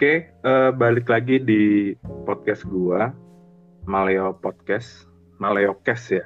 Oke, 0.00 0.32
uh, 0.48 0.72
balik 0.72 1.12
lagi 1.12 1.36
di 1.44 1.92
podcast 2.24 2.64
gua, 2.64 3.12
Maleo 3.84 4.32
Podcast, 4.32 5.04
Maleo 5.36 5.76
Cash 5.84 6.16
ya. 6.16 6.24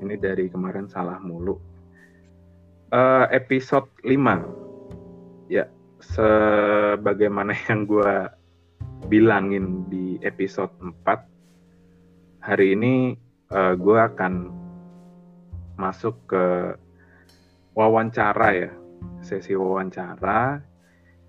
Ini 0.00 0.16
dari 0.16 0.48
kemarin 0.48 0.88
salah 0.88 1.20
mulu. 1.20 1.52
Uh, 2.88 3.28
episode 3.28 3.92
5. 4.00 5.52
Ya, 5.52 5.68
sebagaimana 6.00 7.52
yang 7.68 7.84
gua 7.84 8.32
bilangin 9.12 9.84
di 9.92 10.16
episode 10.24 10.72
4, 10.80 12.40
hari 12.40 12.72
ini 12.72 13.12
uh, 13.52 13.76
gua 13.76 14.08
akan 14.08 14.48
masuk 15.76 16.16
ke 16.24 16.72
wawancara 17.76 18.48
ya, 18.56 18.72
sesi 19.20 19.52
wawancara 19.52 20.64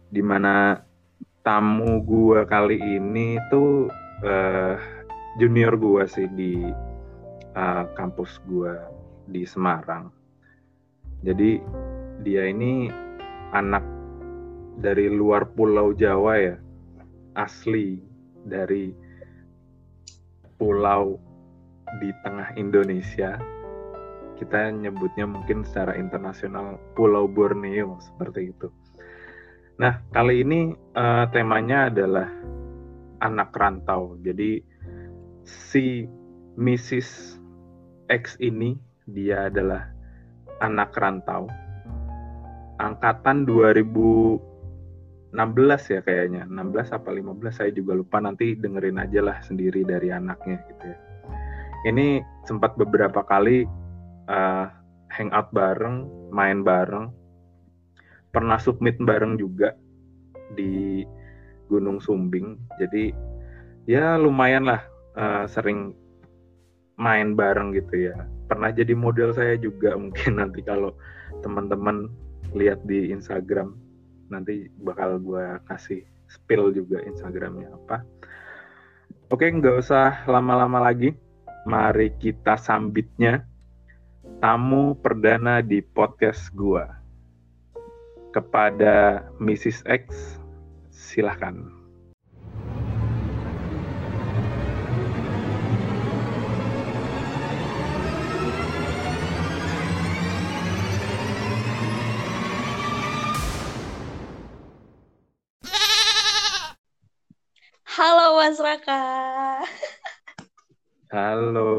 di 0.08 0.24
mana 0.24 0.88
tamu 1.50 2.06
gue 2.06 2.46
kali 2.46 2.78
ini 2.78 3.42
tuh 3.50 3.90
uh, 4.22 4.78
junior 5.42 5.74
gue 5.82 6.06
sih 6.06 6.30
di 6.38 6.62
uh, 7.58 7.90
kampus 7.98 8.38
gue 8.46 8.70
di 9.26 9.50
Semarang. 9.50 10.14
Jadi 11.26 11.58
dia 12.22 12.46
ini 12.54 12.94
anak 13.50 13.82
dari 14.78 15.10
luar 15.10 15.50
Pulau 15.58 15.90
Jawa 15.98 16.38
ya, 16.38 16.56
asli 17.34 17.98
dari 18.46 18.94
pulau 20.62 21.18
di 21.98 22.14
tengah 22.22 22.54
Indonesia. 22.62 23.42
Kita 24.38 24.70
nyebutnya 24.70 25.26
mungkin 25.26 25.66
secara 25.66 25.98
internasional 25.98 26.78
Pulau 26.94 27.26
Borneo 27.26 27.98
seperti 28.06 28.54
itu. 28.54 28.70
Nah, 29.80 29.96
kali 30.12 30.44
ini 30.44 30.76
uh, 30.76 31.24
temanya 31.32 31.88
adalah 31.88 32.28
anak 33.24 33.56
rantau. 33.56 34.20
Jadi 34.20 34.60
si 35.48 36.04
Mrs. 36.60 37.40
X 38.12 38.36
ini 38.44 38.76
dia 39.08 39.48
adalah 39.48 39.88
anak 40.60 40.92
rantau. 41.00 41.48
Angkatan 42.84 43.48
2016 43.48 45.32
ya 45.96 46.04
kayaknya. 46.04 46.44
16 46.44 47.00
apa 47.00 47.10
15 47.16 47.40
saya 47.48 47.72
juga 47.72 47.96
lupa 47.96 48.20
nanti 48.20 48.60
dengerin 48.60 49.00
aja 49.00 49.24
lah 49.24 49.40
sendiri 49.48 49.88
dari 49.88 50.12
anaknya 50.12 50.60
gitu 50.76 50.92
ya. 50.92 51.00
Ini 51.88 52.20
sempat 52.44 52.76
beberapa 52.76 53.24
kali 53.24 53.64
uh, 54.28 54.68
hangout 55.08 55.48
bareng, 55.56 56.04
main 56.36 56.68
bareng 56.68 57.19
pernah 58.30 58.62
submit 58.62 58.98
bareng 59.02 59.38
juga 59.38 59.74
di 60.54 61.04
Gunung 61.70 62.02
Sumbing. 62.02 62.58
Jadi 62.82 63.14
ya 63.86 64.18
lumayan 64.18 64.70
lah 64.70 64.82
uh, 65.18 65.46
sering 65.46 65.94
main 66.98 67.38
bareng 67.38 67.74
gitu 67.78 68.12
ya. 68.12 68.18
Pernah 68.50 68.74
jadi 68.74 68.94
model 68.98 69.34
saya 69.34 69.56
juga 69.58 69.96
mungkin 70.02 70.42
nanti 70.42 70.66
kalau 70.66 70.94
teman-teman 71.46 72.10
lihat 72.58 72.82
di 72.90 73.14
Instagram 73.14 73.78
nanti 74.30 74.70
bakal 74.82 75.18
gue 75.22 75.58
kasih 75.70 76.02
spill 76.30 76.70
juga 76.74 77.02
Instagramnya 77.02 77.74
apa. 77.74 78.06
Oke, 79.30 79.46
nggak 79.50 79.86
usah 79.86 80.26
lama-lama 80.26 80.82
lagi. 80.82 81.14
Mari 81.70 82.18
kita 82.18 82.58
sambitnya 82.58 83.46
tamu 84.42 84.98
perdana 84.98 85.62
di 85.62 85.82
podcast 85.82 86.50
gua 86.56 86.99
kepada 88.30 89.26
Mrs. 89.42 89.82
X, 89.90 90.38
silahkan. 90.94 91.58
Halo 108.00 108.40
Mas 108.40 108.56
Raka. 108.62 109.04
Halo. 111.12 111.72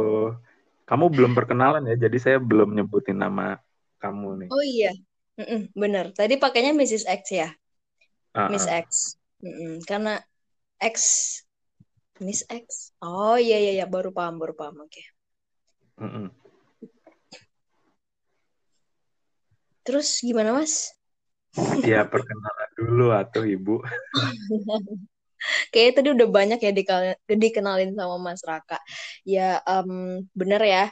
Kamu 0.85 1.07
belum 1.09 1.33
perkenalan 1.33 1.87
ya, 1.87 1.97
jadi 1.97 2.19
saya 2.19 2.39
belum 2.43 2.75
nyebutin 2.75 3.17
nama 3.17 3.57
kamu 4.03 4.45
nih. 4.45 4.51
Oh 4.51 4.65
iya, 4.67 4.93
Mm-mm, 5.41 5.73
bener. 5.73 6.13
Tadi 6.13 6.37
pakainya 6.37 6.77
Mrs. 6.77 7.09
X 7.09 7.23
ya. 7.33 7.49
Uh-uh. 8.37 8.53
Miss 8.53 8.69
X. 8.69 9.17
Mm-mm, 9.41 9.81
karena 9.89 10.21
X 10.77 10.97
Miss 12.21 12.45
X. 12.45 12.93
Oh 13.01 13.41
iya 13.41 13.57
iya 13.57 13.73
iya 13.81 13.87
baru 13.89 14.13
paham 14.13 14.37
baru 14.37 14.53
paham. 14.53 14.85
Oke. 14.85 15.01
Okay. 15.01 15.07
Mm-mm. 16.05 16.29
Terus 19.81 20.21
gimana 20.21 20.53
Mas? 20.53 20.93
Ya 21.83 22.05
perkenalan 22.05 22.71
dulu 22.77 23.07
atau 23.17 23.43
Ibu. 23.49 23.81
Kayaknya 25.73 25.93
tadi 25.97 26.09
udah 26.13 26.29
banyak 26.29 26.61
ya 26.61 26.73
dikenalin 27.33 27.97
sama 27.97 28.17
Mas 28.21 28.45
Raka. 28.45 28.77
Ya 29.25 29.65
um, 29.65 30.21
bener 30.37 30.61
ya 30.61 30.85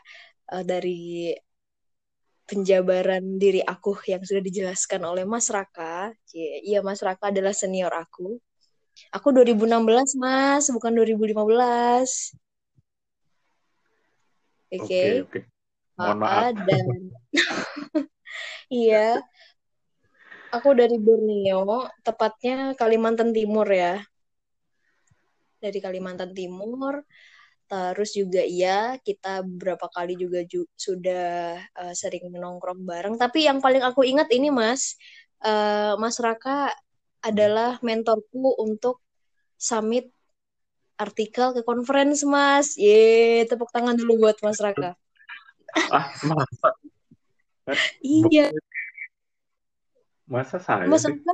uh, 0.57 0.65
dari 0.65 1.37
penjabaran 2.49 3.37
diri 3.37 3.61
aku 3.61 3.93
yang 4.09 4.25
sudah 4.25 4.41
dijelaskan 4.41 5.05
oleh 5.05 5.29
Mas 5.29 5.53
Raka. 5.53 6.17
Iya, 6.65 6.81
Mas 6.81 7.05
Raka 7.05 7.29
adalah 7.29 7.53
senior 7.53 7.93
aku. 7.93 8.41
Aku 9.13 9.29
2016, 9.31 10.17
Mas, 10.17 10.65
bukan 10.73 10.91
2015. 10.97 12.33
Oke. 14.73 14.81
Okay. 14.81 14.81
Oke, 14.81 14.81
okay, 14.81 15.13
okay. 15.23 15.43
Mohon 16.01 16.19
maaf. 16.25 16.43
Dan 16.65 16.87
iya. 18.83 19.21
Aku 20.49 20.73
dari 20.73 20.97
Borneo, 20.97 21.93
tepatnya 22.01 22.73
Kalimantan 22.73 23.37
Timur 23.37 23.69
ya. 23.69 24.01
Dari 25.61 25.79
Kalimantan 25.85 26.33
Timur. 26.33 27.05
Terus 27.69 28.17
juga 28.17 28.41
iya, 28.41 28.97
kita 29.05 29.45
beberapa 29.45 29.93
kali 29.93 30.17
juga 30.17 30.41
ju 30.49 30.65
sudah 30.73 31.61
uh, 31.77 31.93
sering 31.93 32.33
nongkrong 32.33 32.89
bareng. 32.89 33.15
Tapi 33.21 33.45
yang 33.45 33.61
paling 33.61 33.85
aku 33.85 34.09
ingat 34.09 34.33
ini 34.33 34.49
Mas, 34.49 34.97
uh, 35.45 35.93
Mas 36.01 36.17
Raka 36.17 36.73
adalah 37.21 37.77
mentorku 37.85 38.57
untuk 38.57 39.05
summit 39.61 40.09
artikel 40.97 41.53
ke 41.53 41.61
conference 41.61 42.25
Mas. 42.25 42.73
Ye, 42.81 43.45
tepuk 43.45 43.69
tangan 43.69 44.01
dulu 44.01 44.25
buat 44.25 44.41
Mas 44.41 44.59
Raka. 44.65 44.97
Ah, 45.93 46.09
masa? 46.25 46.69
iya. 48.01 48.49
Masa 50.25 50.57
saya 50.57 50.89
Mas 50.89 51.05
Raka, 51.05 51.33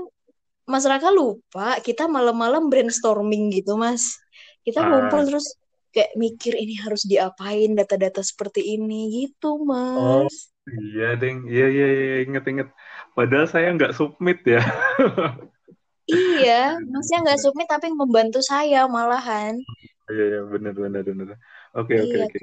Mas 0.67 0.83
Raka 0.83 1.15
lupa, 1.15 1.79
kita 1.79 2.11
malam-malam 2.11 2.67
brainstorming 2.67 3.55
gitu 3.55 3.79
Mas. 3.79 4.19
Kita 4.67 4.83
ah. 4.83 4.89
ngumpul 4.91 5.31
terus 5.31 5.47
kayak 5.95 6.13
mikir 6.19 6.59
ini 6.59 6.75
harus 6.83 7.07
diapain 7.07 7.79
data-data 7.79 8.21
seperti 8.21 8.75
ini 8.75 9.25
gitu 9.25 9.63
mas. 9.63 9.95
Oh 9.95 10.27
iya 10.67 11.15
deng, 11.15 11.47
iya 11.47 11.67
iya 11.71 11.87
iya 11.87 12.17
inget 12.27 12.45
inget. 12.51 12.69
Padahal 13.15 13.47
saya 13.47 13.71
nggak 13.71 13.95
submit 13.95 14.43
ya. 14.43 14.59
iya, 16.11 16.75
masnya 16.93 17.23
nggak 17.23 17.41
submit 17.41 17.71
tapi 17.71 17.95
membantu 17.95 18.43
saya 18.43 18.91
malahan. 18.91 19.55
Iya 20.11 20.25
iya 20.35 20.41
benar 20.51 20.75
benar 20.75 21.03
benar. 21.07 21.39
Oke 21.79 21.95
oke 21.95 22.11
iya, 22.11 22.27
oke. 22.27 22.39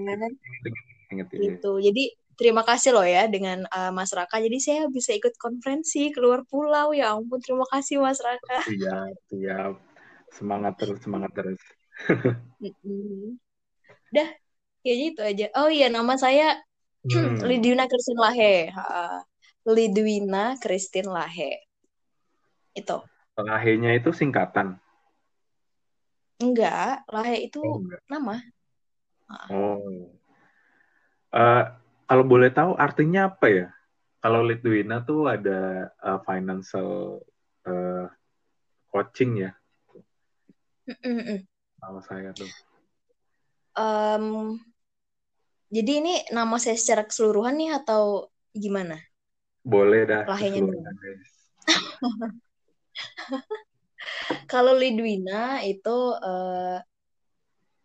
Inget, 1.12 1.27
Gitu. 1.36 1.71
Jadi 1.83 2.03
terima 2.39 2.63
kasih 2.63 2.95
loh 2.95 3.03
ya 3.03 3.27
dengan 3.27 3.68
uh, 3.68 3.92
Mas 3.92 4.15
Raka. 4.15 4.39
Jadi 4.39 4.57
saya 4.63 4.81
bisa 4.88 5.12
ikut 5.12 5.36
konferensi 5.36 6.07
keluar 6.15 6.48
pulau 6.48 6.95
ya 6.95 7.12
ampun 7.12 7.44
terima 7.44 7.68
kasih 7.68 8.00
Mas 8.00 8.24
Raka. 8.24 8.63
Iya 8.71 9.12
siap. 9.27 9.75
Semangat 10.31 10.80
terus 10.80 11.03
semangat 11.03 11.36
terus. 11.36 11.59
Udah, 14.12 14.30
ya 14.86 14.94
gitu 14.94 15.21
aja. 15.21 15.45
Oh 15.57 15.69
iya, 15.71 15.88
nama 15.88 16.18
saya 16.18 16.59
hmm. 17.06 17.45
Lidwina 17.45 17.86
Kristin 17.88 18.19
Lahe. 18.19 18.69
Lidwina 19.65 20.57
Kristin 20.57 21.07
Lahe. 21.09 21.65
Itu. 22.74 23.03
Lahenya 23.39 23.95
itu 23.98 24.13
singkatan? 24.13 24.77
Enggak, 26.42 27.06
Lahe 27.09 27.48
itu 27.48 27.62
oh, 27.62 27.81
enggak. 27.81 28.01
nama. 28.09 28.36
Oh. 29.50 30.12
Uh, 31.31 31.63
kalau 32.09 32.27
boleh 32.27 32.51
tahu 32.51 32.75
artinya 32.75 33.31
apa 33.31 33.48
ya? 33.48 33.68
Kalau 34.21 34.45
Lidwina 34.45 35.01
tuh 35.01 35.31
ada 35.31 35.89
uh, 36.03 36.19
financial 36.27 37.24
uh, 37.65 38.06
coaching 38.92 39.48
ya. 39.48 39.51
Nama 41.81 42.00
saya 42.06 42.30
tuh. 42.38 42.45
Um, 43.74 44.60
jadi 45.74 45.92
ini 46.04 46.13
nama 46.30 46.62
saya 46.62 46.78
secara 46.78 47.07
keseluruhan 47.07 47.57
nih 47.57 47.81
atau 47.81 48.30
gimana? 48.54 49.01
Boleh 49.66 50.06
dah. 50.06 50.30
Lahirnya 50.30 50.62
Kalau 54.51 54.75
Lidwina 54.75 55.63
itu 55.63 55.98
uh, 56.19 56.78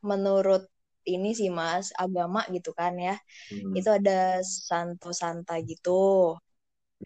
menurut 0.03 0.67
ini 1.07 1.31
sih 1.33 1.49
Mas, 1.49 1.95
agama 1.95 2.43
gitu 2.51 2.75
kan 2.75 2.99
ya. 2.99 3.17
Hmm. 3.49 3.73
Itu 3.73 3.95
ada 3.95 4.43
santo 4.43 5.15
santa 5.15 5.57
gitu. 5.63 6.35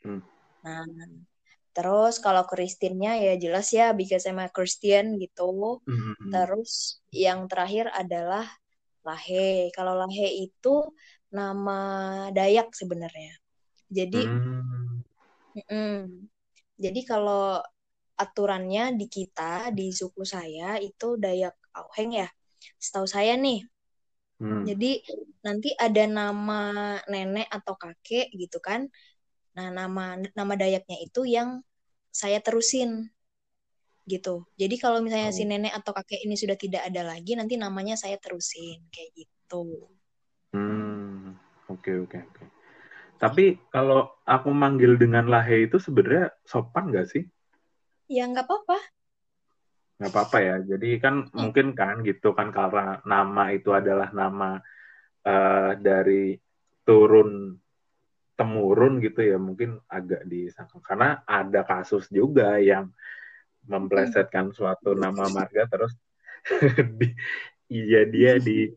Hmm. 0.00 0.24
Nah, 0.64 0.84
terus 1.80 2.20
kalau 2.20 2.44
Kristennya 2.44 3.16
ya 3.16 3.40
jelas 3.40 3.72
ya 3.72 3.96
because 3.96 4.28
I'm 4.28 4.36
a 4.36 4.52
Christian 4.52 5.16
gitu. 5.16 5.80
Hmm. 5.80 6.28
Terus 6.28 7.00
yang 7.08 7.48
terakhir 7.48 7.88
adalah 7.96 8.44
Lahe. 9.00 9.72
Kalau 9.72 9.96
Lahe 9.96 10.44
itu 10.44 10.92
nama 11.32 11.80
Dayak 12.36 12.76
sebenarnya. 12.76 13.32
Jadi 13.88 14.20
hmm. 14.28 15.00
mm, 15.72 16.00
jadi 16.76 17.00
kalau 17.08 17.64
aturannya 18.20 19.00
di 19.00 19.08
kita 19.08 19.72
di 19.72 19.88
suku 19.88 20.20
saya 20.28 20.76
itu 20.76 21.16
Dayak 21.16 21.56
Auheng 21.72 22.12
ya. 22.12 22.28
Setahu 22.76 23.08
saya 23.08 23.40
nih. 23.40 23.64
Hmm. 24.36 24.68
Jadi 24.68 25.00
nanti 25.40 25.72
ada 25.80 26.04
nama 26.04 26.60
nenek 27.08 27.48
atau 27.48 27.72
kakek 27.72 28.28
gitu 28.36 28.60
kan. 28.60 28.84
Nah, 29.56 29.72
nama 29.72 30.20
nama 30.36 30.52
Dayaknya 30.60 31.00
itu 31.00 31.24
yang 31.24 31.64
saya 32.10 32.42
terusin 32.42 33.10
gitu. 34.06 34.46
Jadi 34.58 34.74
kalau 34.76 34.98
misalnya 35.00 35.30
oh. 35.30 35.36
si 35.36 35.46
nenek 35.46 35.70
atau 35.70 35.94
kakek 35.94 36.26
ini 36.26 36.34
sudah 36.34 36.58
tidak 36.58 36.82
ada 36.86 37.06
lagi, 37.06 37.38
nanti 37.38 37.54
namanya 37.54 37.94
saya 37.94 38.18
terusin 38.18 38.82
kayak 38.90 39.10
gitu. 39.14 39.86
Hmm, 40.50 41.38
oke 41.70 41.78
okay, 41.80 41.94
oke 41.96 42.10
okay, 42.10 42.20
oke. 42.26 42.34
Okay. 42.36 42.48
Tapi 43.20 43.44
kalau 43.70 44.10
aku 44.24 44.50
manggil 44.50 44.96
dengan 44.96 45.28
lahe 45.28 45.68
itu 45.68 45.76
sebenarnya 45.76 46.32
sopan 46.42 46.90
gak 46.90 47.06
sih? 47.12 47.24
Ya 48.10 48.26
nggak 48.26 48.48
apa-apa 48.48 48.80
nggak 50.00 50.16
apa-apa 50.16 50.38
ya 50.40 50.56
jadi 50.64 50.96
kan 50.96 51.28
hmm. 51.28 51.36
mungkin 51.36 51.76
kan 51.76 52.00
gitu 52.00 52.32
kan 52.32 52.48
karena 52.48 53.04
nama 53.04 53.52
itu 53.52 53.76
adalah 53.76 54.08
nama 54.16 54.56
uh, 55.28 55.76
dari 55.76 56.40
turun 56.88 57.52
temurun 58.40 59.04
gitu 59.04 59.20
ya 59.20 59.36
mungkin 59.36 59.76
agak 59.84 60.24
disangka 60.24 60.80
karena 60.80 61.20
ada 61.28 61.60
kasus 61.68 62.08
juga 62.08 62.56
yang 62.56 62.88
memplesetkan 63.68 64.56
suatu 64.56 64.96
nama 64.96 65.28
marga 65.28 65.68
terus 65.68 65.92
di, 66.98 67.12
iya 67.68 68.08
dia 68.08 68.40
di 68.40 68.72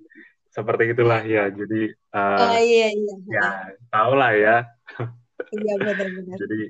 seperti 0.52 0.92
itulah 0.92 1.24
ya 1.24 1.48
jadi 1.48 1.96
uh, 2.12 2.52
oh, 2.52 2.60
iya, 2.60 2.88
iya. 2.92 3.16
ya 3.32 3.48
tau 3.88 4.14
lah 4.20 4.36
ya 4.36 4.58
iya 5.56 5.74
benar-benar 5.80 6.36
jadi 6.36 6.62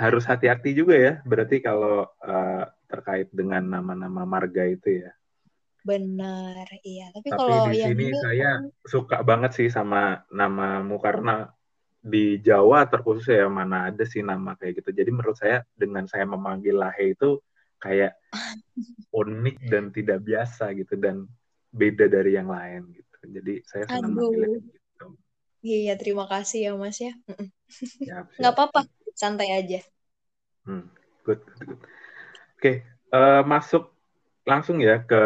harus 0.00 0.24
hati-hati 0.24 0.72
juga 0.72 0.96
ya 0.96 1.12
berarti 1.28 1.60
kalau 1.60 2.08
uh, 2.24 2.64
terkait 2.90 3.30
dengan 3.30 3.62
nama-nama 3.62 4.26
marga 4.26 4.66
itu 4.66 5.06
ya. 5.06 5.14
Benar, 5.80 6.66
iya. 6.84 7.08
Tapi, 7.14 7.30
Tapi 7.30 7.38
kalau 7.38 7.70
di 7.72 7.80
yang 7.80 7.94
sini 7.94 8.04
ini, 8.12 8.20
saya 8.20 8.50
kan... 8.60 8.62
suka 8.84 9.16
banget 9.24 9.50
sih 9.56 9.68
sama 9.72 10.26
namamu 10.28 11.00
karena 11.00 11.48
di 12.00 12.40
Jawa 12.40 12.88
terkhusus 12.88 13.28
ya 13.28 13.44
mana 13.46 13.92
ada 13.92 14.04
sih 14.08 14.24
nama 14.24 14.56
kayak 14.56 14.80
gitu. 14.80 14.90
Jadi 14.96 15.10
menurut 15.12 15.36
saya 15.36 15.60
dengan 15.76 16.08
saya 16.08 16.24
memanggil 16.24 16.80
Lahe 16.80 17.12
itu 17.12 17.40
kayak 17.76 18.16
unik 19.12 19.56
dan 19.68 19.84
tidak 19.92 20.18
biasa 20.24 20.72
gitu 20.76 20.96
dan 20.96 21.28
beda 21.70 22.08
dari 22.08 22.34
yang 22.34 22.48
lain 22.48 22.88
gitu. 22.96 23.16
Jadi 23.20 23.54
saya 23.68 23.84
senang 23.86 24.16
manggilnya 24.16 24.58
gitu. 24.64 25.06
Iya, 25.60 25.92
terima 26.00 26.24
kasih 26.24 26.58
ya 26.66 26.72
Mas 26.72 26.96
ya. 26.96 27.12
Nggak 28.40 28.52
apa-apa, 28.56 28.88
santai 29.12 29.52
aja. 29.52 29.84
Hmm, 30.64 30.88
good, 31.20 31.44
good, 31.44 31.76
good. 31.76 31.80
Oke, 32.56 32.72
uh, 33.12 33.44
masuk 33.44 33.92
langsung 34.48 34.80
ya 34.80 35.04
ke 35.04 35.20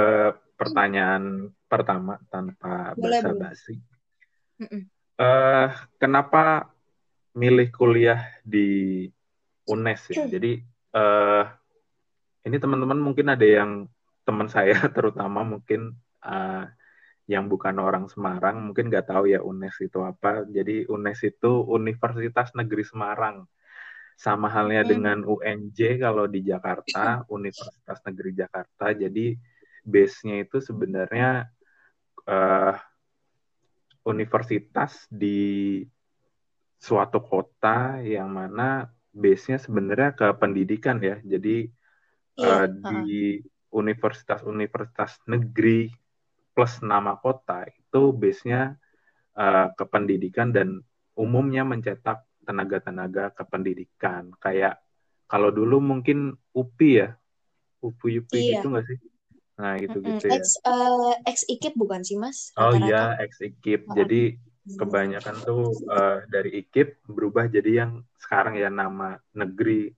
pertanyaan 0.58 1.54
pertama 1.70 2.18
tanpa 2.30 2.98
basa-basi. 2.98 3.78
Uh, 5.14 5.70
kenapa 6.02 6.74
milih 7.34 7.70
kuliah 7.70 8.34
di 8.42 9.06
UNES 9.66 10.02
ya? 10.10 10.26
Jadi 10.26 10.58
uh, 10.94 11.44
ini 12.44 12.56
teman-teman 12.58 12.98
mungkin 12.98 13.30
ada 13.30 13.46
yang 13.46 13.86
teman 14.26 14.48
saya 14.50 14.74
terutama 14.96 15.46
mungkin 15.46 15.94
uh, 16.24 16.66
yang 17.24 17.48
bukan 17.48 17.80
orang 17.80 18.04
Semarang 18.12 18.60
mungkin 18.60 18.92
nggak 18.92 19.08
tahu 19.08 19.32
ya 19.32 19.40
UNES 19.40 19.86
itu 19.86 20.02
apa. 20.04 20.44
Jadi 20.50 20.84
UNES 20.90 21.20
itu 21.30 21.62
Universitas 21.70 22.52
Negeri 22.52 22.84
Semarang 22.84 23.48
sama 24.14 24.46
halnya 24.46 24.86
hmm. 24.86 24.90
dengan 24.90 25.18
UNJ 25.26 25.98
kalau 25.98 26.30
di 26.30 26.44
Jakarta, 26.44 27.26
Universitas 27.32 27.98
Negeri 28.06 28.30
Jakarta. 28.36 28.94
Jadi 28.94 29.34
base-nya 29.84 30.44
itu 30.44 30.62
sebenarnya 30.62 31.48
uh, 32.28 32.76
universitas 34.04 35.08
di 35.08 35.80
suatu 36.76 37.24
kota 37.24 38.00
yang 38.04 38.28
mana 38.28 38.92
base-nya 39.10 39.56
sebenarnya 39.56 40.12
ke 40.12 40.26
pendidikan 40.36 41.00
ya. 41.00 41.16
Jadi 41.24 41.68
uh, 42.40 42.66
di 42.68 43.40
universitas-universitas 43.72 45.24
negeri 45.26 45.88
plus 46.54 46.84
nama 46.84 47.18
kota 47.18 47.66
itu 47.66 48.14
base-nya 48.14 48.76
uh, 49.34 49.72
ke 49.74 49.84
pendidikan 49.90 50.54
dan 50.54 50.84
umumnya 51.18 51.66
mencetak 51.66 52.22
tenaga-tenaga 52.44 53.32
kependidikan 53.32 54.30
kayak 54.38 54.78
kalau 55.26 55.48
dulu 55.48 55.80
mungkin 55.80 56.36
UPI 56.52 56.90
ya 57.00 57.08
UPI 57.80 58.22
UPI 58.22 58.38
iya. 58.38 58.52
gitu 58.60 58.68
nggak 58.70 58.84
sih 58.84 58.98
nah 59.54 59.78
gitu 59.78 60.02
gitu 60.02 60.26
ya. 60.26 60.34
Ex, 60.34 60.58
uh, 60.66 61.14
ex 61.22 61.46
IKIP 61.46 61.78
bukan 61.78 62.02
sih 62.02 62.18
mas? 62.18 62.50
Oh 62.58 62.74
iya 62.74 63.14
ex 63.22 63.38
IKIP 63.38 63.86
oh. 63.86 63.94
jadi 63.94 64.34
kebanyakan 64.64 65.36
tuh 65.44 65.70
uh, 65.92 66.24
dari 66.26 66.64
IKIP 66.64 67.04
berubah 67.06 67.46
jadi 67.46 67.84
yang 67.84 67.92
sekarang 68.16 68.56
ya 68.56 68.72
nama 68.72 69.20
negeri 69.36 69.92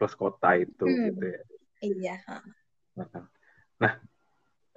plus 0.00 0.16
kota 0.16 0.56
itu 0.56 0.88
hmm. 0.88 1.04
gitu 1.12 1.24
ya. 1.28 1.42
Iya 1.78 2.16
nah 3.78 3.94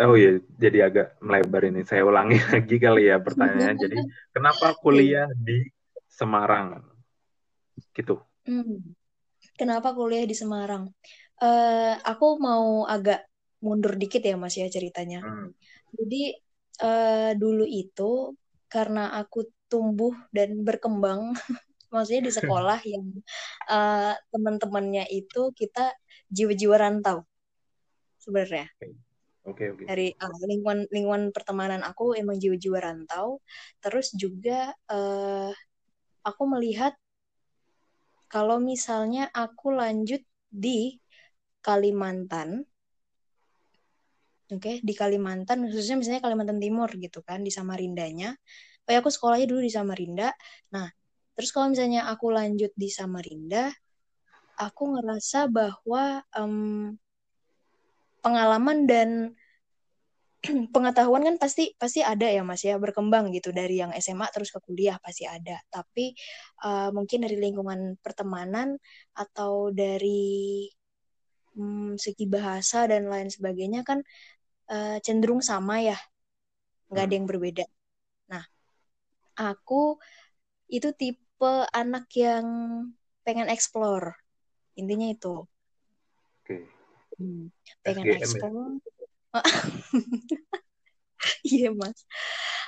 oh 0.05 0.17
iya 0.17 0.41
jadi 0.57 0.91
agak 0.91 1.07
melebar 1.22 1.62
ini. 1.69 1.81
Saya 1.86 2.05
ulangi 2.05 2.38
lagi 2.51 2.77
kali 2.77 3.10
ya 3.10 3.17
pertanyaannya. 3.22 3.77
Jadi 3.77 3.98
kenapa 4.34 4.74
kuliah 4.84 5.29
di 5.34 5.65
Semarang? 6.10 6.81
Gitu. 7.96 8.19
Hmm. 8.46 8.93
Kenapa 9.57 9.93
kuliah 9.93 10.25
di 10.25 10.36
Semarang? 10.38 10.89
Uh, 11.41 11.98
aku 12.05 12.38
mau 12.38 12.86
agak 12.86 13.25
mundur 13.62 13.96
dikit 13.96 14.25
ya 14.25 14.36
Mas 14.36 14.58
ya 14.58 14.68
ceritanya. 14.68 15.22
Hmm. 15.22 15.53
Jadi 15.94 16.36
uh, 16.82 17.32
dulu 17.38 17.63
itu 17.63 18.36
karena 18.68 19.13
aku 19.15 19.48
tumbuh 19.70 20.12
dan 20.34 20.65
berkembang, 20.65 21.32
maksudnya 21.94 22.27
di 22.27 22.34
sekolah 22.41 22.80
yang 22.84 23.06
uh, 23.70 24.18
teman-temannya 24.34 25.08
itu 25.13 25.53
kita 25.53 25.94
jiwa-jiwa 26.27 26.75
rantau 26.75 27.24
sebenarnya. 28.20 28.68
Oke 29.41 29.65
okay, 29.65 29.68
oke. 29.74 29.77
Okay. 29.82 29.86
Dari 29.89 30.08
uh, 30.13 30.38
lingkungan 30.46 30.80
lingkungan 30.89 31.24
pertemanan 31.34 31.82
aku 31.82 32.13
emang 32.18 32.38
jiwa-jiwa 32.38 32.77
rantau. 32.82 33.41
Terus 33.82 34.13
juga 34.13 34.74
uh, 34.89 35.50
aku 36.22 36.44
melihat 36.50 36.94
kalau 38.32 38.63
misalnya 38.63 39.27
aku 39.34 39.75
lanjut 39.75 40.24
di 40.48 40.96
Kalimantan, 41.62 42.63
oke, 44.51 44.62
okay, 44.62 44.75
di 44.84 44.93
Kalimantan, 44.93 45.65
khususnya 45.67 45.98
misalnya 46.00 46.22
Kalimantan 46.24 46.60
Timur 46.60 46.89
gitu 46.93 47.24
kan, 47.24 47.41
di 47.41 47.51
Samarindanya. 47.51 48.36
Oh 48.86 48.91
ya, 48.91 49.00
aku 49.00 49.10
sekolahnya 49.13 49.48
dulu 49.48 49.62
di 49.63 49.72
Samarinda. 49.72 50.29
Nah, 50.75 50.88
terus 51.38 51.50
kalau 51.55 51.72
misalnya 51.72 52.10
aku 52.12 52.34
lanjut 52.34 52.72
di 52.75 52.89
Samarinda, 52.91 53.72
aku 54.60 54.84
ngerasa 54.98 55.48
bahwa 55.50 56.22
um, 56.36 56.93
pengalaman 58.22 58.86
dan 58.86 59.10
pengetahuan 60.74 61.22
kan 61.22 61.36
pasti 61.38 61.74
pasti 61.77 62.01
ada 62.01 62.25
ya 62.25 62.41
mas 62.41 62.65
ya 62.65 62.77
berkembang 62.81 63.29
gitu 63.29 63.53
dari 63.53 63.77
yang 63.81 63.93
SMA 63.93 64.25
terus 64.34 64.50
ke 64.50 64.58
kuliah 64.65 64.98
pasti 64.98 65.29
ada 65.29 65.62
tapi 65.70 66.17
uh, 66.65 66.89
mungkin 66.89 67.25
dari 67.25 67.38
lingkungan 67.38 68.01
pertemanan 68.01 68.74
atau 69.13 69.70
dari 69.70 70.65
um, 71.58 71.93
segi 71.93 72.25
bahasa 72.25 72.89
dan 72.89 73.05
lain 73.05 73.29
sebagainya 73.29 73.86
kan 73.86 74.01
uh, 74.72 74.98
cenderung 75.04 75.44
sama 75.44 75.84
ya 75.84 76.00
nggak 76.92 77.04
ada 77.06 77.13
yang 77.13 77.28
berbeda 77.28 77.66
nah 78.32 78.44
aku 79.36 80.00
itu 80.72 80.96
tipe 80.96 81.54
anak 81.75 82.08
yang 82.16 82.46
pengen 83.28 83.51
explore 83.51 84.16
intinya 84.80 85.12
itu 85.12 85.44
okay. 86.42 86.63
hmm, 87.20 87.51
pengen 87.84 88.08
SGM 88.08 88.16
ya? 88.16 88.18
explore 88.18 88.56
ya? 88.56 88.80
Iya 91.46 91.70
mas. 91.74 92.00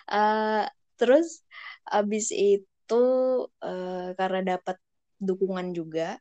Uh, 0.10 0.66
terus 0.98 1.42
abis 1.90 2.30
itu 2.30 3.04
uh, 3.50 4.10
karena 4.14 4.58
dapat 4.58 4.78
dukungan 5.18 5.74
juga, 5.74 6.20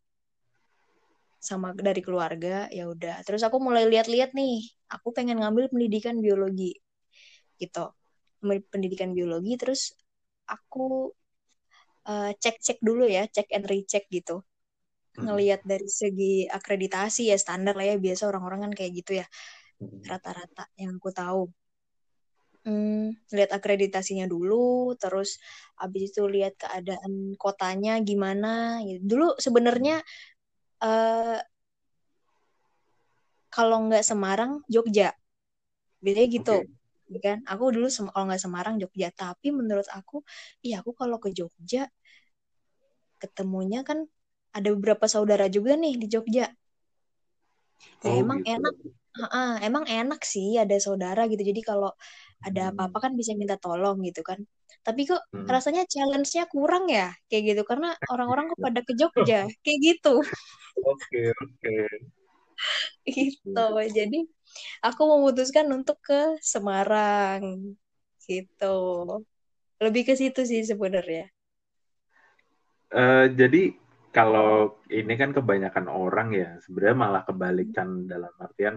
sama 1.43 1.75
dari 1.75 1.99
keluarga 2.07 2.71
ya 2.71 2.87
udah. 2.87 3.27
Terus 3.27 3.43
aku 3.43 3.59
mulai 3.59 3.91
lihat-lihat 3.91 4.31
nih 4.39 4.63
aku 4.95 5.11
pengen 5.11 5.43
ngambil 5.43 5.75
pendidikan 5.75 6.23
biologi 6.23 6.79
gitu. 7.59 7.91
Pendidikan 8.71 9.11
biologi 9.11 9.59
terus 9.59 9.91
aku 10.47 11.11
uh, 12.07 12.31
cek-cek 12.39 12.79
dulu 12.79 13.11
ya 13.11 13.27
cek 13.27 13.51
and 13.51 13.67
recheck 13.67 14.07
gitu. 14.07 14.47
Ngelihat 15.19 15.67
dari 15.67 15.91
segi 15.91 16.47
akreditasi 16.47 17.35
ya 17.35 17.37
standar 17.37 17.75
lah 17.75 17.91
ya 17.91 17.97
biasa 17.99 18.31
orang-orang 18.31 18.71
kan 18.71 18.73
kayak 18.79 18.93
gitu 19.03 19.13
ya 19.21 19.27
rata-rata 20.07 20.71
yang 20.79 20.99
aku 21.03 21.11
tahu. 21.11 21.43
Hmm, 22.63 23.11
lihat 23.35 23.51
akreditasinya 23.51 24.31
dulu 24.31 24.95
terus 24.95 25.43
abis 25.83 26.15
itu 26.15 26.23
lihat 26.31 26.55
keadaan 26.55 27.35
kotanya 27.35 27.99
gimana 28.07 28.79
gitu. 28.87 29.03
dulu 29.03 29.27
sebenarnya 29.35 29.99
uh, 30.83 31.39
kalau 33.53 33.87
nggak 33.89 34.05
Semarang 34.05 34.61
Jogja. 34.67 35.15
Bedanya 36.03 36.29
gitu 36.29 36.57
okay. 37.09 37.21
kan? 37.23 37.39
Aku 37.47 37.71
dulu 37.71 37.87
kalau 37.89 38.27
nggak 38.27 38.43
Semarang 38.43 38.77
Jogja. 38.83 39.15
Tapi 39.15 39.55
menurut 39.55 39.87
aku 39.93 40.27
iya 40.67 40.83
aku 40.83 40.93
kalau 40.93 41.23
ke 41.23 41.31
Jogja 41.31 41.87
ketemunya 43.23 43.87
kan 43.87 44.03
ada 44.51 44.69
beberapa 44.75 45.07
saudara 45.07 45.47
juga 45.47 45.79
nih 45.79 45.95
di 45.97 46.07
Jogja. 46.11 46.51
Ya 48.03 48.11
oh, 48.11 48.19
emang 48.19 48.43
gitu. 48.43 48.59
enak 48.59 48.75
uh, 49.21 49.57
emang 49.61 49.85
enak 49.85 50.21
sih 50.25 50.57
ada 50.57 50.77
saudara 50.81 51.29
gitu. 51.29 51.43
Jadi 51.45 51.61
kalau 51.61 51.93
ada 52.43 52.71
hmm. 52.71 52.73
apa-apa 52.77 53.09
kan 53.09 53.13
bisa 53.15 53.37
minta 53.37 53.61
tolong 53.61 54.01
gitu 54.07 54.25
kan. 54.25 54.41
Tapi 54.83 55.07
kok 55.07 55.23
hmm. 55.31 55.47
rasanya 55.47 55.85
challenge-nya 55.87 56.49
kurang 56.49 56.89
ya? 56.89 57.13
Kayak 57.29 57.43
gitu 57.55 57.63
karena 57.69 57.95
orang-orang 58.11 58.51
kok 58.51 58.61
pada 58.67 58.81
ke 58.83 58.93
Jogja. 58.97 59.47
Kayak 59.65 59.79
gitu. 59.81 60.15
Oke 60.83 61.21
oke. 61.37 61.77
Gitu 63.03 63.67
jadi 63.91 64.23
aku 64.87 65.03
memutuskan 65.03 65.67
untuk 65.75 65.99
ke 65.99 66.39
Semarang 66.39 67.75
gitu. 68.23 68.79
Lebih 69.83 70.07
ke 70.07 70.15
situ 70.15 70.47
sih 70.47 70.63
sebenarnya. 70.63 71.27
Uh, 72.95 73.27
jadi 73.35 73.75
kalau 74.13 74.77
ini 74.93 75.17
kan 75.17 75.33
kebanyakan 75.33 75.89
orang 75.89 76.37
ya 76.37 76.61
sebenarnya 76.63 76.97
malah 76.97 77.23
kebalikan 77.25 78.05
dalam 78.05 78.31
artian 78.37 78.77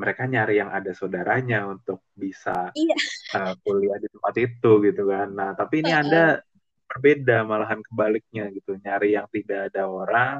mereka 0.00 0.24
nyari 0.24 0.64
yang 0.64 0.72
ada 0.72 0.96
saudaranya 0.96 1.68
untuk 1.68 2.00
bisa 2.16 2.72
iya. 2.72 2.96
uh, 3.36 3.52
kuliah 3.60 4.00
di 4.00 4.08
tempat 4.08 4.34
itu 4.40 4.72
gitu 4.88 5.02
kan. 5.12 5.28
Nah, 5.28 5.52
tapi 5.52 5.84
ini 5.84 5.92
uh 5.92 6.00
-uh. 6.00 6.02
Anda 6.02 6.24
berbeda 6.88 7.36
malahan 7.44 7.84
kebaliknya 7.84 8.48
gitu, 8.56 8.80
nyari 8.80 9.12
yang 9.14 9.28
tidak 9.28 9.68
ada 9.68 9.82
orang, 9.84 10.34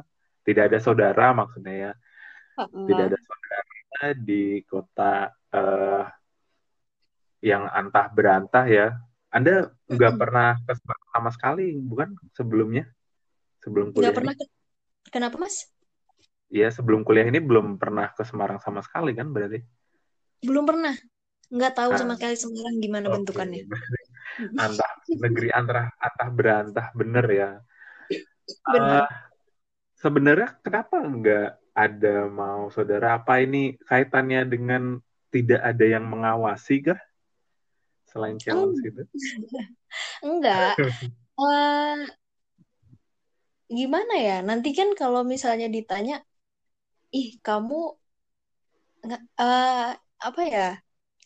tidak 0.48 0.72
ada 0.72 0.78
saudara 0.80 1.36
maksudnya 1.36 1.74
ya. 1.76 1.92
Uh 2.56 2.64
-uh. 2.64 2.86
Tidak 2.88 3.04
ada 3.12 3.18
saudara 3.20 4.06
di 4.16 4.44
kota 4.64 5.12
uh, 5.52 6.04
yang 7.44 7.68
antah 7.68 8.08
berantah 8.08 8.64
ya. 8.64 8.96
Anda 9.28 9.68
nggak 9.86 10.12
uh 10.12 10.16
-uh. 10.16 10.20
pernah 10.24 10.50
ke 10.64 10.72
sama 11.12 11.30
sekali, 11.36 11.76
bukan 11.76 12.16
sebelumnya? 12.32 12.88
Sebelum 13.60 13.92
kuliah. 13.92 14.08
Nggak 14.08 14.16
pernah. 14.16 14.34
Kenapa, 15.12 15.36
Mas? 15.36 15.68
Ya 16.50 16.69
sebelum 16.69 17.07
kuliah 17.07 17.30
ini 17.30 17.38
belum 17.38 17.78
pernah 17.78 18.11
ke 18.11 18.26
Semarang 18.26 18.59
sama 18.59 18.83
sekali 18.83 19.14
kan 19.14 19.30
berarti? 19.30 19.62
Belum 20.42 20.66
pernah. 20.66 20.92
Nggak 21.50 21.73
tahu 21.78 21.90
nah, 21.95 21.99
sama 21.99 22.14
sekali 22.19 22.37
Semarang 22.37 22.76
gimana 22.83 23.07
okay. 23.09 23.14
bentukannya. 23.16 23.62
antah 24.66 24.90
negeri 25.11 25.49
antara 25.54 25.90
antah 25.99 26.28
berantah 26.30 26.87
bener 26.92 27.26
ya. 27.30 27.50
Bener. 28.66 29.07
Uh, 29.07 29.09
sebenarnya 29.99 30.59
kenapa 30.62 30.97
nggak 30.99 31.49
ada 31.75 32.16
mau 32.26 32.69
saudara 32.75 33.23
apa 33.23 33.38
ini 33.40 33.78
kaitannya 33.87 34.42
dengan 34.47 34.99
tidak 35.30 35.62
ada 35.62 35.85
yang 35.87 36.04
mengawasi 36.11 36.83
kah? 36.83 37.00
Selain 38.11 38.38
challenge 38.42 38.83
itu? 38.83 39.02
Enggak. 40.26 40.75
uh, 41.38 41.99
gimana 43.78 44.14
ya? 44.19 44.37
Nanti 44.42 44.75
kan 44.75 44.90
kalau 44.99 45.23
misalnya 45.23 45.71
ditanya 45.71 46.19
ih 47.14 47.28
kamu 47.46 47.80
uh, 49.38 49.90
apa 50.20 50.42
ya? 50.44 50.68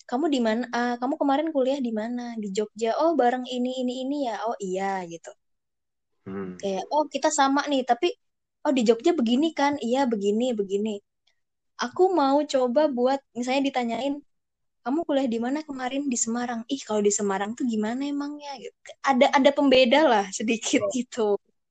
Kamu 0.05 0.29
di 0.29 0.41
mana 0.45 0.69
uh, 0.69 0.95
kamu 1.01 1.15
kemarin 1.17 1.49
kuliah 1.55 1.81
di 1.81 1.93
mana? 1.93 2.37
Di 2.37 2.49
Jogja. 2.53 2.97
Oh 3.01 3.17
bareng 3.17 3.45
ini 3.49 3.81
ini 3.83 4.05
ini 4.05 4.17
ya? 4.29 4.37
Oh 4.49 4.57
iya 4.61 5.01
gitu. 5.09 5.33
Hmm. 6.25 6.57
kayak 6.57 6.89
oh 6.89 7.05
kita 7.05 7.29
sama 7.29 7.69
nih 7.69 7.85
tapi 7.85 8.09
oh 8.65 8.73
di 8.73 8.83
Jogja 8.85 9.13
begini 9.17 9.53
kan? 9.57 9.77
Iya 9.81 10.05
begini 10.09 10.53
begini. 10.57 11.01
Aku 11.81 12.13
mau 12.15 12.41
coba 12.45 12.87
buat 12.89 13.21
misalnya 13.37 13.63
ditanyain 13.69 14.15
kamu 14.85 15.01
kuliah 15.09 15.29
di 15.29 15.41
mana 15.41 15.65
kemarin? 15.65 16.13
Di 16.13 16.19
Semarang. 16.21 16.61
Ih 16.69 16.81
kalau 16.85 17.01
di 17.01 17.13
Semarang 17.13 17.57
tuh 17.57 17.65
gimana 17.65 18.05
emangnya? 18.05 18.53
Gitu. 18.61 18.77
ada 19.01 19.27
ada 19.33 19.51
pembeda 19.57 20.01
lah 20.05 20.27
sedikit 20.29 20.85
oh. 20.85 20.93
gitu. 20.93 21.29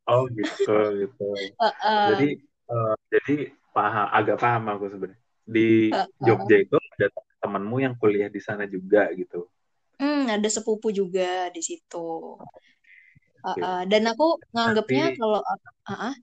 Oh 0.10 0.25
gitu 0.34 0.74
gitu. 1.01 1.25
Uh, 1.62 1.70
uh. 1.86 2.08
jadi 2.17 2.29
uh, 2.67 2.96
jadi 3.13 3.36
paham 3.74 4.08
agak 4.13 4.38
paham 4.39 4.63
aku 4.70 4.86
sebenarnya 4.94 5.20
di 5.44 5.92
Jogja 6.24 6.58
itu 6.63 6.77
ada 6.80 7.08
temanmu 7.44 7.84
yang 7.84 7.94
kuliah 8.00 8.32
di 8.32 8.39
sana 8.39 8.63
juga 8.70 9.12
gitu 9.12 9.50
hmm 10.00 10.32
ada 10.32 10.48
sepupu 10.48 10.94
juga 10.96 11.51
di 11.51 11.60
situ 11.60 12.39
okay. 13.44 13.60
uh, 13.60 13.68
uh, 13.68 13.82
dan 13.89 14.08
aku 14.08 14.39
nganggapnya 14.56 15.18
kalau 15.20 15.44
uh, 15.44 15.92
uh, 15.92 16.15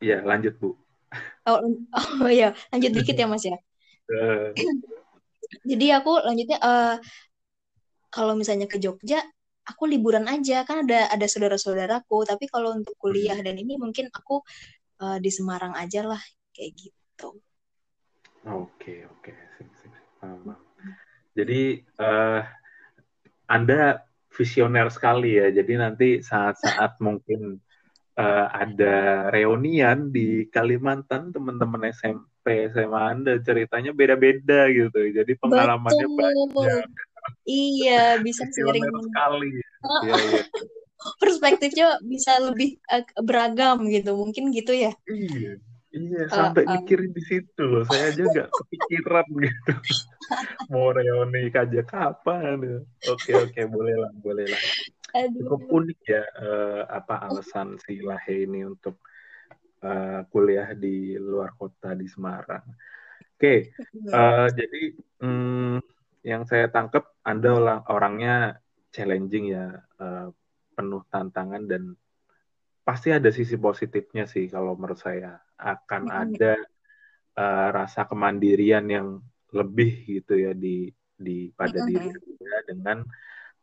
Iya, 0.00 0.20
lanjut 0.22 0.54
Bu. 0.60 0.76
Oh, 1.48 1.58
oh 2.24 2.30
ya, 2.30 2.52
lanjut 2.72 2.90
dikit 2.92 3.16
ya 3.16 3.26
Mas 3.28 3.44
ya. 3.48 3.56
Jadi 5.64 5.86
aku 5.94 6.20
lanjutnya 6.20 6.58
uh, 6.60 6.96
kalau 8.12 8.36
misalnya 8.36 8.68
ke 8.68 8.76
Jogja, 8.76 9.24
aku 9.66 9.88
liburan 9.88 10.26
aja 10.28 10.62
kan 10.68 10.84
ada 10.84 11.08
ada 11.08 11.26
saudara-saudaraku. 11.26 12.28
Tapi 12.28 12.44
kalau 12.50 12.76
untuk 12.76 12.92
kuliah 13.00 13.38
dan 13.40 13.56
ini 13.56 13.80
mungkin 13.80 14.12
aku 14.12 14.44
uh, 15.00 15.18
di 15.20 15.30
Semarang 15.32 15.76
aja 15.76 16.04
lah 16.04 16.20
kayak 16.52 16.72
gitu. 16.76 17.30
Oke 18.46 19.02
oke, 19.10 19.32
Jadi 21.36 21.82
uh, 21.98 22.40
Anda 23.50 24.06
visioner 24.30 24.88
sekali 24.88 25.36
ya. 25.36 25.50
Jadi 25.50 25.72
nanti 25.76 26.08
saat-saat 26.22 26.96
mungkin 27.06 27.58
uh, 28.16 28.46
ada 28.52 29.28
reunian 29.34 30.14
di 30.14 30.46
Kalimantan 30.48 31.34
teman-teman 31.34 31.90
SMP 31.90 32.70
SMA 32.70 33.02
Anda 33.02 33.42
ceritanya 33.42 33.90
beda-beda 33.92 34.70
gitu. 34.70 35.00
Jadi 35.12 35.32
pengalamannya 35.36 36.06
Betul. 36.06 36.18
banyak. 36.22 36.88
Iya, 37.42 38.22
bisa 38.22 38.46
sharing 38.54 38.86
sekali. 38.86 39.50
Iya, 39.86 40.18
iya 40.18 40.42
perspektifnya 41.20 42.00
bisa 42.02 42.38
lebih 42.40 42.80
uh, 42.90 43.04
beragam 43.22 43.86
gitu. 43.88 44.16
Mungkin 44.16 44.52
gitu 44.52 44.72
ya. 44.72 44.92
Iya. 45.08 45.60
Iya 45.96 46.28
sampai 46.28 46.68
uh, 46.68 46.76
mikirin 46.76 47.12
di 47.16 47.22
situ 47.24 47.62
loh. 47.64 47.84
Saya 47.88 48.12
aja 48.12 48.22
nggak 48.28 48.48
kepikiran 48.52 49.26
gitu. 49.40 49.72
Mau 50.72 50.92
reuni 50.92 51.48
aja 51.48 51.82
kapan? 51.88 52.84
Oke 53.08 53.32
oke. 53.32 53.60
Boleh 53.70 53.96
lah 53.96 54.12
boleh 54.20 54.44
lah. 54.44 54.62
Cukup 55.32 55.64
unik 55.72 56.00
ya 56.04 56.22
uh, 56.36 56.82
apa 56.92 57.24
alasan 57.24 57.80
si 57.80 58.04
Lahe 58.04 58.44
ini 58.44 58.68
untuk 58.68 59.00
uh, 59.80 60.20
kuliah 60.28 60.76
di 60.76 61.16
luar 61.16 61.56
kota 61.56 61.96
di 61.96 62.04
Semarang. 62.04 62.64
Oke 63.36 63.40
okay. 63.40 63.58
uh, 64.12 64.48
jadi 64.52 64.82
um, 65.24 65.80
yang 66.20 66.44
saya 66.44 66.68
tangkap 66.68 67.16
anda 67.24 67.56
orang 67.56 67.80
orangnya 67.88 68.36
challenging 68.92 69.56
ya 69.56 69.80
uh, 70.00 70.28
penuh 70.76 71.02
tantangan 71.08 71.64
dan 71.64 71.96
pasti 72.86 73.10
ada 73.10 73.34
sisi 73.34 73.58
positifnya 73.58 74.30
sih 74.30 74.46
kalau 74.46 74.78
menurut 74.78 75.02
saya 75.02 75.42
akan 75.58 76.02
mm-hmm. 76.06 76.22
ada 76.22 76.54
uh, 77.34 77.68
rasa 77.74 78.06
kemandirian 78.06 78.86
yang 78.86 79.18
lebih 79.50 80.06
gitu 80.06 80.38
ya 80.38 80.54
di 80.54 80.86
di 81.16 81.50
pada 81.50 81.82
mm-hmm. 81.82 81.90
diri 81.90 82.08
anda 82.14 82.56
dengan 82.68 82.98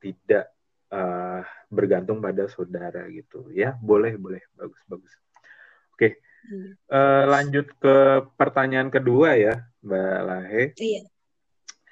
tidak 0.03 0.51
uh, 0.91 1.39
bergantung 1.71 2.19
pada 2.19 2.51
saudara 2.51 3.07
gitu 3.07 3.47
ya 3.55 3.79
boleh 3.79 4.19
boleh 4.19 4.43
bagus 4.59 4.81
bagus 4.91 5.13
oke 5.15 5.95
okay. 5.95 6.11
mm. 6.51 6.71
uh, 6.91 7.23
lanjut 7.31 7.71
ke 7.79 8.27
pertanyaan 8.35 8.91
kedua 8.91 9.39
ya 9.39 9.55
mbak 9.79 10.19
Lahe 10.27 10.63
iya 10.83 11.01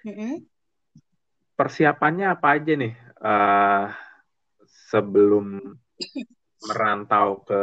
mm-hmm. 0.03 0.33
persiapannya 1.55 2.27
apa 2.27 2.59
aja 2.59 2.73
nih 2.75 2.93
uh, 3.23 3.87
sebelum 4.91 5.63
merantau 6.67 7.47
ke 7.47 7.61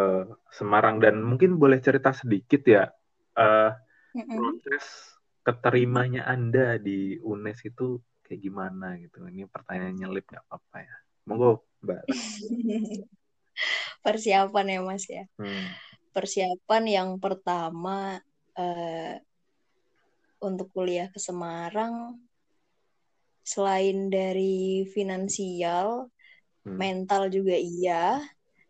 Semarang 0.48 0.98
dan 0.98 1.20
mungkin 1.20 1.60
boleh 1.60 1.78
cerita 1.78 2.10
sedikit 2.16 2.64
ya 2.64 2.88
uh, 3.36 3.70
proses 4.16 4.84
keterimanya 5.44 6.24
Anda 6.24 6.80
di 6.80 7.20
UNES 7.20 7.68
itu 7.68 8.00
kayak 8.24 8.40
gimana 8.44 9.00
gitu. 9.00 9.24
Ini 9.24 9.48
pertanyaan 9.48 9.96
nyelip 9.96 10.28
nggak 10.28 10.44
apa-apa 10.44 10.76
ya. 10.84 10.96
Monggo, 11.24 11.64
Mbak. 11.84 12.04
Persiapan 14.04 14.66
ya, 14.68 14.80
Mas 14.84 15.04
ya. 15.08 15.24
Hmm. 15.36 15.68
persiapan 16.08 16.82
yang 16.88 17.10
pertama 17.22 18.18
uh, 18.58 19.14
untuk 20.42 20.66
kuliah 20.74 21.06
ke 21.14 21.20
Semarang 21.22 22.18
selain 23.46 24.10
dari 24.10 24.82
finansial, 24.90 26.10
hmm. 26.68 26.76
mental 26.76 27.32
juga 27.32 27.56
iya, 27.56 28.20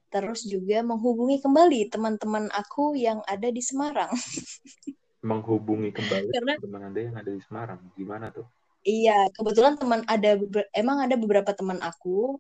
terus 0.09 0.47
juga 0.47 0.81
menghubungi 0.87 1.43
kembali 1.43 1.91
teman-teman 1.93 2.49
aku 2.55 2.95
yang 2.95 3.21
ada 3.27 3.51
di 3.51 3.61
Semarang. 3.61 4.15
menghubungi 5.23 5.91
kembali 5.91 6.31
Karena, 6.31 6.55
teman 6.63 6.83
anda 6.87 7.01
yang 7.03 7.17
ada 7.19 7.31
di 7.31 7.43
Semarang, 7.43 7.81
gimana 7.99 8.31
tuh? 8.31 8.47
Iya, 8.87 9.27
kebetulan 9.35 9.75
teman 9.75 10.07
ada 10.07 10.39
emang 10.71 11.03
ada 11.03 11.19
beberapa 11.19 11.51
teman 11.51 11.83
aku 11.83 12.39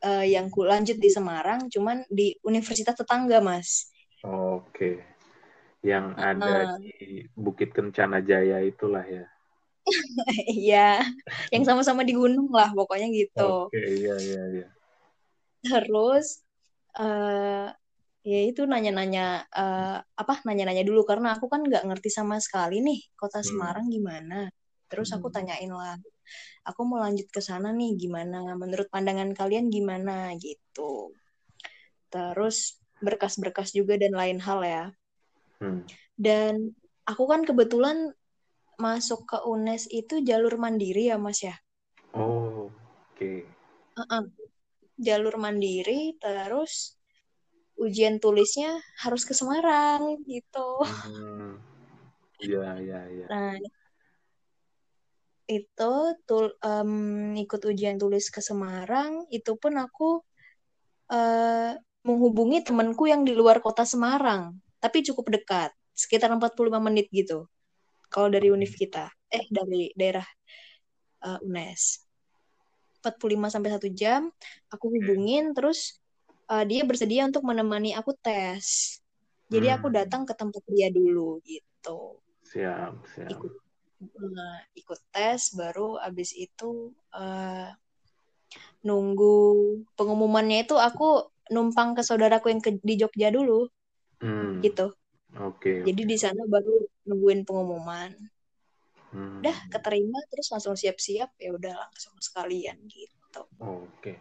uh, 0.00 0.24
yang 0.24 0.48
ku 0.48 0.64
lanjut 0.64 0.96
di 0.96 1.12
Semarang, 1.12 1.68
cuman 1.68 2.02
di 2.08 2.34
universitas 2.42 2.96
tetangga, 2.96 3.44
Mas. 3.44 3.92
Oke. 4.24 5.04
Yang 5.84 6.06
ada 6.18 6.54
uh, 6.74 6.80
di 6.80 7.28
Bukit 7.36 7.70
Kencana 7.76 8.24
Jaya 8.24 8.64
itulah 8.64 9.04
ya. 9.04 9.28
Iya, 10.50 10.98
yang 11.54 11.62
sama-sama 11.62 12.02
di 12.02 12.10
gunung 12.16 12.50
lah 12.50 12.74
pokoknya 12.74 13.06
gitu. 13.12 13.70
Oke, 13.70 13.78
iya 13.78 14.18
iya 14.18 14.42
iya. 14.50 14.68
Terus 15.66 16.46
uh, 16.98 17.68
ya 18.26 18.40
itu 18.42 18.66
nanya-nanya 18.66 19.46
uh, 19.54 19.98
apa 20.02 20.34
nanya-nanya 20.42 20.82
dulu 20.82 21.06
karena 21.06 21.38
aku 21.38 21.46
kan 21.46 21.62
nggak 21.62 21.86
ngerti 21.86 22.10
sama 22.10 22.42
sekali 22.42 22.82
nih 22.82 22.98
kota 23.14 23.38
hmm. 23.42 23.46
Semarang 23.46 23.86
gimana. 23.86 24.50
Terus 24.86 25.10
aku 25.14 25.30
hmm. 25.30 25.34
tanyain 25.34 25.72
lah, 25.72 25.98
aku 26.62 26.80
mau 26.86 27.02
lanjut 27.02 27.26
ke 27.30 27.42
sana 27.42 27.74
nih 27.74 27.98
gimana? 27.98 28.42
Menurut 28.54 28.86
pandangan 28.90 29.34
kalian 29.34 29.70
gimana 29.70 30.34
gitu. 30.38 31.10
Terus 32.10 32.78
berkas-berkas 33.02 33.74
juga 33.74 33.98
dan 33.98 34.14
lain 34.14 34.38
hal 34.38 34.60
ya. 34.62 34.84
Hmm. 35.58 35.82
Dan 36.14 36.74
aku 37.06 37.26
kan 37.28 37.42
kebetulan 37.42 38.14
masuk 38.76 39.24
ke 39.24 39.38
UNES 39.42 39.88
itu 39.88 40.20
jalur 40.20 40.54
mandiri 40.60 41.08
ya 41.10 41.16
Mas 41.16 41.40
ya? 41.42 41.56
Oh, 42.12 42.68
oke. 42.68 43.16
Okay. 43.16 43.38
Uh 43.96 44.02
-uh. 44.04 44.24
Jalur 44.96 45.36
mandiri 45.36 46.16
terus 46.16 46.96
ujian 47.76 48.16
tulisnya 48.16 48.80
harus 49.04 49.28
ke 49.28 49.36
Semarang 49.36 50.24
gitu. 50.24 50.68
Hmm. 50.84 51.60
Iya, 52.36 52.68
iya, 52.84 53.00
iya. 53.08 53.26
Nah, 53.32 53.56
itu 55.48 55.94
tul 56.28 56.52
um, 56.60 57.32
ikut 57.36 57.60
ujian 57.64 57.96
tulis 57.96 58.28
ke 58.28 58.44
Semarang, 58.44 59.24
itu 59.32 59.56
pun 59.56 59.76
aku 59.80 60.20
uh, 61.12 61.72
menghubungi 62.04 62.60
temanku 62.60 63.08
yang 63.08 63.24
di 63.24 63.32
luar 63.32 63.64
kota 63.64 63.88
Semarang, 63.88 64.52
tapi 64.80 65.00
cukup 65.00 65.32
dekat, 65.32 65.72
sekitar 65.96 66.28
45 66.28 66.76
menit 66.76 67.08
gitu 67.08 67.48
kalau 68.10 68.28
dari 68.30 68.48
univ 68.52 68.70
kita 68.72 69.10
eh 69.32 69.44
dari 69.50 69.90
daerah 69.96 70.26
uh, 71.26 71.38
UNES 71.42 72.05
45 73.12 73.54
sampai 73.54 73.70
satu 73.70 73.88
jam 73.94 74.28
aku 74.72 74.90
hubungin 74.90 75.54
terus 75.54 76.02
uh, 76.50 76.66
dia 76.66 76.82
bersedia 76.82 77.22
untuk 77.26 77.46
menemani 77.46 77.94
aku 77.94 78.10
tes 78.18 78.98
jadi 79.46 79.72
hmm. 79.72 79.76
aku 79.78 79.86
datang 79.94 80.22
ke 80.26 80.34
tempat 80.34 80.62
dia 80.66 80.90
dulu 80.90 81.38
gitu 81.46 82.18
siap 82.42 82.98
siap 83.14 83.30
ikut 83.30 83.52
uh, 84.02 84.58
ikut 84.74 85.00
tes 85.14 85.54
baru 85.54 86.02
abis 86.02 86.34
itu 86.34 86.90
uh, 87.14 87.70
nunggu 88.82 89.38
pengumumannya 89.94 90.66
itu 90.66 90.74
aku 90.74 91.30
numpang 91.50 91.94
ke 91.94 92.02
saudaraku 92.02 92.50
yang 92.50 92.62
ke, 92.62 92.74
di 92.82 92.98
Jogja 92.98 93.30
dulu 93.30 93.70
hmm. 94.22 94.62
gitu 94.66 94.90
Oke. 95.36 95.84
Okay, 95.84 95.92
Jadi 95.92 96.02
di 96.08 96.16
sana 96.16 96.48
baru 96.48 96.80
nungguin 97.04 97.44
pengumuman. 97.44 98.08
Hmm. 99.14 99.42
Udah 99.42 99.56
keterima 99.70 100.18
terus 100.30 100.50
langsung 100.50 100.74
siap-siap 100.74 101.34
ya 101.38 101.50
udah 101.54 101.74
langsung 101.76 102.14
sekalian 102.18 102.78
gitu. 102.90 103.42
Oke. 103.62 103.86
Okay. 104.00 104.16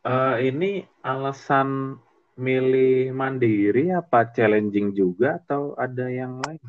Uh, 0.00 0.40
eh, 0.40 0.48
ini 0.48 0.80
alasan 1.04 2.00
milih 2.40 3.12
mandiri 3.12 3.92
apa 3.92 4.32
challenging 4.32 4.96
juga 4.96 5.36
atau 5.44 5.76
ada 5.76 6.08
yang 6.08 6.40
lain? 6.40 6.60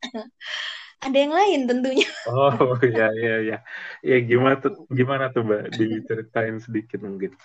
ada 1.04 1.16
yang 1.16 1.32
lain 1.32 1.60
tentunya. 1.68 2.08
Oh 2.32 2.76
ya 2.80 3.12
ya 3.12 3.36
ya. 3.44 3.58
Ya 4.00 4.16
gimana 4.24 4.56
tuh 4.60 4.88
gimana 4.88 5.28
tuh 5.32 5.44
Mbak 5.44 5.76
diceritain 5.76 6.56
sedikit 6.60 7.00
mungkin. 7.04 7.36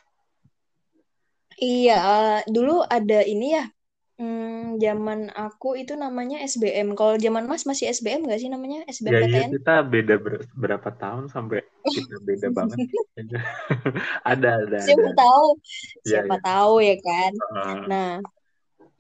Iya, 1.56 1.98
uh, 2.04 2.40
dulu 2.52 2.84
ada 2.84 3.24
ini 3.24 3.56
ya 3.56 3.64
Hmm, 4.16 4.80
zaman 4.80 5.28
aku 5.36 5.76
itu 5.76 6.00
namanya 6.00 6.40
SBM. 6.40 6.96
Kalau 6.96 7.20
zaman 7.20 7.52
Mas 7.52 7.68
masih 7.68 7.92
SBM 7.92 8.24
nggak 8.24 8.40
sih 8.40 8.48
namanya? 8.48 8.88
SBM 8.88 9.28
ya, 9.28 9.28
Ya, 9.28 9.48
kita 9.52 9.76
beda 9.84 10.16
ber 10.16 10.48
berapa 10.56 10.88
tahun 10.96 11.28
sampai 11.28 11.68
kita 11.84 12.24
beda 12.24 12.48
banget. 12.64 12.80
ada, 14.32 14.50
ada. 14.64 14.80
Siapa 14.80 15.12
ada. 15.12 15.20
tahu, 15.20 15.48
iya, 16.08 16.08
siapa 16.08 16.36
ya, 16.40 16.44
tahu 16.48 16.74
ya 16.80 16.96
kan. 17.04 17.32
Uh. 17.36 17.84
Nah, 17.92 18.12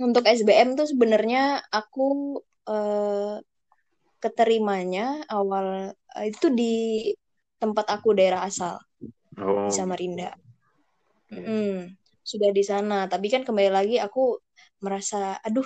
untuk 0.04 0.28
SBM 0.28 0.76
tuh 0.76 0.88
sebenarnya 0.92 1.64
aku 1.72 2.40
uh, 2.68 3.40
keterimanya 4.20 5.24
awal 5.32 5.96
uh, 5.96 6.26
itu 6.28 6.52
di 6.52 6.76
tempat 7.56 7.88
aku 7.88 8.12
daerah 8.12 8.44
asal 8.44 8.84
oh. 9.40 9.72
di 9.72 9.72
Samarinda. 9.72 10.36
Hmm, 11.32 11.88
sudah 12.20 12.52
di 12.52 12.64
sana. 12.68 13.08
Tapi 13.08 13.32
kan 13.32 13.48
kembali 13.48 13.72
lagi 13.72 13.96
aku 13.96 14.44
merasa 14.80 15.40
aduh 15.42 15.66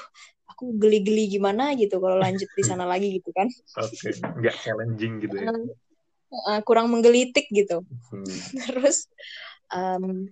aku 0.49 0.75
geli-geli 0.75 1.29
gimana 1.29 1.77
gitu 1.77 2.01
kalau 2.01 2.17
lanjut 2.17 2.49
di 2.51 2.63
sana 2.65 2.83
lagi 2.83 3.21
gitu 3.21 3.29
kan. 3.31 3.47
Oke 3.79 3.95
okay. 3.95 4.13
nggak 4.19 4.55
challenging 4.65 5.21
gitu 5.23 5.35
ya. 5.37 5.53
Uh, 6.29 6.61
kurang 6.65 6.93
menggelitik 6.93 7.49
gitu. 7.49 7.85
Hmm. 8.11 8.37
terus 8.69 9.09
um, 9.71 10.29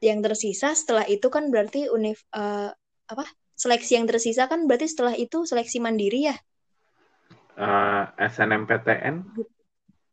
yang 0.00 0.22
tersisa 0.22 0.72
setelah 0.72 1.04
itu 1.08 1.26
kan 1.28 1.50
berarti 1.50 1.90
univ 1.90 2.22
uh, 2.36 2.70
apa 3.06 3.24
seleksi 3.56 3.96
yang 3.96 4.06
tersisa 4.06 4.46
kan 4.46 4.68
berarti 4.68 4.86
setelah 4.86 5.16
itu 5.16 5.48
seleksi 5.48 5.82
mandiri 5.82 6.30
ya? 6.30 6.36
Uh, 7.56 8.04
SNMPTN 8.20 9.24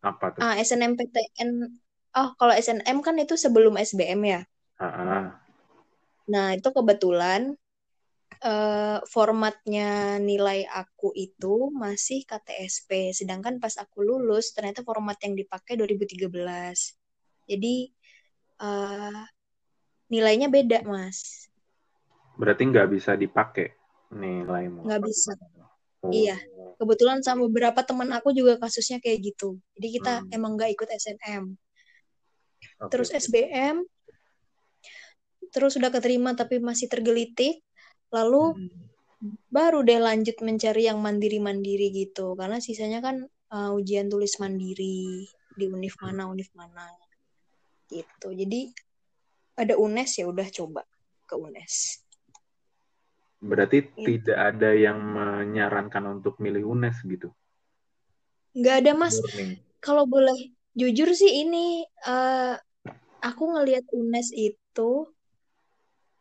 apa 0.03 0.25
tuh? 0.35 0.39
Ah 0.39 0.55
SNMPTN 0.59 1.49
oh 2.15 2.29
kalau 2.39 2.53
SNM 2.55 2.97
kan 3.03 3.15
itu 3.19 3.35
sebelum 3.35 3.75
SBM 3.75 4.21
ya? 4.23 4.41
Uh 4.79 4.85
-uh. 4.87 5.23
Nah, 6.29 6.55
itu 6.55 6.69
kebetulan 6.71 7.55
uh, 8.43 8.99
formatnya 9.07 10.19
nilai 10.19 10.67
aku 10.67 11.11
itu 11.15 11.71
masih 11.75 12.23
KTSP, 12.27 13.15
sedangkan 13.15 13.59
pas 13.59 13.75
aku 13.79 14.03
lulus 14.03 14.51
ternyata 14.55 14.83
format 14.83 15.19
yang 15.23 15.35
dipakai 15.35 15.79
2013. 15.79 16.27
Jadi 17.47 17.75
uh, 18.63 19.23
nilainya 20.11 20.47
beda, 20.47 20.83
Mas. 20.87 21.47
Berarti 22.39 22.63
nggak 22.67 22.87
bisa 22.91 23.15
dipakai 23.19 23.75
nilaimu? 24.11 24.87
Nggak 24.87 25.03
bisa. 25.03 25.33
Oh. 26.03 26.11
Iya, 26.11 26.35
kebetulan 26.75 27.23
sama 27.23 27.47
beberapa 27.47 27.79
teman 27.87 28.11
aku 28.11 28.35
juga 28.35 28.59
kasusnya 28.59 28.99
kayak 28.99 29.33
gitu. 29.33 29.55
Jadi 29.79 29.87
kita 29.99 30.13
hmm. 30.19 30.35
emang 30.35 30.59
nggak 30.59 30.75
ikut 30.75 30.89
SNM. 30.91 31.55
Okay. 32.63 32.91
Terus 32.91 33.09
SBM 33.11 33.87
terus 35.53 35.77
sudah 35.77 35.93
keterima 35.93 36.33
tapi 36.33 36.57
masih 36.57 36.89
tergelitik 36.89 37.61
lalu 38.09 38.57
hmm. 38.57 39.37
baru 39.53 39.85
deh 39.85 40.01
lanjut 40.01 40.37
mencari 40.41 40.89
yang 40.89 40.99
mandiri-mandiri 40.99 41.93
gitu. 41.93 42.33
Karena 42.33 42.57
sisanya 42.57 42.99
kan 42.99 43.25
uh, 43.53 43.71
ujian 43.77 44.09
tulis 44.09 44.37
mandiri 44.41 45.29
di 45.53 45.65
univ 45.69 45.93
mana 46.01 46.25
univ 46.25 46.49
mana 46.57 46.89
gitu. 47.89 48.33
Jadi 48.33 48.73
ada 49.53 49.77
UNES 49.77 50.17
ya 50.17 50.25
udah 50.25 50.47
coba 50.49 50.81
ke 51.29 51.37
UNES. 51.37 52.01
Berarti 53.43 53.77
gitu. 53.85 54.07
tidak 54.07 54.37
ada 54.39 54.73
yang 54.73 54.97
menyarankan 54.97 56.17
untuk 56.17 56.41
milih 56.41 56.65
UNES 56.73 57.05
gitu? 57.05 57.29
Nggak 58.57 58.75
ada 58.85 58.91
mas. 58.97 59.17
Kalau 59.83 60.09
boleh 60.09 60.53
jujur 60.73 61.13
sih 61.13 61.45
ini 61.45 61.85
uh, 62.07 62.57
aku 63.21 63.43
ngelihat 63.53 63.85
UNES 63.93 64.33
itu 64.33 65.05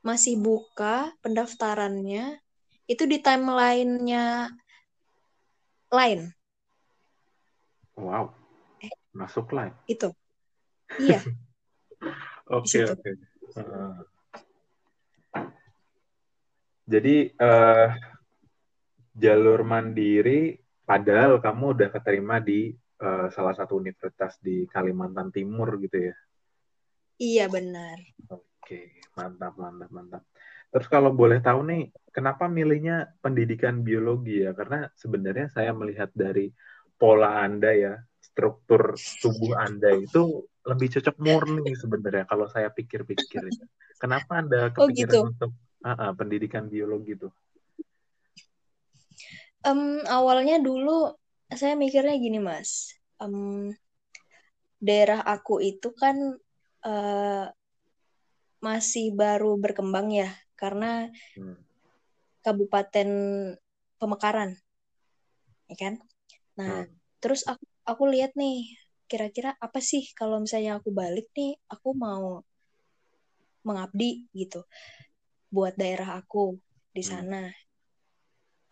masih 0.03 0.35
buka 0.39 1.15
pendaftarannya 1.23 2.43
itu 2.91 3.07
di 3.07 3.23
timelinenya 3.23 4.51
lain. 5.89 6.35
Wow. 7.95 8.35
Eh, 8.83 8.91
Masuk 9.15 9.55
lain. 9.55 9.73
Itu. 9.87 10.11
Iya. 10.99 11.23
Oke, 12.53 12.85
oke. 12.85 13.11
Jadi 16.85 17.33
uh, 17.33 17.89
jalur 19.17 19.65
mandiri 19.65 20.61
padahal 20.85 21.41
kamu 21.41 21.79
udah 21.79 21.89
keterima 21.89 22.43
di 22.43 22.75
uh, 23.01 23.33
salah 23.33 23.57
satu 23.57 23.81
universitas 23.81 24.37
di 24.43 24.69
Kalimantan 24.69 25.33
Timur 25.33 25.81
gitu 25.81 26.13
ya. 26.13 26.17
Iya, 27.23 27.45
benar. 27.49 27.97
Oke, 28.29 29.01
mantap, 29.17 29.55
mantap, 29.57 29.91
mantap. 29.93 30.23
Terus 30.73 30.89
kalau 30.89 31.13
boleh 31.13 31.39
tahu 31.45 31.69
nih, 31.69 31.83
kenapa 32.09 32.49
milihnya 32.49 33.13
pendidikan 33.21 33.85
biologi 33.85 34.45
ya? 34.45 34.57
Karena 34.57 34.89
sebenarnya 34.97 35.53
saya 35.53 35.77
melihat 35.77 36.09
dari 36.17 36.49
pola 36.97 37.45
Anda 37.45 37.71
ya, 37.77 37.95
struktur 38.23 38.97
tubuh 39.21 39.53
Anda 39.61 39.93
itu 39.93 40.49
lebih 40.65 40.89
cocok 40.97 41.17
murni 41.21 41.75
sebenarnya 41.77 42.25
kalau 42.25 42.49
saya 42.49 42.73
pikir-pikir. 42.73 43.53
Kenapa 44.01 44.41
Anda 44.41 44.73
Oh 44.73 44.89
kepikiran 44.89 45.13
gitu. 45.13 45.21
untuk 45.29 45.53
uh, 45.85 45.91
uh, 45.93 46.11
pendidikan 46.17 46.71
biologi 46.73 47.19
tuh? 47.19 47.33
Em, 49.63 50.03
awalnya 50.11 50.59
dulu 50.59 51.15
saya 51.53 51.77
mikirnya 51.77 52.17
gini 52.19 52.41
mas, 52.43 52.97
Em, 53.23 53.71
daerah 54.83 55.23
aku 55.23 55.63
itu 55.63 55.95
kan 55.95 56.19
eh, 56.83 57.47
masih 58.63 59.11
baru 59.13 59.59
berkembang 59.59 60.15
ya, 60.15 60.31
karena 60.55 61.11
Hmm. 61.35 61.59
Kabupaten 62.47 63.09
Pemekaran, 63.99 64.51
ya 65.71 65.77
kan? 65.79 65.95
Nah, 66.59 66.87
Hmm. 66.87 66.95
terus 67.23 67.43
aku 67.47 67.63
aku 67.87 68.03
lihat 68.11 68.35
nih, 68.39 68.79
kira-kira 69.11 69.55
apa 69.59 69.79
sih 69.83 70.03
kalau 70.19 70.39
misalnya 70.43 70.79
aku 70.79 70.91
balik 70.95 71.27
nih, 71.39 71.59
aku 71.71 71.89
mau 71.95 72.43
mengabdi 73.63 74.27
gitu 74.35 74.67
buat 75.55 75.75
daerah 75.79 76.19
aku 76.19 76.59
di 76.91 77.03
Hmm. 77.03 77.11
sana. 77.11 77.43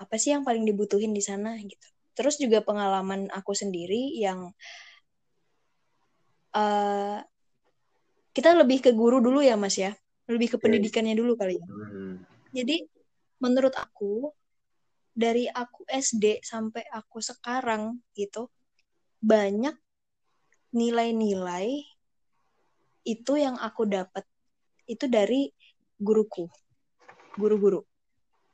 Apa 0.03 0.17
sih 0.19 0.35
yang 0.35 0.43
paling 0.43 0.65
dibutuhin 0.67 1.13
di 1.15 1.23
sana 1.23 1.55
gitu. 1.63 1.87
Terus 2.17 2.41
juga 2.43 2.59
pengalaman 2.65 3.31
aku 3.31 3.53
sendiri 3.55 4.19
yang 4.19 4.51
eh 6.51 7.19
kita 8.31 8.55
lebih 8.55 8.79
ke 8.85 8.91
guru 8.95 9.19
dulu 9.19 9.43
ya 9.43 9.59
Mas 9.59 9.75
ya, 9.77 9.95
lebih 10.31 10.55
ke 10.55 10.57
Oke. 10.59 10.65
pendidikannya 10.69 11.19
dulu 11.19 11.35
kali 11.35 11.59
ya. 11.59 11.67
Hmm. 11.67 12.23
Jadi 12.51 12.87
menurut 13.43 13.75
aku 13.75 14.31
dari 15.11 15.51
aku 15.51 15.85
SD 15.91 16.43
sampai 16.47 16.87
aku 16.87 17.19
sekarang 17.19 17.99
gitu 18.15 18.47
banyak 19.21 19.75
nilai-nilai 20.71 21.83
itu 23.03 23.33
yang 23.35 23.59
aku 23.59 23.91
dapat 23.91 24.23
itu 24.87 25.11
dari 25.11 25.51
guruku, 25.99 26.47
guru-guru 27.35 27.83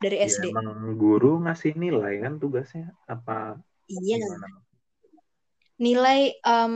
dari 0.01 0.21
Ya, 0.25 0.29
SD. 0.29 0.53
emang 0.53 0.97
guru 0.97 1.41
ngasih 1.45 1.77
nilai 1.77 2.21
kan 2.25 2.41
tugasnya 2.41 2.93
apa 3.09 3.61
Iya, 3.87 4.19
gimana? 4.19 4.49
nilai 5.77 6.21
em, 6.41 6.75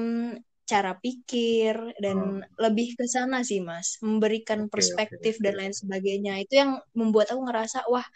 cara 0.71 0.95
pikir 0.95 1.75
dan 1.99 2.19
Oh. 2.47 2.63
lebih 2.63 2.95
ke 2.95 3.11
sana 3.11 3.43
sih 3.43 3.59
Mas, 3.59 3.99
memberikan 3.99 4.71
perspektif 4.71 5.35
oke. 5.39 5.43
dan 5.43 5.55
lain 5.59 5.75
sebagainya. 5.75 6.39
Itu 6.47 6.55
yang 6.63 6.71
membuat 6.95 7.35
aku 7.35 7.43
ngerasa 7.43 7.91
wah, 7.91 8.07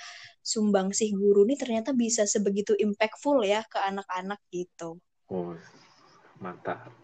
sumbangsih 0.44 1.10
guru 1.18 1.42
nih 1.48 1.58
ternyata 1.58 1.90
bisa 1.96 2.22
sebegitu 2.28 2.78
impactful 2.78 3.42
ya 3.42 3.66
ke 3.66 3.82
anak-anak 3.82 4.38
gitu. 4.54 5.02
Oh, 5.26 5.58
mantap. 6.38 6.94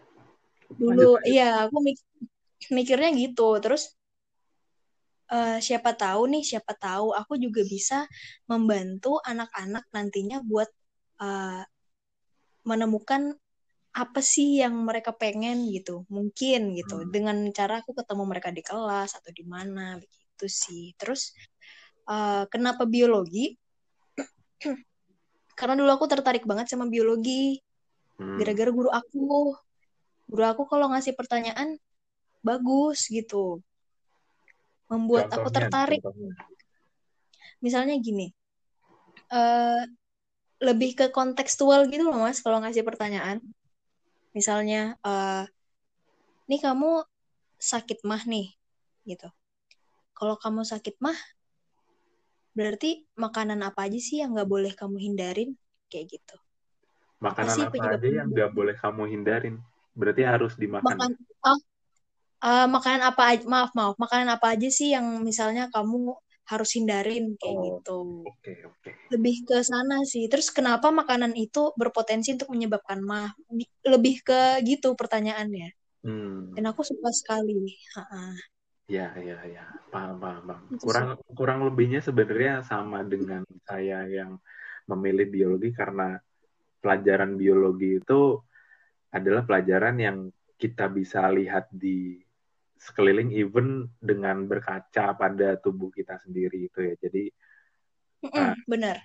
Dulu 0.79 1.19
lanjut. 1.19 1.27
iya 1.27 1.67
aku 1.67 1.77
mik- 1.83 2.07
mikirnya 2.71 3.11
gitu. 3.17 3.59
Terus 3.59 3.91
eh, 5.33 5.57
siapa 5.59 5.91
tahu 5.97 6.31
nih, 6.31 6.43
siapa 6.47 6.71
tahu 6.77 7.11
aku 7.11 7.35
juga 7.35 7.65
bisa 7.67 8.07
membantu 8.47 9.19
anak-anak 9.25 9.83
nantinya 9.91 10.39
buat 10.45 10.69
eh, 11.19 11.63
menemukan 12.61 13.40
apa 13.91 14.23
sih 14.23 14.63
yang 14.63 14.71
mereka 14.87 15.11
pengen 15.11 15.67
gitu. 15.67 16.07
Mungkin 16.07 16.75
gitu. 16.79 17.03
Hmm. 17.03 17.09
Dengan 17.11 17.37
cara 17.51 17.83
aku 17.83 17.91
ketemu 17.91 18.23
mereka 18.23 18.49
di 18.49 18.63
kelas 18.63 19.19
atau 19.19 19.31
di 19.35 19.43
mana 19.43 19.99
begitu 19.99 20.45
sih. 20.47 20.95
Terus 20.95 21.35
eh, 22.07 22.43
kenapa 22.47 22.87
biologi? 22.87 23.55
Karena 25.59 25.75
dulu 25.75 25.91
aku 25.91 26.05
tertarik 26.07 26.47
banget 26.47 26.71
sama 26.71 26.87
biologi. 26.87 27.59
Hmm. 28.15 28.39
Gara-gara 28.39 28.71
guru 28.71 28.89
aku. 28.89 29.55
Guru 30.31 30.43
aku 30.47 30.63
kalau 30.71 30.87
ngasih 30.95 31.11
pertanyaan 31.11 31.75
bagus 32.39 33.11
gitu. 33.11 33.59
Membuat 34.87 35.31
aku 35.31 35.51
Contohnya, 35.51 35.67
tertarik. 35.67 36.01
contohnya. 36.03 36.35
Misalnya 37.59 37.95
gini. 37.99 38.31
eh 39.31 39.83
lebih 40.61 40.93
ke 40.93 41.05
kontekstual 41.09 41.89
gitu 41.89 42.05
loh 42.05 42.21
Mas 42.21 42.39
kalau 42.39 42.61
ngasih 42.61 42.85
pertanyaan. 42.85 43.41
Misalnya 44.31 44.95
eh 45.03 45.45
nih 46.47 46.59
kamu 46.59 47.03
sakit 47.61 48.03
mah 48.07 48.23
nih 48.27 48.51
gitu. 49.07 49.29
Kalau 50.17 50.35
kamu 50.35 50.61
sakit 50.67 50.99
mah 50.99 51.17
berarti 52.51 53.07
makanan 53.15 53.63
apa 53.63 53.87
aja 53.87 53.99
sih 53.99 54.19
yang 54.19 54.35
nggak 54.35 54.49
boleh 54.49 54.71
kamu 54.75 54.99
hindarin 54.99 55.55
kayak 55.87 56.19
gitu. 56.19 56.35
Apa 57.21 57.31
Makanan 57.31 57.55
sih 57.55 57.63
apa 57.63 57.73
penyebab 57.73 57.99
aja 58.01 58.09
yang 58.09 58.27
nggak 58.33 58.51
boleh 58.51 58.75
kamu 58.75 59.03
hindarin? 59.07 59.55
Berarti 59.95 60.21
harus 60.23 60.53
dimakan. 60.59 60.87
makan 60.87 61.11
ah 61.43 61.59
ah, 62.41 62.67
makanan 62.67 63.01
apa 63.05 63.23
aja 63.35 63.43
maaf 63.45 63.71
maaf 63.77 63.95
makanan 64.01 64.27
apa 64.35 64.57
aja 64.57 64.67
sih 64.67 64.91
yang 64.91 65.21
misalnya 65.21 65.69
kamu 65.69 66.17
harus 66.47 66.69
hindarin 66.75 67.37
kayak 67.37 67.57
Oh, 67.57 67.63
gitu. 67.67 67.99
oke, 68.27 68.53
oke. 68.67 68.89
Lebih 69.11 69.35
ke 69.47 69.57
sana 69.61 70.01
sih. 70.07 70.25
Terus 70.31 70.49
kenapa 70.49 70.89
makanan 70.89 71.35
itu 71.35 71.75
berpotensi 71.75 72.35
untuk 72.35 72.51
menyebabkan 72.55 73.03
mah? 73.03 73.31
Lebih 73.83 74.23
ke 74.23 74.63
gitu 74.63 74.95
pertanyaannya. 74.95 75.69
Hmm. 76.01 76.55
Dan 76.57 76.63
aku 76.71 76.81
suka 76.81 77.11
sekali. 77.13 77.75
Ha-ha. 77.97 78.33
Ya, 78.91 79.15
ya, 79.15 79.39
ya. 79.47 79.63
Paham, 79.87 80.19
paham, 80.19 80.43
paham. 80.47 80.63
Kurang, 80.79 81.09
kurang 81.31 81.59
lebihnya 81.63 82.03
sebenarnya 82.03 82.65
sama 82.67 83.03
dengan 83.07 83.47
saya 83.63 84.03
yang 84.07 84.35
memilih 84.89 85.31
biologi 85.31 85.71
karena 85.71 86.19
pelajaran 86.81 87.37
biologi 87.39 88.01
itu 88.01 88.41
adalah 89.13 89.45
pelajaran 89.47 89.95
yang 90.01 90.17
kita 90.57 90.89
bisa 90.91 91.27
lihat 91.31 91.69
di 91.71 92.19
sekeliling 92.81 93.29
even 93.37 93.85
dengan 94.01 94.49
berkaca 94.49 95.13
pada 95.13 95.53
tubuh 95.61 95.93
kita 95.93 96.17
sendiri 96.17 96.65
itu 96.65 96.79
ya. 96.81 96.95
Jadi 96.97 97.23
Mm-mm, 98.25 98.57
benar. 98.65 98.97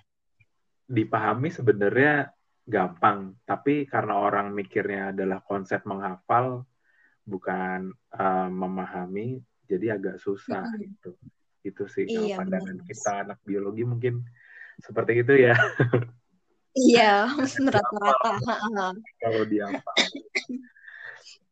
dipahami 0.89 1.53
sebenarnya 1.53 2.33
gampang, 2.65 3.37
tapi 3.45 3.85
karena 3.85 4.17
orang 4.17 4.49
mikirnya 4.53 5.13
adalah 5.13 5.39
konsep 5.45 5.85
menghafal 5.85 6.65
bukan 7.27 7.91
uh, 8.17 8.49
memahami, 8.49 9.37
jadi 9.69 9.99
agak 9.99 10.17
susah 10.21 10.65
gitu. 10.81 11.13
Itu 11.61 11.85
sih 11.91 12.07
kalau 12.07 12.31
Iya 12.31 12.37
benar. 12.41 12.63
pandangan 12.63 12.77
Mas. 12.81 12.87
kita 12.87 13.11
anak 13.27 13.39
biologi 13.45 13.83
mungkin 13.83 14.23
seperti 14.79 15.25
itu 15.25 15.33
ya 15.35 15.55
Iya 16.77 17.27
rata-rata. 17.73 18.31
Ha-ha. 18.45 18.87
kalau. 19.21 19.67
Mm-mm. 19.67 20.61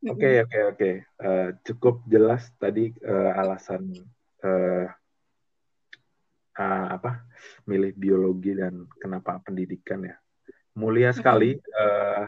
Oke 0.05 0.45
oke 0.45 0.59
oke 0.69 0.91
Eh, 1.25 1.49
cukup 1.65 2.05
jelas 2.05 2.53
tadi 2.61 2.93
eh, 2.93 3.31
alasan 3.33 3.89
eh, 4.45 4.85
ah, 6.61 6.85
apa 6.93 7.25
milih 7.65 7.97
biologi 7.97 8.53
dan 8.53 8.85
kenapa 9.01 9.41
pendidikan 9.41 10.05
ya. 10.05 10.15
Mulia 10.77 11.09
sekali 11.09 11.57
eh, 11.57 12.25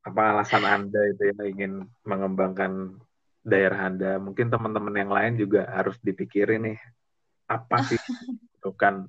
apa 0.00 0.22
alasan 0.32 0.64
Anda 0.64 1.00
itu 1.12 1.22
ya 1.28 1.36
ingin 1.44 1.84
mengembangkan 2.08 2.96
daerah 3.44 3.92
Anda. 3.92 4.16
Mungkin 4.16 4.48
teman-teman 4.48 4.94
yang 4.96 5.12
lain 5.12 5.34
juga 5.36 5.68
harus 5.68 6.00
dipikirin 6.00 6.72
nih 6.72 6.78
apa 7.50 7.84
sih 7.84 8.00
itu 8.56 8.70
kan 8.78 9.04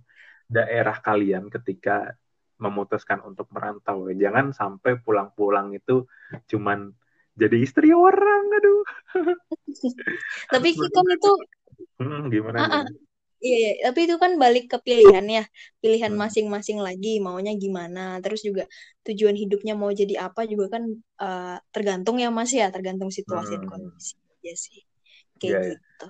daerah 0.52 1.00
kalian 1.00 1.48
ketika 1.48 2.12
memutuskan 2.64 3.20
untuk 3.30 3.48
merantau. 3.56 3.98
Jangan 4.24 4.46
sampai 4.60 4.92
pulang-pulang 5.06 5.68
itu 5.78 6.06
cuman 6.52 6.80
jadi 7.42 7.58
istri 7.66 7.90
orang, 7.96 8.44
aduh. 8.58 8.82
Tapi 10.52 10.70
kan 10.78 11.06
itu 11.16 11.32
Hmm, 12.00 12.30
gimana? 12.34 12.60
Ah. 12.60 12.68
gimana? 12.68 12.90
Iya, 13.46 13.56
iya, 13.64 13.72
tapi 13.88 14.00
itu 14.08 14.16
kan 14.24 14.34
balik 14.44 14.64
ke 14.72 14.78
pilihan 14.88 15.26
ya, 15.38 15.42
pilihan 15.84 16.14
Hmm. 16.14 16.22
masing-masing 16.24 16.80
lagi 16.88 17.10
maunya 17.26 17.54
gimana. 17.64 18.00
Terus 18.24 18.42
juga 18.48 18.64
tujuan 19.06 19.36
hidupnya 19.42 19.74
mau 19.82 19.92
jadi 20.02 20.14
apa 20.26 20.42
juga 20.52 20.66
kan 20.76 20.84
eh, 21.24 21.56
tergantung 21.76 22.18
ya 22.24 22.28
Mas 22.38 22.52
ya, 22.62 22.66
tergantung 22.76 23.12
situasi 23.18 23.52
dan 23.60 23.64
Hmm. 23.64 23.72
kondisi 23.72 24.14
aja 24.34 24.54
sih. 24.66 24.80
Kayak 25.40 25.56
iya. 25.56 25.60
gitu. 25.68 26.06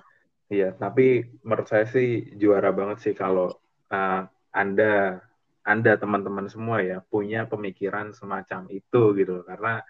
Iya, 0.52 0.64
tapi 0.82 1.02
menurut 1.46 1.66
saya 1.72 1.84
sih 1.94 2.06
juara 2.40 2.68
banget 2.78 2.96
sih 3.04 3.14
kalau 3.22 3.44
uh, 3.94 4.12
Anda, 4.60 4.84
Anda 5.62 5.94
teman-teman 5.94 6.50
semua 6.50 6.82
ya 6.82 6.98
punya 7.02 7.46
pemikiran 7.46 8.10
semacam 8.10 8.66
itu 8.70 9.02
gitu. 9.14 9.46
Karena 9.46 9.82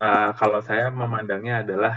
uh, 0.00 0.30
kalau 0.36 0.60
saya 0.60 0.92
memandangnya 0.92 1.64
adalah 1.64 1.96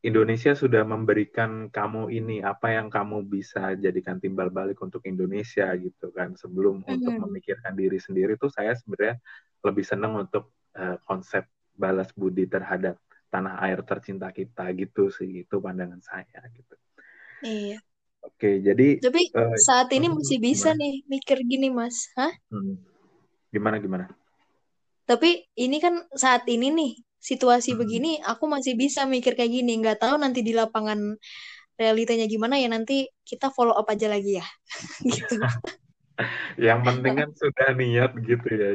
Indonesia 0.00 0.56
sudah 0.56 0.80
memberikan 0.80 1.68
kamu 1.68 2.08
ini 2.08 2.36
apa 2.40 2.72
yang 2.72 2.88
kamu 2.88 3.20
bisa 3.28 3.76
jadikan 3.76 4.16
timbal 4.16 4.48
balik 4.48 4.80
untuk 4.80 5.04
Indonesia 5.04 5.68
gitu 5.76 6.08
kan. 6.12 6.32
Sebelum 6.36 6.80
untuk 6.88 7.12
Hmm. 7.12 7.28
memikirkan 7.28 7.76
diri 7.76 8.00
sendiri 8.00 8.40
tuh 8.40 8.48
saya 8.48 8.72
sebenarnya 8.72 9.20
lebih 9.60 9.84
senang 9.84 10.16
untuk 10.16 10.56
uh, 10.76 10.96
konsep 11.04 11.44
balas 11.76 12.12
budi 12.16 12.48
terhadap 12.48 12.96
tanah 13.28 13.60
air 13.64 13.80
tercinta 13.84 14.32
kita 14.32 14.72
gitu 14.72 15.12
sih 15.12 15.44
itu 15.44 15.56
pandangan 15.60 16.00
saya 16.00 16.48
gitu. 16.52 16.74
Iya. 17.44 17.78
Oke, 18.20 18.60
jadi 18.60 19.00
Tapi 19.00 19.32
uh, 19.32 19.56
saat 19.56 19.88
ini 19.96 20.12
masih 20.12 20.36
bisa 20.40 20.76
gimana? 20.76 20.80
nih 20.84 20.94
mikir 21.08 21.38
gini, 21.44 21.68
Mas. 21.72 22.08
Hah? 22.16 22.32
Hmm. 22.52 22.76
Gimana 23.48 23.80
gimana? 23.80 24.12
Tapi 25.08 25.48
ini 25.56 25.76
kan 25.80 26.04
saat 26.12 26.44
ini 26.46 26.68
nih 26.68 26.92
situasi 27.16 27.72
hmm. 27.74 27.80
begini, 27.80 28.12
aku 28.20 28.44
masih 28.44 28.76
bisa 28.76 29.08
mikir 29.08 29.32
kayak 29.36 29.52
gini. 29.52 29.80
Nggak 29.80 30.04
tahu 30.04 30.20
nanti 30.20 30.44
di 30.44 30.52
lapangan 30.52 31.16
realitanya 31.80 32.28
gimana 32.28 32.60
ya 32.60 32.68
nanti 32.68 33.08
kita 33.24 33.48
follow 33.48 33.72
up 33.72 33.88
aja 33.88 34.12
lagi 34.12 34.36
ya. 34.36 34.46
gitu. 35.16 35.40
yang 36.68 36.84
penting 36.84 37.16
kan 37.16 37.30
sudah 37.32 37.72
niat 37.72 38.12
gitu 38.20 38.48
ya. 38.52 38.70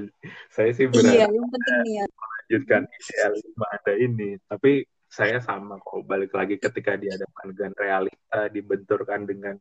Saya 0.50 0.74
sih 0.74 0.90
berharap 0.90 1.14
iya, 1.14 1.28
yang 1.30 1.50
penting 1.54 1.78
niat. 1.86 2.10
melanjutkan 2.10 2.82
idealisme 2.90 3.66
ada 3.70 3.94
ini. 3.94 4.30
Tapi 4.50 4.90
saya 5.16 5.40
sama 5.40 5.80
kok 5.80 6.04
balik 6.04 6.36
lagi 6.36 6.60
ketika 6.60 7.00
dihadapkan 7.00 7.56
dengan 7.56 7.74
realita 7.80 8.52
dibenturkan 8.52 9.24
dengan 9.24 9.56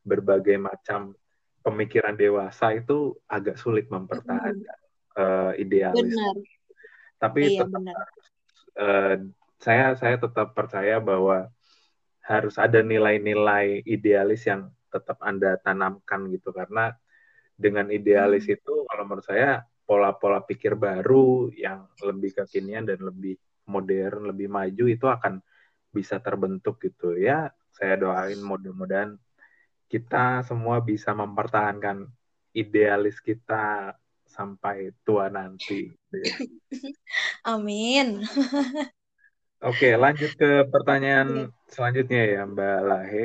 berbagai 0.00 0.56
macam 0.56 1.12
pemikiran 1.60 2.16
dewasa 2.16 2.72
itu 2.72 3.12
agak 3.28 3.60
sulit 3.60 3.92
mempertahankan 3.92 4.78
mm. 4.80 5.20
uh, 5.20 5.52
idealis. 5.60 6.16
Benar. 6.16 6.36
Tapi 7.20 7.40
iya, 7.44 7.60
tetap 7.60 7.70
benar. 7.76 8.06
Uh, 8.76 9.14
saya 9.60 9.92
saya 10.00 10.16
tetap 10.16 10.56
percaya 10.56 10.96
bahwa 10.96 11.52
harus 12.24 12.56
ada 12.56 12.80
nilai-nilai 12.80 13.84
idealis 13.84 14.48
yang 14.48 14.72
tetap 14.88 15.20
anda 15.20 15.60
tanamkan 15.60 16.32
gitu 16.32 16.56
karena 16.56 16.96
dengan 17.52 17.92
idealis 17.92 18.48
mm. 18.48 18.54
itu 18.56 18.74
kalau 18.88 19.04
menurut 19.04 19.28
saya 19.28 19.60
pola-pola 19.84 20.40
pikir 20.40 20.72
baru 20.72 21.52
yang 21.52 21.84
lebih 22.00 22.32
kekinian 22.42 22.88
dan 22.88 23.04
lebih 23.04 23.36
modern, 23.66 24.30
lebih 24.30 24.48
maju 24.48 24.84
itu 24.86 25.06
akan 25.06 25.42
bisa 25.92 26.18
terbentuk 26.22 26.80
gitu 26.82 27.14
ya. 27.18 27.50
Saya 27.74 28.00
doain 28.00 28.40
mudah-mudahan 28.40 29.18
kita 29.86 30.42
semua 30.42 30.82
bisa 30.82 31.14
mempertahankan 31.14 32.10
idealis 32.56 33.22
kita 33.22 33.94
sampai 34.26 34.92
tua 35.06 35.30
nanti. 35.30 35.92
Gitu 35.92 36.16
ya. 36.24 36.34
Amin. 37.46 38.22
Oke, 39.66 39.96
lanjut 39.96 40.36
ke 40.36 40.68
pertanyaan 40.68 41.48
selanjutnya 41.72 42.22
ya 42.28 42.42
Mbak 42.44 42.80
Lahe. 42.84 43.24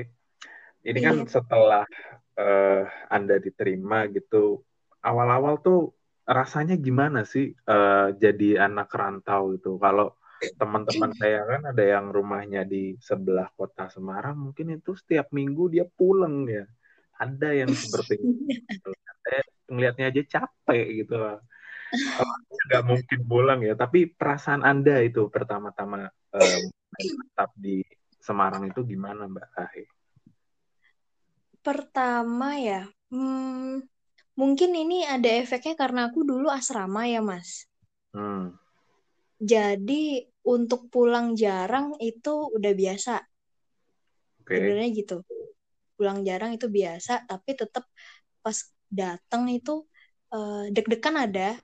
Ini 0.81 0.99
kan 1.03 1.15
iya. 1.21 1.29
setelah 1.29 1.83
uh, 2.39 2.81
Anda 3.11 3.37
diterima 3.37 4.07
gitu, 4.09 4.63
awal-awal 5.03 5.59
tuh 5.61 5.93
rasanya 6.23 6.79
gimana 6.79 7.27
sih 7.27 7.51
uh, 7.67 8.15
jadi 8.15 8.63
anak 8.63 8.89
rantau 8.95 9.59
itu? 9.59 9.75
Kalau 9.75 10.15
teman-teman 10.57 11.11
saya 11.13 11.45
kan 11.45 11.61
ada 11.69 11.83
yang 11.85 12.09
rumahnya 12.09 12.65
di 12.65 12.97
sebelah 12.97 13.49
kota 13.53 13.89
Semarang 13.93 14.49
mungkin 14.49 14.77
itu 14.77 14.97
setiap 14.97 15.29
minggu 15.29 15.69
dia 15.69 15.85
pulang 15.85 16.49
ya 16.49 16.65
ada 17.21 17.53
yang 17.53 17.69
seperti 17.69 18.17
itu 18.17 18.89
saya 19.21 19.41
ngelihatnya 19.69 20.05
aja 20.09 20.21
capek 20.41 20.85
gitu 21.05 21.15
nggak 22.71 22.83
mungkin 22.87 23.19
pulang 23.29 23.59
ya 23.61 23.77
tapi 23.77 24.09
perasaan 24.09 24.65
anda 24.65 24.97
itu 25.03 25.29
pertama-tama 25.29 26.09
um, 26.33 26.63
tetap 26.97 27.51
di 27.53 27.83
Semarang 28.21 28.69
itu 28.69 28.85
gimana 28.85 29.25
Mbak 29.25 29.49
Ahe? 29.57 29.83
Pertama 31.65 32.57
ya, 32.61 32.85
hmm, 33.09 33.81
mungkin 34.37 34.71
ini 34.77 35.05
ada 35.05 35.29
efeknya 35.41 35.73
karena 35.73 36.09
aku 36.09 36.21
dulu 36.21 36.49
asrama 36.53 37.09
ya 37.09 37.21
Mas. 37.25 37.65
Hmm. 38.13 38.53
Jadi 39.41 40.30
untuk 40.41 40.89
pulang 40.89 41.37
jarang 41.37 41.93
itu 42.01 42.49
udah 42.53 42.73
biasa. 42.73 43.15
Okay. 44.41 44.57
Sebenarnya 44.57 44.89
gitu. 44.93 45.15
Pulang 45.97 46.25
jarang 46.25 46.57
itu 46.57 46.65
biasa, 46.65 47.29
tapi 47.29 47.53
tetap 47.53 47.85
pas 48.41 48.57
datang 48.89 49.47
itu 49.53 49.85
uh, 50.33 50.65
deg-degan 50.73 51.15
ada 51.29 51.55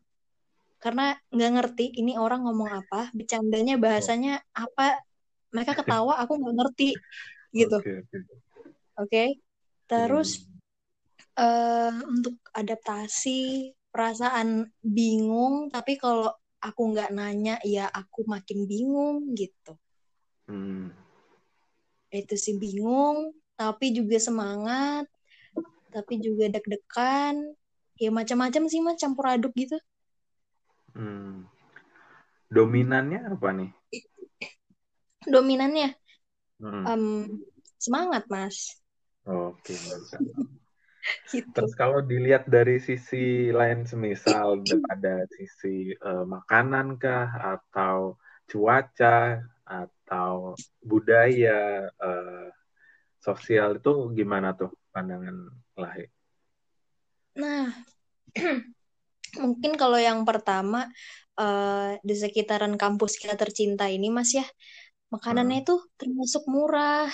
karena 0.78 1.18
nggak 1.34 1.52
ngerti 1.58 1.86
ini 1.98 2.22
orang 2.22 2.46
ngomong 2.46 2.70
apa, 2.70 3.10
bercandanya 3.18 3.82
bahasanya 3.82 4.46
apa, 4.54 5.02
mereka 5.50 5.74
ketawa, 5.74 6.22
aku 6.22 6.38
nggak 6.38 6.56
ngerti 6.62 6.90
gitu. 7.50 7.82
Oke. 7.82 7.90
Okay, 7.90 7.96
okay. 8.06 8.22
okay? 9.02 9.28
Terus 9.90 10.46
hmm. 10.46 11.42
uh, 11.42 11.94
untuk 12.13 12.38
adaptasi 12.54 13.74
perasaan 13.90 14.70
bingung, 14.86 15.74
tapi 15.74 15.98
kalau 15.98 16.30
aku 16.62 16.82
nggak 16.93 17.13
nanya 17.13 17.56
ya 17.63 17.89
aku 17.91 18.26
makin 18.26 18.65
bingung 18.65 19.34
gitu. 19.38 19.78
Hmm. 20.48 20.96
itu 22.08 22.39
sih 22.39 22.56
bingung 22.56 23.36
tapi 23.60 23.91
juga 23.91 24.15
semangat 24.15 25.06
tapi 25.91 26.20
juga 26.22 26.52
deg-degan. 26.52 27.36
Ya 27.98 28.13
macam-macam 28.13 28.70
sih 28.70 28.78
mas 28.78 29.02
campur 29.02 29.26
aduk 29.26 29.54
gitu. 29.58 29.78
Hmm. 30.93 31.46
dominannya 32.48 33.38
apa 33.38 33.50
nih? 33.54 33.72
Dominannya? 35.28 35.93
Hmm. 36.58 36.84
um, 36.86 37.06
semangat 37.78 38.26
mas. 38.32 38.78
Oke 39.28 39.76
okay, 39.76 40.58
gitu. 41.32 41.48
Terus 41.54 41.74
kalau 41.76 42.04
dilihat 42.04 42.48
dari 42.48 42.80
sisi 42.80 43.50
lain 43.52 43.88
semisal 43.88 44.63
ada 44.91 45.24
sisi 45.32 45.96
uh, 46.04 46.28
makanan 46.28 47.00
kah 47.00 47.58
atau 47.58 48.20
cuaca 48.48 49.43
atau 49.67 50.56
budaya 50.80 51.91
uh, 52.00 52.48
sosial 53.20 53.84
itu 53.84 54.15
gimana 54.15 54.56
tuh 54.56 54.72
pandangan 54.96 55.52
lahir? 55.76 56.08
Nah, 57.36 57.70
mungkin 59.43 59.76
kalau 59.76 60.00
yang 60.00 60.24
pertama 60.24 60.88
uh, 61.36 62.00
di 62.00 62.15
sekitaran 62.15 62.80
kampus 62.80 63.20
kita 63.20 63.36
tercinta 63.36 63.91
ini 63.91 64.08
Mas 64.08 64.32
ya, 64.32 64.48
makanannya 65.12 65.62
hmm. 65.62 65.65
itu 65.67 65.76
termasuk 66.00 66.48
murah. 66.48 67.12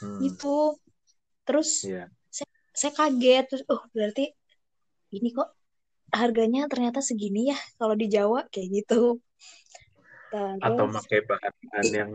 Hmm. 0.00 0.16
Gitu. 0.24 0.80
Terus 1.44 1.84
yeah 1.84 2.08
saya 2.70 2.92
kaget 2.94 3.44
terus 3.50 3.64
oh 3.68 3.82
berarti 3.90 4.30
ini 5.10 5.28
kok 5.34 5.50
harganya 6.10 6.66
ternyata 6.66 6.98
segini 7.02 7.54
ya 7.54 7.58
kalau 7.78 7.94
di 7.94 8.10
Jawa 8.10 8.46
kayak 8.50 8.82
gitu 8.82 9.18
Terus, 10.30 10.62
atau 10.62 10.86
pakai 10.86 11.20
bahan-bahan 11.26 11.88
yang 11.90 12.10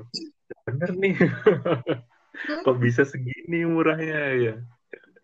bener 0.64 0.90
nih 0.96 1.16
hmm? 1.20 2.64
kok 2.64 2.78
bisa 2.80 3.04
segini 3.04 3.68
murahnya 3.68 4.20
ya 4.40 4.56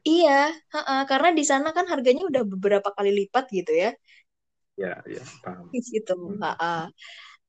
iya 0.03 0.51
uh 0.51 0.79
-uh, 0.79 1.01
karena 1.07 1.31
di 1.31 1.43
sana 1.47 1.71
kan 1.71 1.87
harganya 1.87 2.27
udah 2.27 2.43
beberapa 2.43 2.91
kali 2.91 3.15
lipat 3.15 3.47
gitu 3.51 3.71
ya 3.71 3.91
ya 4.75 4.99
ya 5.07 5.23
paham 5.43 5.71
gitu 5.95 6.15
hmm. 6.15 6.43
uh 6.43 6.55
-uh. 6.55 6.85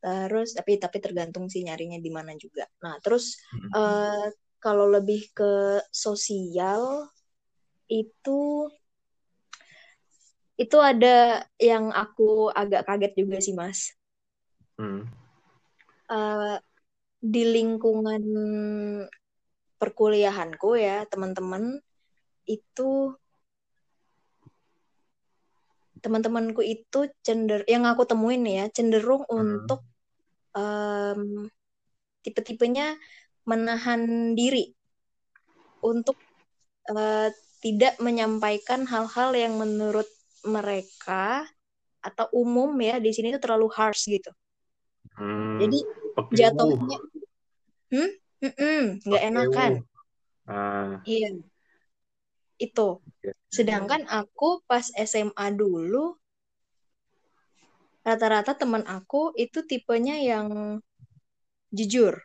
terus 0.03 0.55
tapi 0.55 0.79
tapi 0.79 0.99
tergantung 0.99 1.47
sih 1.47 1.62
nyarinya 1.62 1.99
di 1.99 2.11
mana 2.11 2.35
juga 2.38 2.66
nah 2.83 2.99
terus 3.03 3.38
hmm. 3.55 3.71
uh, 3.75 4.27
kalau 4.62 4.87
lebih 4.87 5.27
ke 5.35 5.83
sosial 5.90 7.11
itu 7.92 8.72
itu 10.57 10.78
ada 10.78 11.42
yang 11.61 11.90
aku 11.92 12.48
agak 12.52 12.88
kaget 12.88 13.12
juga 13.18 13.37
sih 13.42 13.52
mas. 13.57 13.92
Hmm. 14.81 15.05
Uh, 16.09 16.57
di 17.22 17.42
lingkungan 17.46 18.24
perkuliahanku 19.78 20.76
ya 20.78 21.05
teman-teman 21.09 21.81
itu 22.46 23.14
teman-temanku 26.02 26.66
itu 26.66 27.07
cender 27.22 27.62
yang 27.70 27.87
aku 27.87 28.02
temuin 28.02 28.42
ya 28.42 28.66
cenderung 28.74 29.22
hmm. 29.26 29.38
untuk 29.38 29.81
um, 30.55 31.46
tipe-tipenya 32.26 32.98
menahan 33.46 34.35
diri 34.35 34.74
untuk 35.83 36.18
uh, 36.90 37.31
tidak 37.62 37.94
menyampaikan 38.03 38.85
hal-hal 38.85 39.31
yang 39.38 39.55
menurut 39.55 40.11
mereka 40.42 41.46
atau 42.03 42.27
umum 42.35 42.75
ya 42.83 42.98
di 42.98 43.14
sini 43.14 43.31
itu 43.31 43.38
terlalu 43.38 43.70
harsh 43.70 44.11
gitu. 44.11 44.35
Hmm, 45.14 45.62
Jadi 45.62 45.79
jatuhnya, 46.35 46.98
hmm, 47.94 49.07
nggak 49.07 49.22
enakan. 49.31 49.72
Uh. 50.42 50.98
Iya, 51.07 51.38
itu. 52.59 52.88
Sedangkan 53.55 54.11
aku 54.11 54.66
pas 54.66 54.90
SMA 54.98 55.55
dulu, 55.55 56.18
rata-rata 58.03 58.59
teman 58.59 58.83
aku 58.90 59.31
itu 59.38 59.62
tipenya 59.62 60.18
yang 60.18 60.83
jujur 61.70 62.18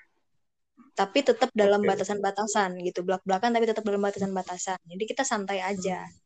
tapi 0.97 1.21
tetap 1.21 1.53
dalam 1.53 1.85
okay. 1.85 1.93
batasan-batasan 1.93 2.81
gitu 2.81 3.05
belak-belakan 3.05 3.53
tapi 3.53 3.69
tetap 3.69 3.85
dalam 3.85 4.01
batasan-batasan 4.01 4.81
jadi 4.81 5.03
kita 5.05 5.21
santai 5.21 5.61
aja 5.61 6.01
hmm. 6.01 6.17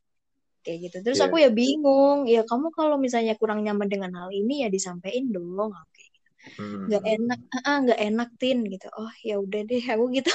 kayak 0.63 0.77
gitu 0.87 0.97
terus 1.03 1.19
yeah. 1.19 1.27
aku 1.27 1.35
ya 1.43 1.51
bingung 1.51 2.23
ya 2.23 2.47
kamu 2.47 2.71
kalau 2.71 2.95
misalnya 2.95 3.35
kurang 3.35 3.67
nyaman 3.67 3.91
dengan 3.91 4.15
hal 4.15 4.31
ini 4.31 4.63
ya 4.63 4.71
disampaikan 4.71 5.27
dong 5.27 5.75
oke 5.75 5.91
gitu. 5.91 6.19
hmm. 6.63 6.87
nggak 6.87 7.03
enak 7.03 7.39
ah 7.67 7.77
nggak 7.83 7.99
enak 7.99 8.29
tin 8.39 8.63
gitu 8.63 8.87
oh 8.95 9.11
ya 9.19 9.43
udah 9.43 9.61
deh 9.67 9.83
aku 9.83 10.05
gitu 10.15 10.31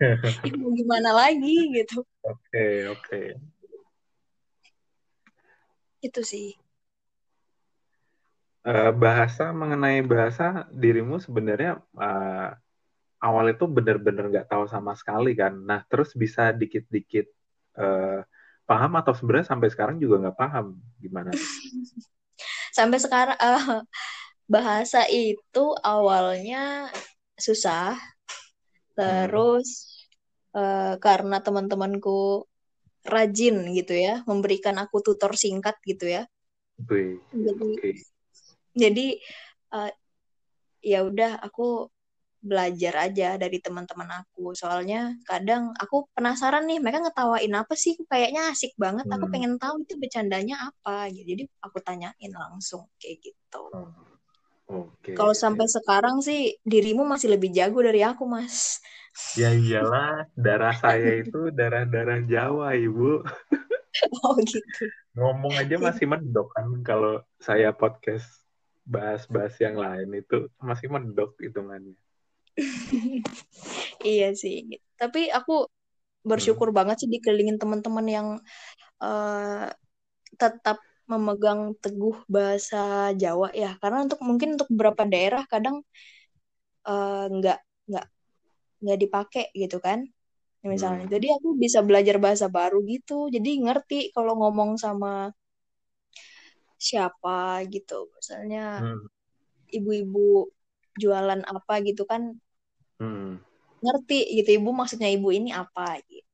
ya 0.48 0.52
mau 0.56 0.72
gimana 0.72 1.10
lagi 1.12 1.68
gitu 1.68 2.00
oke 2.24 2.40
okay, 2.48 2.88
oke 2.88 3.04
okay. 3.04 3.26
itu 6.00 6.20
sih 6.24 6.56
uh, 8.64 8.96
bahasa 8.96 9.52
mengenai 9.52 10.00
bahasa 10.08 10.64
dirimu 10.72 11.20
sebenarnya 11.20 11.84
uh, 12.00 12.56
awal 13.18 13.50
itu 13.50 13.64
benar-benar 13.66 14.30
nggak 14.30 14.48
tahu 14.50 14.64
sama 14.70 14.94
sekali 14.94 15.34
kan 15.34 15.54
nah 15.54 15.82
terus 15.90 16.14
bisa 16.14 16.54
dikit-dikit 16.54 17.26
uh, 17.78 18.22
paham 18.68 18.92
atau 19.00 19.16
sebenarnya 19.16 19.48
sampai 19.48 19.68
sekarang 19.72 19.96
juga 19.98 20.28
nggak 20.28 20.38
paham 20.38 20.78
gimana 21.02 21.32
sampai 22.78 22.98
sekarang 23.00 23.38
uh, 23.38 23.82
bahasa 24.48 25.04
itu 25.10 25.64
awalnya 25.82 26.88
susah 27.36 27.98
terus 28.94 29.68
hmm. 30.52 30.58
uh, 30.58 30.94
karena 30.98 31.38
teman-temanku 31.38 32.46
rajin 33.06 33.62
gitu 33.72 33.94
ya 33.94 34.20
memberikan 34.26 34.76
aku 34.78 35.00
tutor 35.00 35.34
singkat 35.38 35.78
gitu 35.86 36.06
ya 36.06 36.22
Wih, 36.86 37.18
jadi 37.34 37.66
okay. 37.74 37.94
jadi 38.78 39.06
uh, 39.74 39.90
ya 40.78 41.02
udah 41.02 41.42
aku 41.42 41.90
belajar 42.38 43.10
aja 43.10 43.34
dari 43.34 43.58
teman-teman 43.58 44.22
aku 44.22 44.54
soalnya 44.54 45.14
kadang 45.26 45.74
aku 45.74 46.06
penasaran 46.14 46.64
nih 46.70 46.78
mereka 46.78 47.02
ngetawain 47.02 47.50
apa 47.54 47.74
sih 47.74 47.98
kayaknya 48.06 48.54
asik 48.54 48.78
banget 48.78 49.10
hmm. 49.10 49.14
aku 49.18 49.26
pengen 49.28 49.54
tahu 49.58 49.82
itu 49.82 49.98
bercandanya 49.98 50.70
apa 50.70 51.10
gitu 51.10 51.34
jadi 51.34 51.42
aku 51.62 51.78
tanyain 51.82 52.32
langsung 52.32 52.86
kayak 53.02 53.18
gitu 53.22 53.62
oh. 53.74 53.90
Okay. 54.68 55.16
Kalau 55.16 55.32
sampai 55.32 55.64
sekarang 55.64 56.20
sih 56.20 56.60
dirimu 56.60 57.00
masih 57.00 57.32
lebih 57.32 57.48
jago 57.56 57.80
dari 57.80 58.04
aku, 58.04 58.28
Mas. 58.28 58.84
Ya 59.32 59.48
iyalah, 59.56 60.28
darah 60.36 60.76
saya 60.76 61.24
itu 61.24 61.48
darah-darah 61.58 62.20
Jawa, 62.28 62.76
Ibu. 62.76 63.24
Oh 64.20 64.36
gitu. 64.44 64.84
Ngomong 65.16 65.56
aja 65.56 65.80
masih 65.80 66.04
mendok 66.04 66.52
kan 66.52 66.68
kalau 66.84 67.24
saya 67.40 67.72
podcast 67.72 68.28
bahas-bahas 68.84 69.56
yang 69.58 69.80
lain 69.80 70.12
itu 70.14 70.46
masih 70.60 70.92
mendok 70.92 71.34
hitungannya. 71.40 71.98
iya 74.06 74.34
sih. 74.34 74.66
Tapi 74.98 75.30
aku 75.30 75.66
bersyukur 76.26 76.70
hmm. 76.70 76.76
banget 76.78 76.96
sih 77.04 77.10
dikelilingin 77.10 77.56
teman-teman 77.56 78.06
yang 78.06 78.28
uh, 79.00 79.66
tetap 80.36 80.82
memegang 81.08 81.72
teguh 81.80 82.20
bahasa 82.28 83.16
Jawa 83.16 83.48
ya 83.56 83.80
karena 83.80 84.04
untuk 84.04 84.20
mungkin 84.20 84.60
untuk 84.60 84.68
beberapa 84.68 85.08
daerah 85.08 85.48
kadang 85.48 85.80
uh, 86.84 87.24
nggak 87.32 87.58
nggak 87.88 88.06
nggak 88.84 88.98
dipakai 89.00 89.48
gitu 89.56 89.80
kan 89.80 90.04
misalnya 90.60 91.08
hmm. 91.08 91.14
jadi 91.16 91.26
aku 91.40 91.56
bisa 91.56 91.80
belajar 91.80 92.20
bahasa 92.20 92.52
baru 92.52 92.84
gitu 92.84 93.32
jadi 93.32 93.56
ngerti 93.56 94.12
kalau 94.12 94.36
ngomong 94.36 94.76
sama 94.76 95.32
siapa 96.76 97.64
gitu 97.72 98.12
misalnya 98.12 98.84
hmm. 98.84 99.08
ibu-ibu 99.80 100.52
jualan 101.00 101.40
apa 101.40 101.74
gitu 101.88 102.04
kan 102.04 102.36
hmm. 102.98 103.38
ngerti 103.82 104.18
gitu 104.42 104.58
ibu 104.58 104.70
maksudnya 104.74 105.10
ibu 105.10 105.30
ini 105.30 105.54
apa 105.54 105.98
gitu 106.06 106.26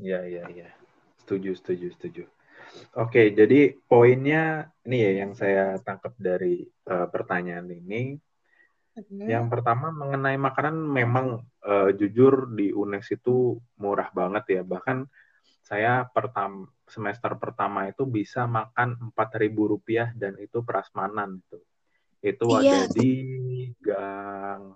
ya 0.00 0.24
ya 0.24 0.48
ya 0.48 0.68
setuju 1.20 1.56
setuju 1.56 1.88
setuju 1.96 2.24
Oke, 2.98 3.30
jadi 3.34 3.74
poinnya 3.86 4.70
ini 4.86 4.98
ya 4.98 5.12
yang 5.24 5.32
saya 5.34 5.78
tangkap 5.82 6.14
dari 6.18 6.66
uh, 6.90 7.06
pertanyaan 7.10 7.66
ini. 7.70 8.18
Hmm. 8.94 9.26
Yang 9.26 9.46
pertama 9.50 9.94
mengenai 9.94 10.34
makanan 10.38 10.74
memang 10.74 11.46
uh, 11.62 11.90
jujur 11.94 12.50
di 12.50 12.74
UNES 12.74 13.18
itu 13.22 13.58
murah 13.78 14.10
banget 14.10 14.60
ya. 14.60 14.62
Bahkan 14.66 15.06
saya 15.62 16.02
pertam 16.10 16.66
semester 16.90 17.38
pertama 17.38 17.86
itu 17.86 18.02
bisa 18.06 18.50
makan 18.50 18.98
empat 19.10 19.38
ribu 19.38 19.70
rupiah 19.70 20.10
dan 20.18 20.34
itu 20.42 20.62
prasmanan 20.66 21.38
itu. 21.38 21.58
Itu 22.20 22.46
iya. 22.58 22.86
ada 22.86 22.90
di 22.90 23.12
Gang 23.78 24.74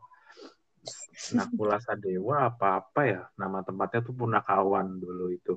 Nakula 1.37 1.79
Sadewa 1.81 2.53
apa-apa 2.53 3.01
ya? 3.07 3.23
Nama 3.39 3.65
tempatnya 3.65 4.01
tuh 4.05 4.15
Punakawan 4.15 5.01
dulu 5.01 5.33
itu. 5.33 5.55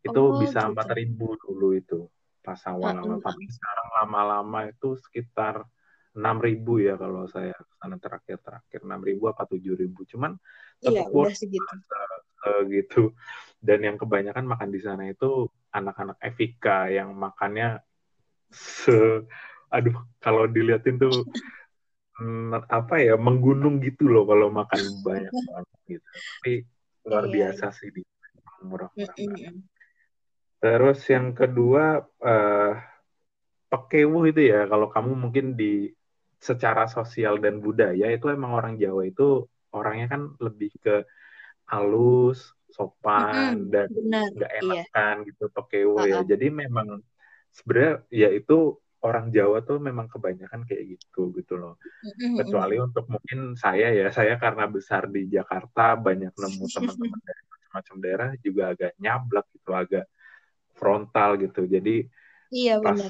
Itu 0.00 0.20
oh, 0.20 0.38
bisa 0.40 0.64
gitu. 0.64 0.70
empat 0.74 0.86
gitu. 0.92 0.98
ribu 0.98 1.26
dulu 1.40 1.68
itu 1.76 2.00
pas 2.40 2.60
awal-awal. 2.68 3.20
Tapi 3.20 3.44
sekarang 3.48 3.88
lama-lama 4.00 4.68
itu 4.68 4.96
sekitar 4.96 5.64
enam 6.10 6.42
ribu 6.42 6.82
ya 6.82 6.98
kalau 6.98 7.30
saya 7.30 7.54
sana 7.78 7.94
terakhir 8.02 8.42
terakhir 8.42 8.82
enam 8.82 9.00
ribu 9.04 9.30
apa 9.30 9.46
tujuh 9.46 9.76
ribu. 9.76 10.04
Cuman 10.08 10.34
iya, 10.82 11.06
udah 11.06 11.32
segitu. 11.36 11.74
uh, 12.48 12.60
gitu. 12.68 13.12
Dan 13.60 13.84
yang 13.84 13.96
kebanyakan 14.00 14.48
makan 14.48 14.72
di 14.72 14.80
sana 14.80 15.04
itu 15.06 15.46
anak-anak 15.70 16.16
Evika 16.24 16.88
yang 16.90 17.12
makannya 17.14 17.78
se 18.50 19.22
aduh 19.70 19.94
kalau 20.18 20.50
diliatin 20.50 20.98
tuh 20.98 21.22
apa 22.68 23.00
ya 23.00 23.14
menggunung 23.16 23.80
gitu 23.80 24.08
loh 24.08 24.28
kalau 24.28 24.52
makan 24.52 24.80
banyak 25.00 25.32
banget 25.48 25.78
gitu 25.88 26.06
tapi 26.06 26.52
luar 27.08 27.24
iya, 27.26 27.32
biasa 27.32 27.66
sih 27.72 27.90
di 27.90 28.02
murah-murah 28.64 28.90
Terus 30.60 31.00
yang 31.08 31.32
kedua 31.32 32.04
uh, 32.20 32.72
pekewu 33.72 34.28
itu 34.28 34.52
ya 34.52 34.68
kalau 34.68 34.92
kamu 34.92 35.16
mungkin 35.16 35.56
di 35.56 35.88
secara 36.36 36.84
sosial 36.84 37.40
dan 37.40 37.64
budaya 37.64 38.12
itu 38.12 38.28
emang 38.28 38.52
orang 38.52 38.76
Jawa 38.76 39.08
itu 39.08 39.48
orangnya 39.72 40.12
kan 40.12 40.22
lebih 40.36 40.68
ke 40.84 41.08
halus, 41.70 42.52
sopan 42.68 43.70
mm-hmm, 43.70 43.72
dan 43.72 43.88
nggak 44.36 44.52
iya. 44.52 44.60
enakan 44.60 45.16
iya. 45.22 45.26
gitu 45.32 45.44
pekewu 45.48 45.94
uh-huh. 45.96 46.10
ya. 46.10 46.18
Jadi 46.26 46.46
memang 46.50 47.00
sebenarnya 47.54 47.94
ya 48.10 48.28
itu 48.34 48.76
orang 49.00 49.32
Jawa 49.32 49.64
tuh 49.64 49.80
memang 49.80 50.06
kebanyakan 50.12 50.68
kayak 50.68 50.96
gitu 50.96 51.32
gitu 51.32 51.56
loh. 51.56 51.80
Mm-hmm. 52.04 52.36
Kecuali 52.44 52.76
untuk 52.76 53.08
mungkin 53.08 53.56
saya 53.56 53.88
ya, 53.96 54.12
saya 54.12 54.36
karena 54.36 54.68
besar 54.68 55.08
di 55.08 55.24
Jakarta 55.28 55.96
banyak 55.96 56.32
nemu 56.36 56.64
teman-teman 56.68 57.20
dari 57.24 57.42
macam-macam 57.48 57.96
daerah 58.04 58.28
juga 58.44 58.62
agak 58.76 58.92
nyablak 59.00 59.46
gitu, 59.56 59.70
agak 59.72 60.04
frontal 60.76 61.40
gitu. 61.40 61.64
Jadi 61.64 62.04
iya 62.52 62.76
benar. 62.76 63.08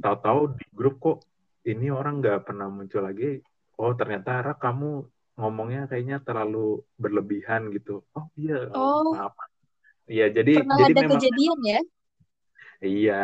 Tahu-tahu 0.00 0.40
di 0.58 0.66
grup 0.74 0.96
kok 1.00 1.18
ini 1.64 1.88
orang 1.88 2.20
nggak 2.20 2.44
pernah 2.44 2.68
muncul 2.68 3.04
lagi. 3.04 3.40
Oh 3.80 3.96
ternyata 3.96 4.44
Ra 4.44 4.54
kamu 4.60 5.08
ngomongnya 5.40 5.88
kayaknya 5.88 6.20
terlalu 6.20 6.84
berlebihan 7.00 7.72
gitu. 7.72 8.04
Oh 8.12 8.28
iya. 8.36 8.68
Oh. 8.76 9.16
Maaf. 9.16 9.32
Iya 10.04 10.28
jadi 10.36 10.60
pernah 10.60 10.76
jadi 10.84 10.92
ada 10.92 11.00
memang, 11.00 11.12
kejadian 11.16 11.58
ya? 11.64 11.80
Iya. 12.84 13.22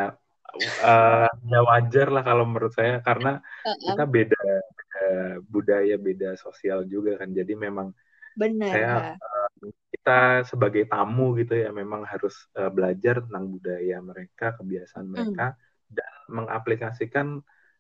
Uh, 0.80 1.28
ya 1.52 1.60
wajar 1.66 2.08
lah 2.08 2.24
kalau 2.24 2.48
menurut 2.48 2.72
saya 2.72 3.04
karena 3.04 3.42
uh 3.42 3.68
-uh. 3.68 3.92
kita 3.92 4.04
beda, 4.08 4.40
beda 4.40 5.04
budaya 5.52 5.96
beda 6.00 6.38
sosial 6.40 6.88
juga 6.88 7.20
kan 7.20 7.28
jadi 7.34 7.52
memang 7.52 7.92
Benar. 8.36 8.68
Saya 8.68 8.92
uh, 9.16 9.48
kita 9.88 10.44
sebagai 10.44 10.84
tamu 10.84 11.32
gitu 11.40 11.56
ya 11.56 11.72
memang 11.72 12.04
harus 12.04 12.36
uh, 12.60 12.68
belajar 12.68 13.24
tentang 13.24 13.48
budaya 13.48 13.96
mereka, 14.04 14.52
kebiasaan 14.60 15.08
hmm. 15.08 15.12
mereka 15.16 15.46
mm. 15.56 15.58
dan 15.96 16.12
mengaplikasikan 16.28 17.26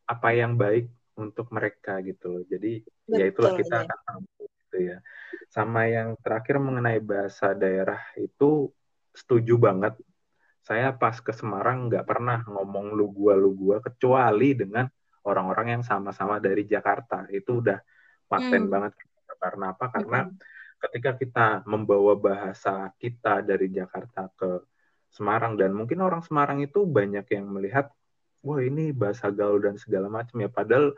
apa 0.08 0.28
yang 0.32 0.56
baik 0.56 0.88
untuk 1.20 1.52
mereka 1.52 2.00
gitu 2.00 2.40
loh. 2.40 2.42
Jadi 2.48 2.80
Betul, 2.80 3.20
ya 3.20 3.24
itulah 3.28 3.52
kita 3.52 3.74
ya. 3.76 3.82
akan 3.84 3.98
tamu 4.08 4.42
gitu 4.48 4.78
ya. 4.80 4.98
Sama 5.52 5.82
yang 5.92 6.16
terakhir 6.24 6.56
mengenai 6.56 7.04
bahasa 7.04 7.52
daerah 7.52 8.00
itu 8.16 8.72
setuju 9.12 9.60
banget. 9.60 9.92
Saya 10.66 10.90
pas 10.98 11.14
ke 11.22 11.30
Semarang 11.30 11.86
nggak 11.86 12.02
pernah 12.02 12.42
ngomong 12.42 12.98
lu 12.98 13.14
gua 13.14 13.38
lu 13.38 13.54
gua 13.54 13.78
kecuali 13.78 14.50
dengan 14.58 14.90
orang-orang 15.22 15.78
yang 15.78 15.84
sama-sama 15.86 16.42
dari 16.42 16.66
Jakarta. 16.66 17.30
Itu 17.30 17.62
udah 17.62 17.78
paten 18.26 18.66
hmm. 18.66 18.72
banget 18.74 18.92
karena 19.38 19.70
apa? 19.70 19.86
Karena 19.94 20.18
mm 20.26 20.28
-hmm. 20.34 20.78
ketika 20.82 21.10
kita 21.14 21.46
membawa 21.70 22.18
bahasa 22.18 22.90
kita 22.98 23.46
dari 23.46 23.70
Jakarta 23.70 24.26
ke 24.34 24.66
Semarang 25.14 25.54
dan 25.54 25.70
mungkin 25.70 26.02
orang 26.02 26.20
Semarang 26.26 26.60
itu 26.60 26.82
banyak 26.82 27.24
yang 27.30 27.46
melihat, 27.48 27.88
wah 28.42 28.60
ini 28.60 28.90
bahasa 28.90 29.30
gaul 29.30 29.62
dan 29.62 29.78
segala 29.78 30.10
macam 30.10 30.36
ya. 30.42 30.50
Padahal 30.50 30.92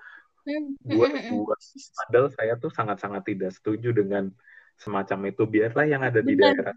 buat 0.80 1.12
buat 1.12 1.60
padahal 2.08 2.28
saya 2.32 2.56
tuh 2.56 2.72
sangat-sangat 2.72 3.22
tidak 3.28 3.52
setuju 3.52 3.92
dengan 3.92 4.32
semacam 4.80 5.28
itu. 5.28 5.44
Biarlah 5.44 5.86
yang 5.86 6.02
ada 6.02 6.24
di 6.24 6.34
Benar. 6.34 6.56
daerah 6.56 6.76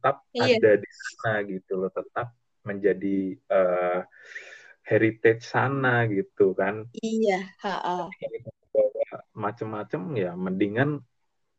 tetap 0.00 0.24
iya. 0.32 0.56
ada 0.56 0.72
di 0.80 0.90
sana 0.90 1.32
gitu 1.44 1.72
loh, 1.76 1.92
tetap 1.92 2.32
menjadi 2.64 3.36
uh, 3.52 4.00
heritage 4.88 5.44
sana 5.44 6.08
gitu 6.08 6.56
kan. 6.56 6.88
Iya, 6.96 7.44
macam-macam 9.36 10.00
ya 10.16 10.32
mendingan 10.32 11.00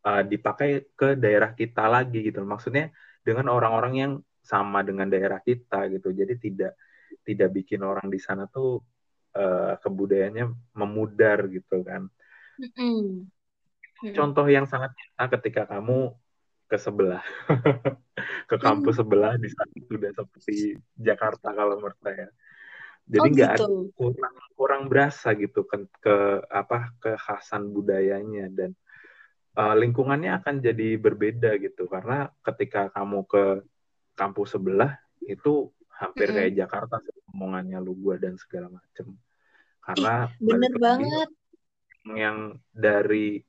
uh, 0.06 0.24
dipakai 0.26 0.92
ke 0.94 1.18
daerah 1.18 1.54
kita 1.54 1.86
lagi 1.90 2.30
gitu 2.32 2.42
maksudnya 2.46 2.90
dengan 3.22 3.54
orang-orang 3.54 3.94
yang 3.98 4.14
sama 4.42 4.82
dengan 4.82 5.10
daerah 5.10 5.42
kita 5.42 5.90
gitu 5.94 6.14
jadi 6.14 6.34
tidak 6.38 6.74
tidak 7.22 7.50
bikin 7.54 7.86
orang 7.86 8.10
di 8.10 8.18
sana 8.18 8.50
tuh 8.50 8.82
uh, 9.38 9.78
kebudayaannya 9.78 10.46
memudar 10.74 11.46
gitu 11.50 11.86
kan 11.86 12.10
mm-hmm. 12.58 13.30
contoh 14.18 14.46
yang 14.50 14.66
sangat 14.66 14.94
nyata 14.98 15.26
ketika 15.38 15.70
kamu 15.70 16.18
ke 16.72 16.80
sebelah, 16.80 17.20
ke 18.50 18.56
kampus 18.56 18.96
hmm. 18.96 19.02
sebelah 19.04 19.34
di 19.36 19.52
sana 19.52 19.76
sudah 19.84 20.12
seperti 20.16 20.80
Jakarta 20.96 21.52
kalau 21.52 21.76
menurut 21.76 22.00
saya. 22.00 22.32
Jadi 23.12 23.28
oh, 23.28 23.34
nggak 23.36 23.52
oh, 23.52 23.56
gitu. 23.60 23.66
ada 23.68 23.92
kurang 24.00 24.36
kurang 24.56 24.84
berasa 24.88 25.36
gitu 25.36 25.68
ke, 25.68 25.84
ke 26.00 26.16
apa 26.48 26.96
kekhasan 27.04 27.76
budayanya 27.76 28.48
dan 28.56 28.72
uh, 29.60 29.76
lingkungannya 29.76 30.32
akan 30.40 30.64
jadi 30.64 30.96
berbeda 30.96 31.60
gitu 31.60 31.92
karena 31.92 32.32
ketika 32.40 32.88
kamu 32.96 33.28
ke 33.28 33.68
kampus 34.16 34.56
sebelah 34.56 34.96
itu 35.28 35.68
hampir 35.92 36.30
mm 36.30 36.32
-hmm. 36.32 36.38
kayak 36.40 36.54
Jakarta 36.56 36.96
omongannya 37.36 37.84
lu 37.84 37.98
gua 38.00 38.16
dan 38.16 38.40
segala 38.40 38.72
macem 38.72 39.12
karena 39.82 40.30
Ih, 40.30 40.46
bener 40.46 40.74
banget 40.78 41.30
yang 42.16 42.56
dari 42.72 43.42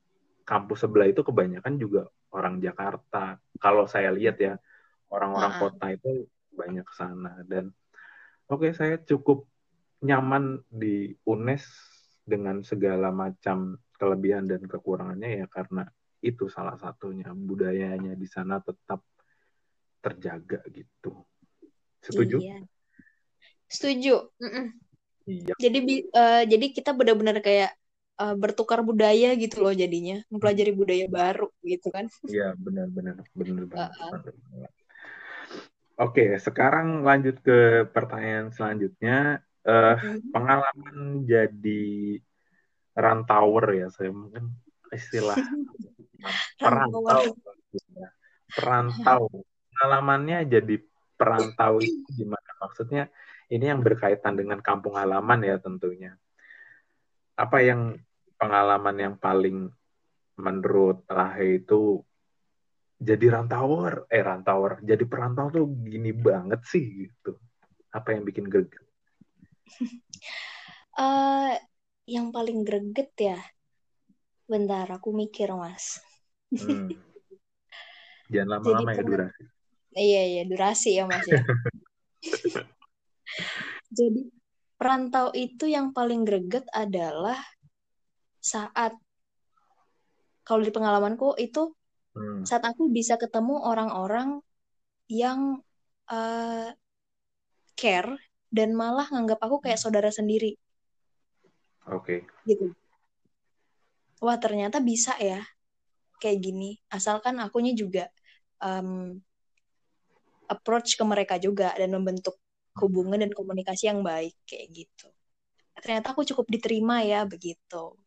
kampus 0.43 0.83
sebelah 0.83 1.07
itu 1.07 1.23
kebanyakan 1.23 1.77
juga 1.79 2.03
orang 2.33 2.59
Jakarta 2.59 3.37
kalau 3.61 3.85
saya 3.85 4.09
lihat 4.09 4.37
ya 4.41 4.53
orang-orang 5.13 5.53
uh 5.53 5.57
-huh. 5.57 5.63
kota 5.69 5.85
itu 5.93 6.25
banyak 6.53 6.85
ke 6.85 6.93
sana 6.93 7.41
dan 7.45 7.69
oke 8.49 8.65
okay, 8.65 8.71
saya 8.73 8.97
cukup 9.01 9.45
nyaman 10.03 10.59
di 10.67 11.15
UNES 11.23 11.63
dengan 12.25 12.61
segala 12.65 13.09
macam 13.13 13.79
kelebihan 13.95 14.49
dan 14.49 14.65
kekurangannya 14.67 15.43
ya 15.43 15.47
karena 15.47 15.87
itu 16.23 16.47
salah 16.47 16.75
satunya 16.79 17.31
budayanya 17.31 18.15
di 18.15 18.27
sana 18.27 18.59
tetap 18.63 19.03
terjaga 20.03 20.63
gitu. 20.71 21.23
Setuju? 22.03 22.39
Iya. 22.39 22.59
Setuju. 23.67 24.15
Mm 24.39 24.51
-mm. 24.51 24.65
Iya. 25.23 25.53
Jadi 25.55 25.79
uh, 26.11 26.43
jadi 26.43 26.65
kita 26.75 26.91
benar-benar 26.91 27.39
kayak 27.39 27.71
uh, 28.19 28.35
bertukar 28.37 28.81
budaya 28.85 29.33
gitu 29.37 29.63
loh 29.63 29.73
jadinya, 29.73 30.21
mempelajari 30.29 30.71
budaya 30.73 31.05
baru 31.09 31.49
gitu 31.65 31.89
kan. 31.89 32.09
Iya, 32.27 32.53
benar-benar 32.59 33.23
benar 33.33 33.63
banget. 33.69 33.91
Uh 33.97 34.65
-uh. 34.65 34.71
Oke, 36.01 36.41
sekarang 36.41 37.05
lanjut 37.05 37.37
ke 37.45 37.85
pertanyaan 37.93 38.49
selanjutnya. 38.49 39.45
Uh, 39.63 39.95
hmm. 39.95 40.33
Pengalaman 40.35 41.23
jadi 41.23 42.19
rantower 42.97 43.65
ya, 43.71 43.87
saya 43.93 44.11
mungkin 44.11 44.51
istilah 44.91 45.37
perantau. 46.61 47.37
perantau. 48.51 49.21
Pengalamannya 49.73 50.49
jadi 50.49 50.75
perantau 51.13 51.77
itu 51.79 52.09
gimana? 52.13 52.51
Maksudnya 52.59 53.07
ini 53.53 53.69
yang 53.69 53.85
berkaitan 53.85 54.33
dengan 54.33 54.59
kampung 54.65 54.97
halaman 54.97 55.45
ya 55.45 55.61
tentunya. 55.61 56.17
Apa 57.33 57.57
yang 57.65 57.97
pengalaman 58.37 58.97
yang 58.99 59.15
paling 59.17 59.71
menurut 60.37 61.05
Rahe 61.05 61.61
itu 61.61 62.01
jadi 63.03 63.25
rantauer, 63.35 64.07
eh 64.07 64.23
rantauer, 64.23 64.79
jadi 64.79 65.03
perantau 65.03 65.51
tuh 65.51 65.65
gini 65.83 66.15
banget 66.15 66.63
sih 66.63 67.07
gitu. 67.07 67.35
Apa 67.91 68.15
yang 68.15 68.23
bikin 68.23 68.47
greget? 68.47 68.79
uh, 70.95 71.51
yang 72.13 72.31
paling 72.31 72.63
greget 72.63 73.11
ya. 73.19 73.39
Bentar, 74.47 74.87
aku 74.87 75.11
mikir 75.11 75.51
mas. 75.51 75.99
Hmm. 76.51 76.91
Jangan 78.31 78.47
lama-lama 78.59 78.91
ya 78.95 79.03
durasi. 79.03 79.43
Iya 79.93 80.21
iya 80.25 80.43
durasi 80.47 80.89
ya 80.97 81.03
mas 81.05 81.27
ya. 81.27 81.43
Jadi 83.93 84.31
perantau 84.83 85.31
itu 85.31 85.71
yang 85.71 85.95
paling 85.95 86.27
greget 86.27 86.67
adalah 86.75 87.39
saat 88.43 88.91
kalau 90.43 90.59
di 90.59 90.75
pengalamanku 90.75 91.39
itu 91.39 91.71
hmm. 92.19 92.43
saat 92.43 92.67
aku 92.67 92.91
bisa 92.91 93.15
ketemu 93.15 93.63
orang-orang 93.63 94.43
yang 95.07 95.63
uh, 96.11 96.67
care 97.79 98.11
dan 98.51 98.75
malah 98.75 99.07
nganggap 99.07 99.39
aku 99.39 99.63
kayak 99.63 99.79
hmm. 99.79 99.87
saudara 99.87 100.11
sendiri. 100.11 100.59
Oke. 101.87 102.27
Okay. 102.27 102.51
Gitu. 102.51 102.75
Wah 104.19 104.35
ternyata 104.35 104.83
bisa 104.83 105.15
ya 105.15 105.47
kayak 106.19 106.43
gini. 106.43 106.75
Asalkan 106.91 107.39
akunya 107.39 107.71
juga 107.71 108.11
um, 108.59 109.15
approach 110.51 110.99
ke 110.99 111.03
mereka 111.07 111.39
juga 111.39 111.71
dan 111.71 111.87
membentuk 111.95 112.35
hubungan 112.79 113.21
dan 113.21 113.31
komunikasi 113.33 113.89
yang 113.89 114.01
baik 114.01 114.33
kayak 114.45 114.69
gitu. 114.73 115.09
Ternyata 115.77 116.13
aku 116.13 116.25
cukup 116.25 116.49
diterima 116.49 117.01
ya 117.05 117.25
begitu. 117.27 117.97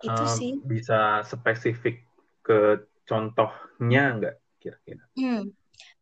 Itu 0.00 0.22
uh, 0.24 0.30
sih. 0.30 0.56
Bisa 0.64 1.22
spesifik 1.26 2.02
ke 2.40 2.88
contohnya 3.04 4.16
nggak 4.16 4.36
kira-kira? 4.62 5.04
Hmm. 5.18 5.52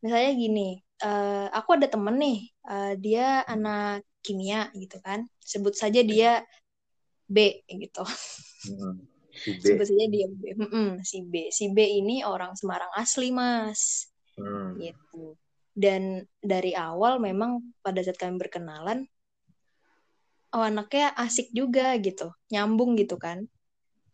Misalnya 0.02 0.32
gini, 0.34 0.68
uh, 1.02 1.50
aku 1.50 1.78
ada 1.78 1.86
temen 1.90 2.16
nih, 2.18 2.38
uh, 2.66 2.92
dia 2.98 3.42
anak 3.46 4.06
kimia 4.22 4.70
gitu 4.74 4.98
kan, 5.02 5.26
sebut 5.42 5.74
saja 5.74 6.02
dia 6.02 6.42
B 7.26 7.62
gitu. 7.66 8.02
Hmm, 8.66 9.02
si 9.34 9.58
B. 9.58 9.62
Sebut 9.62 9.86
saja 9.86 10.04
dia 10.10 10.26
B. 10.30 10.42
Hmm, 10.54 11.02
si 11.02 11.22
B. 11.22 11.50
Si 11.50 11.70
B 11.70 11.78
ini 11.82 12.22
orang 12.26 12.54
Semarang 12.58 12.90
asli 12.94 13.30
mas, 13.30 14.10
hmm. 14.38 14.78
gitu. 14.78 15.38
Dan 15.78 16.26
dari 16.42 16.74
awal 16.74 17.22
memang 17.22 17.62
pada 17.86 18.02
saat 18.02 18.18
kami 18.18 18.34
berkenalan, 18.34 19.06
oh 20.50 20.64
anaknya 20.66 21.14
asik 21.14 21.54
juga 21.54 21.94
gitu, 22.02 22.34
nyambung 22.50 22.98
gitu 22.98 23.14
kan. 23.14 23.46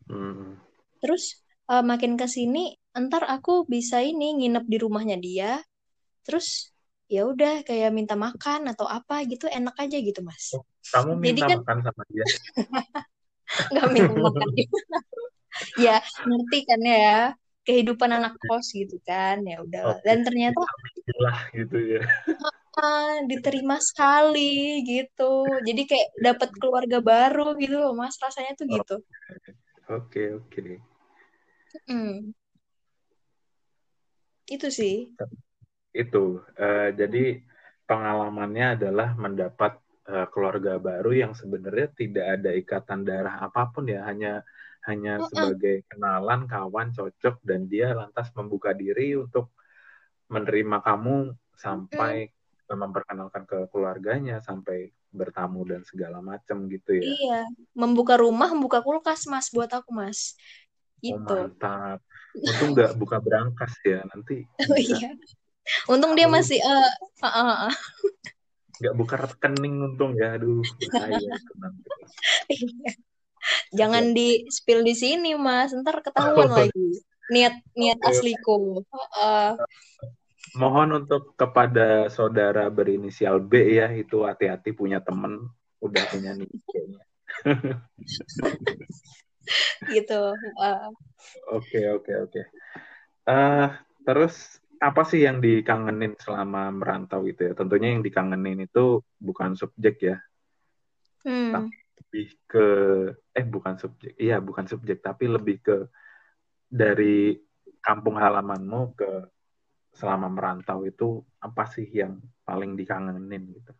Hmm. 0.04 0.60
Terus 1.00 1.40
uh, 1.72 1.80
makin 1.80 2.20
ke 2.20 2.28
sini, 2.28 2.76
entar 2.92 3.24
aku 3.24 3.64
bisa 3.64 4.04
ini 4.04 4.36
nginep 4.36 4.64
di 4.68 4.76
rumahnya 4.76 5.16
dia, 5.16 5.64
terus 6.20 6.74
ya 7.08 7.24
udah 7.24 7.64
kayak 7.64 7.92
minta 7.96 8.12
makan 8.12 8.68
atau 8.68 8.84
apa 8.88 9.24
gitu 9.24 9.48
enak 9.48 9.76
aja 9.80 9.96
gitu 9.96 10.20
mas. 10.20 10.52
Oh, 10.52 10.64
kamu 10.92 11.16
minta 11.16 11.28
Jadi 11.28 11.40
kan, 11.48 11.58
makan 11.64 11.78
sama 11.80 12.02
dia? 12.12 12.24
Nggak 13.72 13.88
minta 13.88 14.12
makan. 14.20 14.48
ya 15.86 16.02
ngerti 16.26 16.58
kan 16.66 16.82
ya 16.82 17.30
kehidupan 17.64 18.12
anak 18.12 18.36
kos 18.44 18.76
gitu 18.76 19.00
kan 19.02 19.40
ya 19.42 19.64
udah. 19.64 20.00
Dan 20.04 20.22
ternyata 20.22 20.60
lah 21.20 21.48
gitu 21.56 21.78
ya. 21.80 22.02
Uh, 22.74 23.24
diterima 23.26 23.80
sekali 23.80 24.84
gitu. 24.84 25.48
Jadi 25.64 25.82
kayak 25.88 26.08
dapat 26.20 26.50
keluarga 26.60 26.98
baru 27.00 27.56
gitu 27.56 27.80
loh 27.80 27.92
mas 27.96 28.20
rasanya 28.20 28.52
tuh 28.54 28.66
gitu. 28.68 28.96
Oke 29.88 30.36
oke 30.40 30.48
okay. 30.48 30.76
mm. 31.88 32.32
itu 34.48 34.68
sih. 34.68 35.12
Itu 35.92 36.44
uh, 36.60 36.88
jadi 36.92 37.40
pengalamannya 37.84 38.80
adalah 38.80 39.12
mendapat 39.16 39.80
uh, 40.08 40.26
keluarga 40.32 40.80
baru 40.80 41.12
yang 41.12 41.32
sebenarnya 41.36 41.88
tidak 41.96 42.26
ada 42.40 42.50
ikatan 42.52 43.00
darah 43.04 43.44
apa 43.44 43.68
pun 43.72 43.88
ya 43.88 44.04
hanya 44.08 44.44
hanya 44.84 45.20
-uh. 45.20 45.28
sebagai 45.28 45.84
kenalan 45.88 46.44
kawan 46.48 46.92
cocok 46.92 47.40
dan 47.44 47.66
dia 47.68 47.92
lantas 47.96 48.28
membuka 48.36 48.76
diri 48.76 49.16
untuk 49.16 49.52
menerima 50.28 50.80
kamu 50.84 51.32
sampai 51.56 52.28
uh. 52.68 52.76
memperkenalkan 52.76 53.44
ke 53.44 53.68
keluarganya 53.72 54.40
sampai 54.40 54.92
bertamu 55.14 55.62
dan 55.62 55.86
segala 55.86 56.18
macam 56.18 56.66
gitu 56.66 56.98
ya 56.98 57.04
iya 57.06 57.40
membuka 57.70 58.18
rumah 58.18 58.50
membuka 58.50 58.82
kulkas 58.82 59.30
mas 59.30 59.46
buat 59.54 59.70
aku 59.70 59.94
mas 59.94 60.34
gitu 60.98 61.22
oh, 61.22 61.46
mantap 61.46 62.02
untung 62.50 62.74
nggak 62.74 62.92
buka 62.98 63.22
berangkas 63.22 63.78
ya 63.86 64.02
nanti 64.10 64.42
oh, 64.58 64.74
iya 64.74 65.14
Untung 65.88 66.12
dia 66.12 66.28
masih 66.28 66.60
uh, 66.60 66.92
uh, 67.24 67.26
uh, 67.26 67.56
uh. 67.68 67.74
nggak 68.80 68.94
buka 69.00 69.14
rekening 69.16 69.80
untung 69.80 70.12
ya, 70.18 70.36
aduh. 70.36 70.60
Iya. 72.52 72.92
Jangan 73.78 74.16
di 74.16 74.48
spill 74.48 74.84
di 74.84 74.94
sini 74.96 75.36
mas, 75.36 75.72
ntar 75.72 76.00
ketahuan 76.00 76.50
oh. 76.50 76.56
lagi 76.64 76.88
niat 77.32 77.56
niat 77.72 77.98
okay. 78.00 78.10
asliku. 78.12 78.84
Uh, 79.16 79.56
Mohon 80.54 81.04
untuk 81.04 81.34
kepada 81.34 82.06
saudara 82.12 82.70
berinisial 82.70 83.42
B 83.42 83.80
ya 83.80 83.90
itu 83.90 84.22
hati-hati 84.22 84.70
punya 84.70 85.02
temen 85.02 85.50
udah 85.82 86.04
punya 86.14 86.30
nih 86.38 86.46
gitu. 89.92 90.20
Oke 91.50 91.80
oke 91.90 92.12
oke. 92.28 92.42
Eh, 93.24 93.68
terus 94.06 94.60
apa 94.78 95.02
sih 95.08 95.24
yang 95.24 95.40
dikangenin 95.40 96.14
selama 96.20 96.70
merantau 96.70 97.24
itu 97.26 97.50
ya? 97.50 97.52
Tentunya 97.56 97.96
yang 97.96 98.04
dikangenin 98.04 98.64
itu 98.64 99.02
bukan 99.18 99.58
subjek 99.58 99.96
ya. 100.00 100.16
Hmm. 101.24 101.52
Tapi 101.52 101.83
lebih 101.98 102.26
ke 102.50 102.66
eh 103.34 103.46
bukan 103.46 103.74
subjek. 103.78 104.12
Iya, 104.18 104.38
bukan 104.42 104.66
subjek, 104.70 104.98
tapi 105.02 105.24
lebih 105.30 105.56
ke 105.62 105.76
dari 106.70 107.38
kampung 107.84 108.16
halamanmu 108.18 108.80
ke 108.98 109.10
selama 109.94 110.26
merantau 110.26 110.82
itu 110.82 111.22
apa 111.38 111.64
sih 111.70 111.86
yang 111.86 112.18
paling 112.42 112.74
dikangenin 112.74 113.54
gitu? 113.54 113.72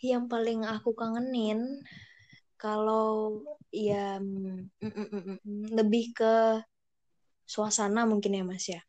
Yang 0.00 0.24
paling 0.32 0.60
aku 0.64 0.96
kangenin 0.96 1.84
kalau 2.60 3.40
ya 3.72 4.20
mm, 4.20 4.68
mm, 4.84 4.92
mm, 4.92 5.08
mm, 5.08 5.36
mm, 5.40 5.60
lebih 5.72 6.12
ke 6.12 6.60
suasana 7.48 8.04
mungkin 8.04 8.36
ya 8.36 8.44
Mas 8.44 8.68
ya. 8.68 8.80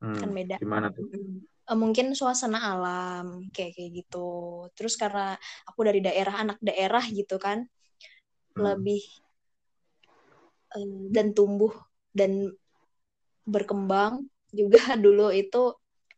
Hmm, 0.00 0.16
Kan 0.16 0.30
beda. 0.32 0.56
Gimana 0.56 0.88
tuh? 0.92 1.04
Eh, 1.70 1.78
mungkin 1.82 2.06
suasana 2.18 2.58
alam 2.74 3.46
kayak 3.54 3.72
kayak 3.78 3.90
gitu. 4.02 4.18
Terus 4.74 4.94
karena 4.98 5.38
aku 5.68 5.80
dari 5.86 6.00
daerah 6.02 6.34
anak 6.42 6.58
daerah 6.58 7.04
gitu 7.18 7.36
kan, 7.38 7.58
Hmm. 8.56 8.62
lebih 8.66 9.00
eh, 10.76 10.88
dan 11.14 11.26
tumbuh 11.36 11.72
dan 12.14 12.50
berkembang 13.46 14.26
juga 14.50 14.80
dulu 15.04 15.30
itu 15.34 15.74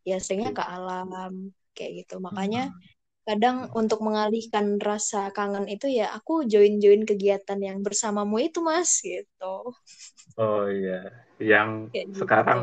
ya 0.09 0.16
seringnya 0.18 0.53
ke 0.57 0.64
alam 0.64 1.09
kayak 1.76 1.92
gitu. 2.05 2.14
Makanya 2.20 2.72
Hmm. 2.72 2.80
kadang 3.28 3.57
untuk 3.76 4.00
mengalihkan 4.03 4.80
rasa 4.82 5.30
kangen 5.36 5.70
itu 5.70 5.86
ya 5.86 6.11
aku 6.16 6.42
join-join 6.48 7.07
kegiatan 7.07 7.61
yang 7.62 7.78
bersamamu 7.86 8.36
itu 8.42 8.59
Mas 8.64 8.98
gitu. 9.05 9.76
Oh 10.40 10.64
iya, 10.68 10.92
yang 11.50 11.70
Kayak 11.92 12.07
gitu. 12.16 12.57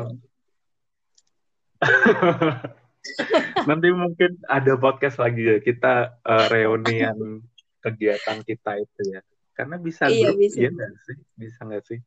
nanti 3.68 3.88
mungkin 3.92 4.36
ada 4.46 4.76
podcast 4.76 5.16
lagi 5.16 5.42
ya 5.48 5.56
kita 5.58 6.20
eh, 6.20 6.46
reunian 6.52 7.40
kegiatan 7.80 8.44
kita 8.44 8.76
itu 8.78 9.00
ya. 9.16 9.20
Karena 9.56 9.76
bisa 9.76 10.08
Iya, 10.08 10.32
grup, 10.32 10.40
bisa. 10.40 10.56
iya 10.56 10.68
nggak 10.72 10.90
sih? 11.04 11.16
Bisa 11.36 11.58
nggak 11.64 11.84
sih? 11.84 11.98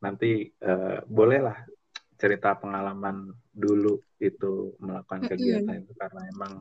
Nanti 0.00 0.30
eh, 0.48 0.98
bolehlah 1.04 1.56
cerita 2.16 2.52
pengalaman 2.56 3.32
dulu 3.48 3.96
itu 4.16 4.76
melakukan 4.76 5.24
kegiatan 5.26 5.80
itu 5.80 5.92
karena 5.96 6.20
emang 6.28 6.52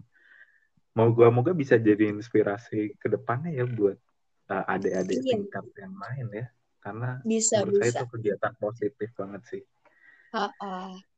moga-moga 0.95 1.51
bisa 1.51 1.75
jadi 1.75 2.07
inspirasi 2.11 2.95
ke 2.95 3.07
depannya 3.07 3.51
ya 3.53 3.65
buat 3.67 3.95
eh, 4.49 4.65
adik-adik 4.75 5.17
Iya. 5.19 5.31
tingkat 5.35 5.65
yang 5.79 5.95
lain 5.95 6.27
ya. 6.35 6.47
Karena 6.79 7.19
Bisa, 7.23 7.59
menurut 7.59 7.79
saya 7.79 7.91
bisa. 7.91 7.99
itu 7.99 8.05
kegiatan 8.11 8.53
positif 8.55 9.09
banget 9.15 9.41
sih. 9.47 9.61
Ha-ha. 10.31 10.95
Gitu. 10.95 11.08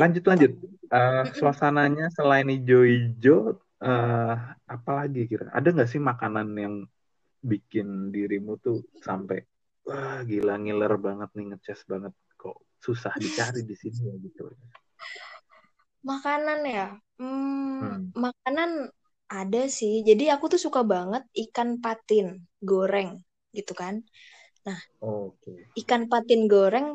Lanjut 0.00 0.24
lanjut. 0.30 0.52
Eh, 0.92 1.22
Mm-mm. 1.24 1.34
suasananya 1.38 2.06
selain 2.16 2.48
hijau-hijau, 2.54 3.38
eh, 3.84 4.34
apa 4.74 4.90
lagi 4.98 5.20
kira? 5.30 5.48
Ada 5.56 5.68
nggak 5.74 5.88
sih 5.92 6.00
makanan 6.10 6.48
yang 6.64 6.74
bikin 7.50 7.88
dirimu 8.14 8.52
tuh 8.66 8.78
sampai 9.06 9.38
wah 9.88 10.18
gila 10.30 10.54
ngiler 10.62 10.94
banget 11.06 11.30
nih 11.36 11.46
ngeces 11.50 11.80
banget 11.92 12.14
kok 12.40 12.56
susah 12.86 13.14
dicari 13.24 13.60
di 13.70 13.76
sini 13.82 14.00
ya 14.10 14.16
gitu. 14.26 14.42
Makanan 16.02 16.60
ya. 16.66 16.86
Hmm, 17.18 17.94
Hmm. 17.94 18.12
makanan 18.24 18.70
ada 19.30 19.62
sih. 19.78 20.02
Jadi 20.08 20.24
aku 20.34 20.44
tuh 20.52 20.60
suka 20.66 20.80
banget 20.92 21.22
ikan 21.42 21.68
patin 21.82 22.26
goreng 22.68 23.10
gitu 23.56 23.72
kan. 23.80 23.94
Oke. 25.00 25.52
Ikan 25.80 26.02
patin 26.10 26.42
goreng 26.52 26.86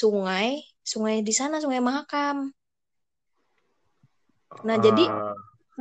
sungai, 0.00 0.48
sungai 0.92 1.16
di 1.28 1.32
sana 1.40 1.56
Sungai 1.62 1.82
Mahakam. 1.88 2.36
Nah, 4.66 4.76
jadi 4.86 5.04
Eh, 5.10 5.32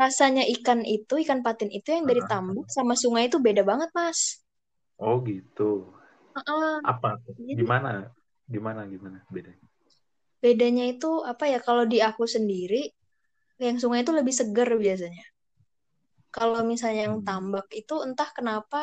rasanya 0.02 0.44
ikan 0.56 0.82
itu, 0.98 1.14
ikan 1.24 1.40
patin 1.46 1.70
itu 1.78 1.88
yang 1.96 2.06
dari 2.10 2.24
tambak 2.32 2.68
sama 2.78 2.94
sungai 3.04 3.24
itu 3.30 3.38
beda 3.48 3.64
banget, 3.72 3.90
Mas. 4.00 4.20
oh 5.06 5.18
gitu. 5.28 5.64
Heeh. 6.36 6.82
Apa? 6.92 7.10
Jadi 7.38 7.54
Gimana? 7.58 7.92
Gimana 8.54 8.82
gimana 8.92 9.18
bedanya? 9.34 9.68
bedanya 10.44 10.84
itu 10.94 11.10
apa 11.32 11.46
ya? 11.54 11.60
Kalau 11.68 11.84
di 11.92 11.98
aku 12.10 12.24
sendiri, 12.36 12.82
yang 13.66 13.78
sungai 13.84 14.02
itu 14.06 14.14
lebih 14.20 14.34
seger 14.40 14.70
biasanya. 14.86 15.26
Kalau 16.36 16.62
misalnya 16.72 17.02
yang 17.08 17.18
Hmm. 17.18 17.28
tambak 17.28 17.68
itu 17.82 17.96
entah 18.08 18.30
kenapa 18.38 18.82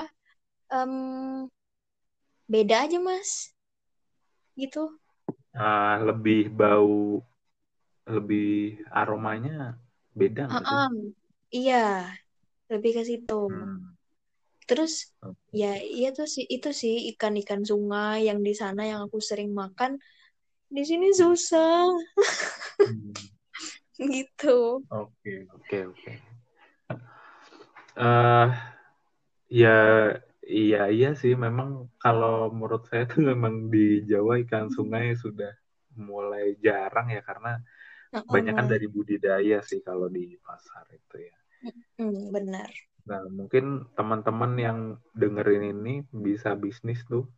em, 0.74 0.92
beda 2.52 2.76
aja, 2.84 2.98
Mas. 3.00 3.30
Gitu. 4.56 4.98
Ah, 5.54 6.02
lebih 6.02 6.50
bau, 6.50 7.22
lebih 8.04 8.78
aromanya 8.92 9.78
beda 10.18 10.42
nggak 10.50 10.64
sih? 10.68 10.76
Heeh. 10.76 10.88
Iya, 11.54 11.84
lebih 12.72 12.90
ke 12.98 13.02
situ. 13.06 13.40
Hmm. 13.48 13.94
Terus 14.68 14.92
Oke. 15.22 15.54
ya 15.54 15.76
iya 15.78 16.08
tuh 16.16 16.26
sih 16.34 16.44
itu 16.48 16.68
sih 16.72 16.94
ikan-ikan 17.14 17.62
sungai 17.62 18.26
yang 18.28 18.40
di 18.42 18.52
sana 18.56 18.82
yang 18.90 19.00
aku 19.06 19.18
sering 19.22 19.50
makan. 19.54 20.00
Di 20.74 20.82
sini 20.82 21.14
susah 21.14 21.86
Hmm. 22.82 23.12
gitu. 24.14 24.82
Oke, 24.90 25.32
oke, 25.54 25.78
oke. 25.94 26.12
Eh, 27.96 28.48
ya, 29.48 29.74
iya, 30.48 30.88
iya 30.92 31.10
sih. 31.16 31.32
Memang 31.36 31.88
kalau 32.00 32.52
menurut 32.52 32.84
saya 32.88 33.04
tuh 33.08 33.22
memang 33.24 33.68
di 33.72 34.04
Jawa 34.04 34.40
ikan 34.44 34.68
sungai 34.68 35.16
sudah 35.16 35.52
mulai 35.94 36.58
jarang 36.58 37.10
ya 37.10 37.22
karena 37.22 37.60
banyak 38.14 38.54
kan 38.54 38.66
dari 38.70 38.86
budidaya 38.86 39.58
sih 39.62 39.82
kalau 39.82 40.06
di 40.10 40.38
pasar 40.42 40.86
itu 40.90 41.16
ya. 41.18 41.36
Benar. 42.30 42.70
Nah, 43.04 43.20
mungkin 43.28 43.84
teman-teman 43.94 44.52
yang 44.56 44.78
dengerin 45.12 45.76
ini 45.76 45.94
bisa 46.10 46.56
bisnis 46.56 47.04
tuh 47.04 47.28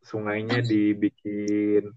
sungainya 0.00 0.62
dibikin 0.64 1.92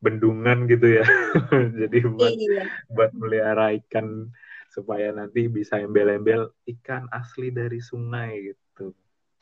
bendungan 0.00 0.66
gitu 0.66 1.00
ya. 1.00 1.04
Jadi 1.80 1.98
buat 2.06 2.32
Iya. 2.32 2.62
buat 2.90 3.10
melihara 3.14 3.76
ikan 3.84 4.30
supaya 4.72 5.08
nanti 5.14 5.48
bisa 5.48 5.80
embel-embel 5.80 6.52
ikan 6.76 7.08
asli 7.12 7.48
dari 7.54 7.80
sungai 7.80 8.52
gitu. 8.52 8.92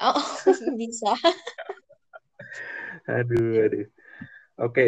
Oh, 0.00 0.22
bisa. 0.78 1.14
Aduh, 3.08 3.64
aduh. 3.64 3.84
Oke, 4.62 4.82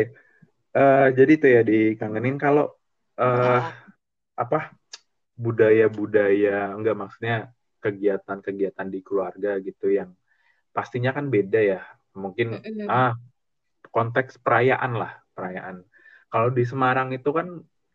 Eh, 0.77 1.07
jadi 1.19 1.33
tuh 1.43 1.51
ya 1.57 1.61
dikangenin 1.71 2.37
kalau 2.45 2.65
eh 3.21 3.61
Ah, 3.61 3.73
apa 4.43 4.59
budaya-budaya 5.45 6.77
enggak 6.77 6.97
maksudnya 7.03 7.37
kegiatan-kegiatan 7.85 8.89
di 8.95 9.01
keluarga 9.07 9.51
gitu 9.67 9.87
yang 9.99 10.11
pastinya 10.77 11.11
kan 11.17 11.27
beda 11.35 11.61
ya. 11.73 11.81
Mungkin 12.23 12.49
mm-mm. 12.67 12.89
ah 12.91 13.13
konteks 13.97 14.39
perayaan 14.45 14.93
lah, 15.03 15.13
perayaan. 15.37 15.77
Kalau 16.33 16.49
di 16.59 16.65
Semarang 16.71 17.09
itu 17.19 17.31
kan 17.39 17.49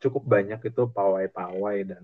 cukup 0.03 0.24
banyak 0.36 0.59
itu 0.70 0.82
pawai-pawai 0.97 1.78
dan 1.91 2.03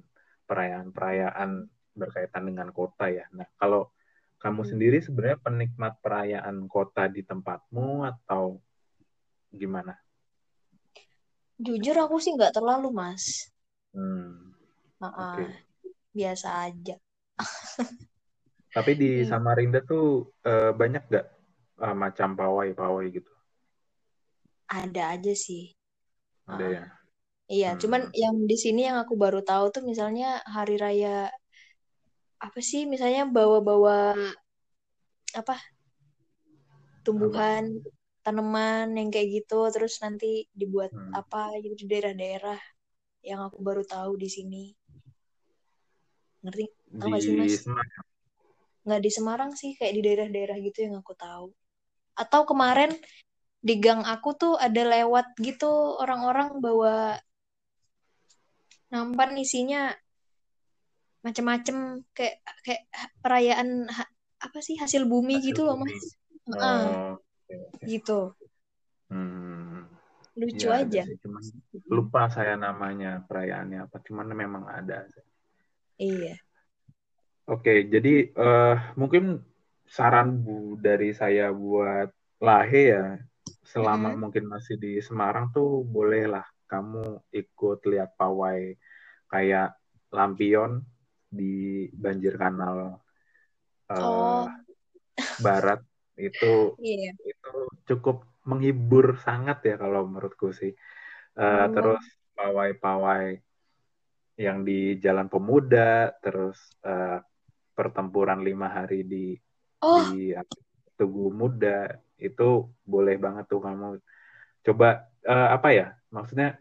perayaan-perayaan 0.50 1.50
berkaitan 1.98 2.44
dengan 2.50 2.70
kota 2.72 3.06
ya. 3.10 3.26
Nah, 3.38 3.48
kalau 3.62 3.90
kamu 4.44 4.62
Hmm. 4.62 4.70
sendiri 4.72 4.98
sebenarnya 5.06 5.40
penikmat 5.46 5.94
perayaan 6.04 6.58
kota 6.70 7.04
di 7.16 7.22
tempatmu 7.26 8.06
atau 8.12 8.44
gimana? 9.52 9.94
Jujur 11.66 11.96
aku 12.04 12.16
sih 12.24 12.32
nggak 12.38 12.54
terlalu, 12.58 12.90
Mas. 13.00 13.24
Hmm, 13.94 14.54
Ah, 15.02 15.14
oke. 15.24 15.44
biasa 16.18 16.48
aja. 16.66 16.96
Tapi 18.76 18.92
di 19.02 19.10
Hmm. 19.16 19.30
Samarinda 19.30 19.80
tuh 19.92 20.06
eh, 20.46 20.72
banyak 20.80 21.04
nggak 21.10 21.26
eh, 21.86 21.96
macam 22.04 22.30
pawai-pawai 22.40 23.06
gitu? 23.18 23.32
Ada 24.82 25.02
aja 25.16 25.34
sih. 25.46 25.64
Ada 26.48 26.66
Ah, 26.66 26.74
ya? 26.76 26.84
iya, 27.54 27.70
cuman 27.82 28.02
Hmm. 28.04 28.12
yang 28.24 28.36
di 28.52 28.58
sini 28.64 28.82
yang 28.90 28.98
aku 29.04 29.14
baru 29.24 29.40
tahu 29.50 29.66
tuh 29.76 29.84
misalnya 29.92 30.28
hari 30.56 30.76
raya 30.84 31.10
apa 32.38 32.60
sih? 32.62 32.86
Misalnya 32.86 33.26
bawa-bawa 33.26 34.14
apa? 35.34 35.56
Apa? 35.58 35.58
tumbuhan, 37.08 37.80
tanaman 38.20 38.92
yang 39.00 39.08
kayak 39.08 39.32
gitu, 39.32 39.72
terus 39.72 40.04
nanti 40.04 40.44
dibuat 40.52 40.92
Hmm. 40.92 41.16
apa 41.16 41.56
gitu 41.64 41.80
di 41.80 41.86
daerah-daerah 41.88 42.60
yang 43.24 43.40
aku 43.48 43.64
baru 43.64 43.88
tahu 43.88 44.20
di 44.20 44.28
sini. 44.28 44.76
Ngerti? 46.44 46.68
Tahu 47.00 47.08
nggak 47.08 47.22
sih, 47.24 47.32
Di 47.32 47.40
Mas? 47.40 47.56
Semarang. 47.64 48.06
Nggak 48.84 49.02
di 49.04 49.12
Semarang 49.12 49.52
sih, 49.56 49.72
kayak 49.80 49.94
di 49.96 50.02
daerah-daerah 50.04 50.58
gitu 50.60 50.80
yang 50.84 51.00
aku 51.00 51.16
tahu. 51.16 51.48
Atau 52.20 52.44
kemarin 52.44 52.92
di 53.64 53.80
gang 53.80 54.04
aku 54.04 54.36
tuh 54.36 54.54
ada 54.60 54.84
lewat 54.84 55.32
gitu 55.40 55.72
orang-orang 56.04 56.60
bawa 56.60 57.16
nampan 58.92 59.36
isinya 59.40 59.92
macem-macem 61.26 62.04
kayak 62.14 62.36
kayak 62.66 62.84
perayaan 63.24 63.90
ha- 63.90 64.12
apa 64.38 64.60
sih 64.62 64.78
hasil 64.78 65.10
bumi 65.10 65.42
Hasil 65.42 65.48
gitu 65.52 65.62
loh 65.66 65.76
bumi. 65.82 65.92
Mas. 65.92 66.06
Heeh, 66.48 66.82
Oh, 66.88 67.18
oke, 67.18 67.54
oke. 67.74 67.86
gitu. 67.86 68.20
Hmm. 69.12 69.88
Lucu 70.38 70.68
Ya 70.70 70.78
aja. 70.86 71.04
sih, 71.10 71.18
cuman 71.24 71.44
lupa 71.90 72.30
saya 72.30 72.54
namanya 72.56 73.26
perayaannya 73.26 73.90
apa. 73.90 73.98
Cuman 74.06 74.28
memang 74.32 74.64
ada. 74.70 75.08
Iya. 75.98 76.38
Oke, 77.48 77.88
jadi 77.88 78.14
eh, 78.36 78.76
mungkin 79.00 79.40
saran 79.88 80.44
bu 80.44 80.76
dari 80.78 81.16
saya 81.16 81.50
buat 81.56 82.12
Lahe 82.44 82.84
ya, 82.94 83.18
selama 83.66 84.14
Mm-mm. 84.14 84.22
mungkin 84.28 84.46
masih 84.46 84.76
di 84.78 85.00
Semarang 85.02 85.50
tuh 85.56 85.82
bolehlah 85.88 86.46
kamu 86.68 87.24
ikut 87.34 87.80
lihat 87.88 88.14
pawai 88.20 88.76
kayak 89.32 89.74
lampion 90.12 90.84
di 91.38 91.86
banjir 91.94 92.34
kanal 92.36 92.98
eh, 93.88 94.02
Oh, 94.02 94.50
barat 95.40 95.80
itu 96.18 96.74
Iya. 96.82 97.14
itu 97.22 97.54
cukup 97.86 98.26
menghibur 98.50 99.22
sangat 99.22 99.62
ya 99.64 99.76
kalau 99.78 100.10
menurutku 100.10 100.50
sih. 100.52 100.74
Uh, 101.38 101.70
Oh. 101.70 101.74
Terus 101.78 102.04
pawai-pawai 102.34 103.38
yang 104.42 104.66
di 104.66 104.98
Jalan 104.98 105.30
Pemuda, 105.30 106.14
terus 106.22 106.58
uh, 106.82 107.22
pertempuran 107.78 108.42
lima 108.42 108.74
hari 108.74 109.06
di 109.06 109.38
Oh, 109.86 110.02
di 110.10 110.34
Tugu 110.98 111.30
Muda 111.30 111.94
itu 112.18 112.66
boleh 112.82 113.22
banget 113.22 113.46
tuh 113.46 113.62
kamu 113.62 114.02
coba 114.66 115.06
uh, 115.22 115.54
apa 115.54 115.70
ya 115.70 115.88
maksudnya 116.10 116.58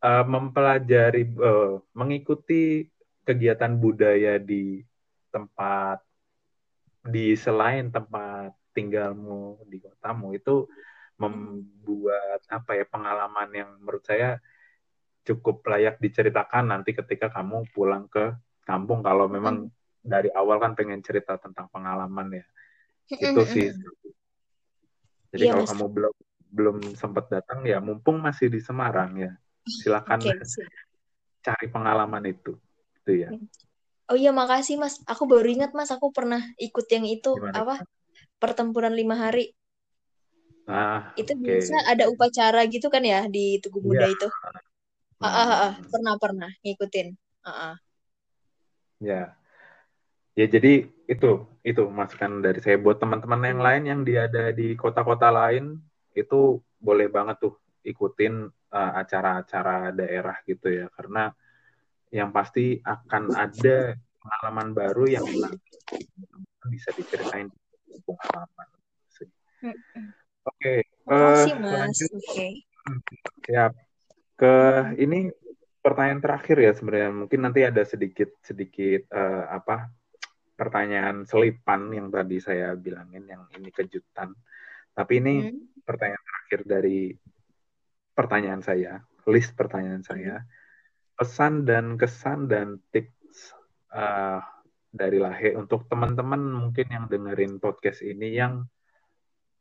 uh, 0.00 0.24
mempelajari 0.24 1.28
uh, 1.36 1.84
mengikuti 1.92 2.88
kegiatan 3.30 3.78
budaya 3.78 4.42
di 4.42 4.82
tempat 5.30 6.02
di 7.06 7.32
selain 7.38 7.88
tempat 7.88 8.50
tinggalmu 8.74 9.62
di 9.70 9.78
kotamu 9.78 10.34
itu 10.34 10.66
membuat 11.16 12.42
apa 12.50 12.74
ya 12.74 12.84
pengalaman 12.88 13.48
yang 13.54 13.70
menurut 13.78 14.02
saya 14.02 14.42
cukup 15.22 15.62
layak 15.68 16.00
diceritakan 16.02 16.74
nanti 16.74 16.96
ketika 16.96 17.30
kamu 17.30 17.68
pulang 17.70 18.08
ke 18.08 18.34
kampung. 18.64 19.04
Kalau 19.04 19.28
memang 19.28 19.68
dari 20.00 20.32
awal 20.32 20.58
kan 20.58 20.72
pengen 20.72 21.04
cerita 21.04 21.36
tentang 21.36 21.68
pengalaman 21.68 22.40
ya. 22.40 22.46
Itu 23.20 23.44
sih. 23.46 23.68
jadi 25.30 25.44
Iya, 25.46 25.52
kalau 25.54 25.62
Mas. 25.62 25.70
kamu 25.70 25.86
belum 25.94 26.14
belum 26.50 26.76
sempat 26.98 27.30
datang 27.30 27.62
ya 27.62 27.78
mumpung 27.78 28.18
masih 28.18 28.50
di 28.50 28.58
Semarang 28.58 29.14
ya 29.14 29.32
silakan 29.62 30.18
siap. 30.42 30.66
cari 31.46 31.66
pengalaman 31.70 32.26
itu 32.26 32.58
itu 33.10 33.26
ya 33.26 33.30
Oh 34.10 34.18
iya, 34.18 34.34
makasih 34.34 34.74
Mas. 34.74 34.98
Aku 35.06 35.22
baru 35.30 35.46
ingat 35.46 35.70
Mas, 35.70 35.86
aku 35.94 36.10
pernah 36.10 36.42
ikut 36.58 36.82
yang 36.90 37.06
itu 37.06 37.30
Gimana? 37.30 37.62
apa? 37.62 37.74
Pertempuran 38.42 38.90
lima 38.90 39.14
hari. 39.14 39.54
nah 40.66 41.14
Itu 41.14 41.30
oke 41.38 41.46
biasa 41.46 41.74
ada 41.86 42.10
upacara 42.10 42.66
gitu 42.66 42.90
kan 42.90 43.06
ya 43.06 43.30
di 43.30 43.62
Tugu 43.62 43.78
Muda 43.78 44.10
Iya. 44.10 44.14
itu. 44.18 44.26
Hmm, 45.22 45.30
Ah, 45.30 45.30
ah, 45.30 45.50
ah. 45.70 45.72
pernah 45.94 46.14
pernah 46.18 46.50
ngikutin. 46.66 47.06
Ah, 47.46 47.50
ah. 47.70 47.74
ya 48.98 49.30
ya 50.34 50.46
jadi 50.50 50.90
itu 51.06 51.30
itu 51.62 51.82
masukan 51.86 52.42
dari 52.42 52.58
saya 52.58 52.82
buat 52.82 52.98
teman-teman 52.98 53.46
yang 53.46 53.60
lain 53.62 53.82
yang 53.86 54.00
dia 54.02 54.26
ada 54.26 54.50
di 54.50 54.74
kota-kota 54.74 55.30
lain 55.30 55.78
itu 56.18 56.58
boleh 56.82 57.06
banget 57.06 57.36
tuh 57.38 57.54
ikutin 57.86 58.48
uh, 58.74 58.92
acara-acara 59.00 59.94
daerah 59.94 60.36
gitu 60.48 60.66
ya 60.68 60.86
karena 60.96 61.30
yang 62.10 62.30
pasti 62.34 62.78
akan 62.82 63.34
ada 63.34 63.94
pengalaman 64.20 64.68
baru 64.74 65.04
yang 65.06 65.26
bisa 66.68 66.90
diceritain 66.94 67.48
di 67.50 67.98
pengalaman. 68.04 68.68
Oke, 70.40 70.74
Makasih 71.04 71.54
eh, 71.54 71.60
Mas. 71.60 71.98
Oke. 72.00 72.48
siap 73.44 73.72
ke 74.40 74.54
ini 74.96 75.28
pertanyaan 75.84 76.20
terakhir 76.24 76.56
ya 76.56 76.72
sebenarnya 76.72 77.12
mungkin 77.12 77.40
nanti 77.44 77.60
ada 77.60 77.84
sedikit 77.84 78.32
sedikit 78.40 79.04
eh, 79.12 79.44
apa 79.52 79.92
pertanyaan 80.56 81.28
selipan 81.28 81.92
yang 81.92 82.08
tadi 82.08 82.40
saya 82.40 82.72
bilangin 82.76 83.28
yang 83.28 83.44
ini 83.56 83.68
kejutan 83.68 84.32
tapi 84.96 85.20
ini 85.20 85.34
Hmm. 85.44 85.60
pertanyaan 85.84 86.24
terakhir 86.24 86.60
dari 86.64 87.00
pertanyaan 88.16 88.62
saya 88.64 89.00
list 89.28 89.52
pertanyaan 89.56 90.04
saya 90.04 90.40
pesan 91.20 91.68
dan 91.68 92.00
kesan 92.00 92.48
dan 92.48 92.80
tips 92.88 93.52
eh, 93.92 94.40
dari 94.88 95.20
Lahe 95.20 95.52
untuk 95.52 95.84
teman-teman 95.84 96.40
mungkin 96.40 96.88
yang 96.88 97.04
dengerin 97.12 97.60
podcast 97.60 98.00
ini 98.00 98.32
yang 98.32 98.64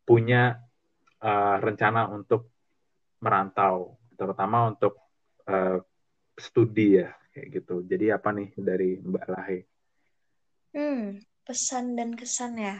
punya 0.07 0.55
eh, 1.19 1.57
rencana 1.59 2.07
untuk 2.07 2.47
merantau 3.19 3.99
terutama 4.15 4.71
untuk 4.71 4.95
eh, 5.51 5.83
studi 6.39 7.03
ya 7.03 7.11
kayak 7.35 7.47
gitu. 7.59 7.83
Jadi 7.83 8.05
apa 8.15 8.31
nih 8.31 8.49
dari 8.55 8.95
Mbak 9.03 9.25
Lahe? 9.27 9.59
Hmm, 10.71 11.19
pesan 11.43 11.99
dan 11.99 12.15
kesan 12.15 12.55
ya. 12.55 12.79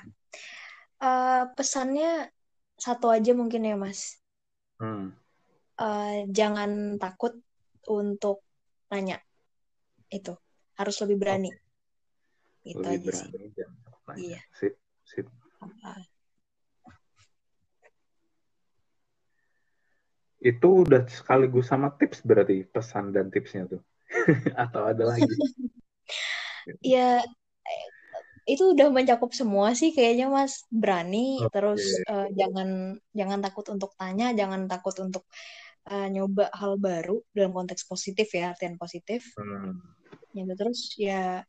Eh, 1.03 1.43
pesannya 1.51 2.31
satu 2.79 3.11
aja 3.11 3.35
mungkin 3.35 3.67
ya 3.67 3.75
Mas. 3.75 4.23
Hmm. 4.79 5.11
Eh, 5.75 6.31
jangan 6.31 6.95
takut 6.95 7.35
untuk 7.91 8.47
nanya. 8.89 9.17
Itu 10.09 10.33
harus 10.77 10.95
lebih 11.05 11.17
berani. 11.21 11.49
Itu 12.65 12.81
Lebih 12.83 13.09
aja 13.09 13.11
sih. 13.13 13.29
berani 13.29 13.49
nanya. 13.55 13.67
Iya. 14.17 14.41
Sip, 14.57 14.73
sip. 15.05 15.25
Itu 20.39 20.87
udah 20.87 21.03
sekaligus 21.05 21.67
sama 21.67 21.93
tips 21.99 22.23
berarti 22.23 22.63
pesan 22.65 23.11
dan 23.11 23.29
tipsnya 23.29 23.67
tuh. 23.67 23.81
Atau 24.63 24.83
ada 24.85 25.03
lagi? 25.05 25.29
Ya, 26.85 27.23
itu 28.45 28.73
udah 28.73 28.89
mencakup 28.89 29.33
semua 29.33 29.73
sih 29.73 29.89
kayaknya 29.93 30.29
Mas. 30.29 30.65
Berani, 30.69 31.41
Oke. 31.41 31.53
terus 31.53 31.81
eh, 32.05 32.27
jangan 32.33 32.97
jangan 33.13 33.39
takut 33.41 33.65
untuk 33.73 33.93
tanya, 33.97 34.33
jangan 34.33 34.65
takut 34.69 34.93
untuk 35.01 35.25
eh, 35.89 36.07
nyoba 36.13 36.53
hal 36.53 36.77
baru 36.77 37.19
dalam 37.33 37.51
konteks 37.51 37.83
positif 37.89 38.29
ya, 38.31 38.53
artian 38.53 38.77
positif. 38.77 39.25
Hmm. 39.35 39.81
Gitu 40.31 40.53
terus 40.53 40.93
ya 40.95 41.41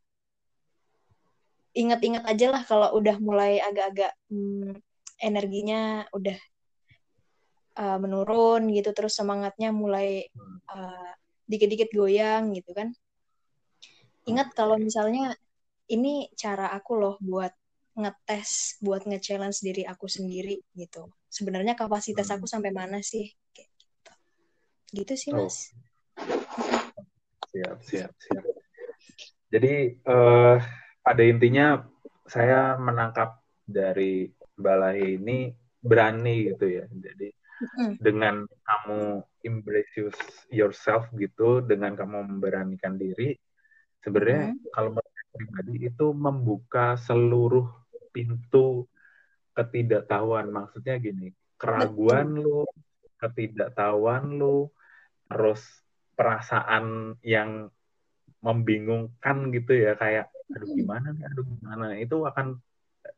ingat-ingat 1.71 2.27
aja 2.27 2.47
lah 2.51 2.63
kalau 2.67 2.89
udah 2.99 3.17
mulai 3.23 3.63
agak-agak 3.63 4.11
hmm, 4.27 4.75
energinya 5.23 6.03
udah 6.11 6.39
uh, 7.79 7.99
menurun 8.03 8.67
gitu 8.75 8.91
terus 8.91 9.15
semangatnya 9.15 9.71
mulai 9.71 10.27
uh, 10.67 11.13
dikit-dikit 11.47 11.95
goyang 11.95 12.51
gitu 12.59 12.75
kan 12.75 12.91
ingat 14.27 14.51
kalau 14.55 14.77
misalnya 14.79 15.35
ini 15.91 16.31
cara 16.35 16.71
aku 16.75 16.99
loh 16.99 17.17
buat 17.23 17.51
ngetes 17.99 18.79
buat 18.83 19.03
nge-challenge 19.07 19.59
diri 19.63 19.83
aku 19.87 20.07
sendiri 20.07 20.63
gitu 20.75 21.11
sebenarnya 21.27 21.75
kapasitas 21.75 22.31
Hmm. 22.31 22.39
aku 22.39 22.47
sampai 22.47 22.71
mana 22.71 23.03
sih 23.03 23.31
kayak 23.55 23.70
gitu 24.93 25.15
sih 25.15 25.31
Oh. 25.33 25.47
mas 25.47 25.71
Siap, 27.51 27.83
siap, 27.83 28.13
siap. 28.15 28.45
Jadi 29.51 29.99
eh, 29.99 30.57
pada 31.03 31.23
intinya 31.27 31.83
saya 32.23 32.79
menangkap 32.79 33.43
dari 33.67 34.31
Mbak 34.55 34.77
Lahi 34.79 35.19
ini 35.19 35.51
berani 35.83 36.47
gitu 36.47 36.71
ya. 36.71 36.87
Jadi 36.87 37.35
Mm-mm. 37.61 37.91
dengan 37.99 38.47
kamu 38.47 39.01
embrace 39.43 39.95
yours- 39.99 40.47
yourself 40.55 41.11
gitu, 41.19 41.59
dengan 41.67 41.99
kamu 41.99 42.23
memberanikan 42.39 42.95
diri, 42.95 43.35
sebenarnya 43.99 44.55
Mm. 44.55 44.71
kalau 44.71 44.91
pribadi 45.35 45.91
itu 45.91 46.07
membuka 46.15 46.95
seluruh 47.03 47.67
pintu 48.15 48.87
ketidaktahuan. 49.59 50.47
Maksudnya 50.55 51.03
gini, 51.03 51.35
keraguan 51.59 52.39
lu, 52.39 52.63
ketidaktahuan 53.19 54.39
lu, 54.39 54.71
terus 55.31 55.63
perasaan 56.19 57.17
yang 57.23 57.71
membingungkan 58.43 59.55
gitu 59.55 59.73
ya 59.73 59.95
kayak 59.95 60.27
aduh 60.51 60.69
gimana 60.75 61.15
nih? 61.15 61.25
Aduh 61.31 61.45
gimana? 61.47 61.87
Itu 61.97 62.27
akan 62.27 62.59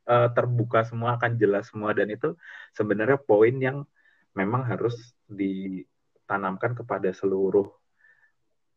eh, 0.07 0.29
terbuka 0.37 0.85
semua 0.85 1.17
akan 1.17 1.41
jelas 1.41 1.73
semua 1.73 1.97
dan 1.97 2.13
itu 2.13 2.37
sebenarnya 2.77 3.17
poin 3.17 3.57
yang 3.57 3.89
memang 4.37 4.69
harus 4.69 5.17
ditanamkan 5.25 6.77
kepada 6.77 7.09
seluruh 7.17 7.67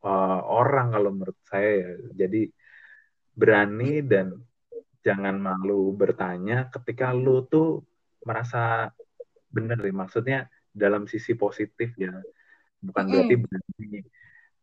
eh, 0.07 0.41
orang 0.47 0.95
kalau 0.95 1.11
menurut 1.11 1.37
saya 1.43 1.69
ya. 1.75 1.91
jadi 2.25 2.47
berani 3.35 3.99
dan 3.99 4.31
jangan 5.03 5.37
malu 5.37 5.93
bertanya 5.93 6.71
ketika 6.71 7.11
lu 7.13 7.45
tuh 7.45 7.83
merasa 8.25 8.89
bener 9.53 9.77
nih 9.77 9.93
maksudnya 9.93 10.49
dalam 10.73 11.05
sisi 11.05 11.37
positif 11.37 11.93
ya 11.99 12.15
bukan 12.87 13.03
berarti 13.09 13.35
berani 13.41 13.99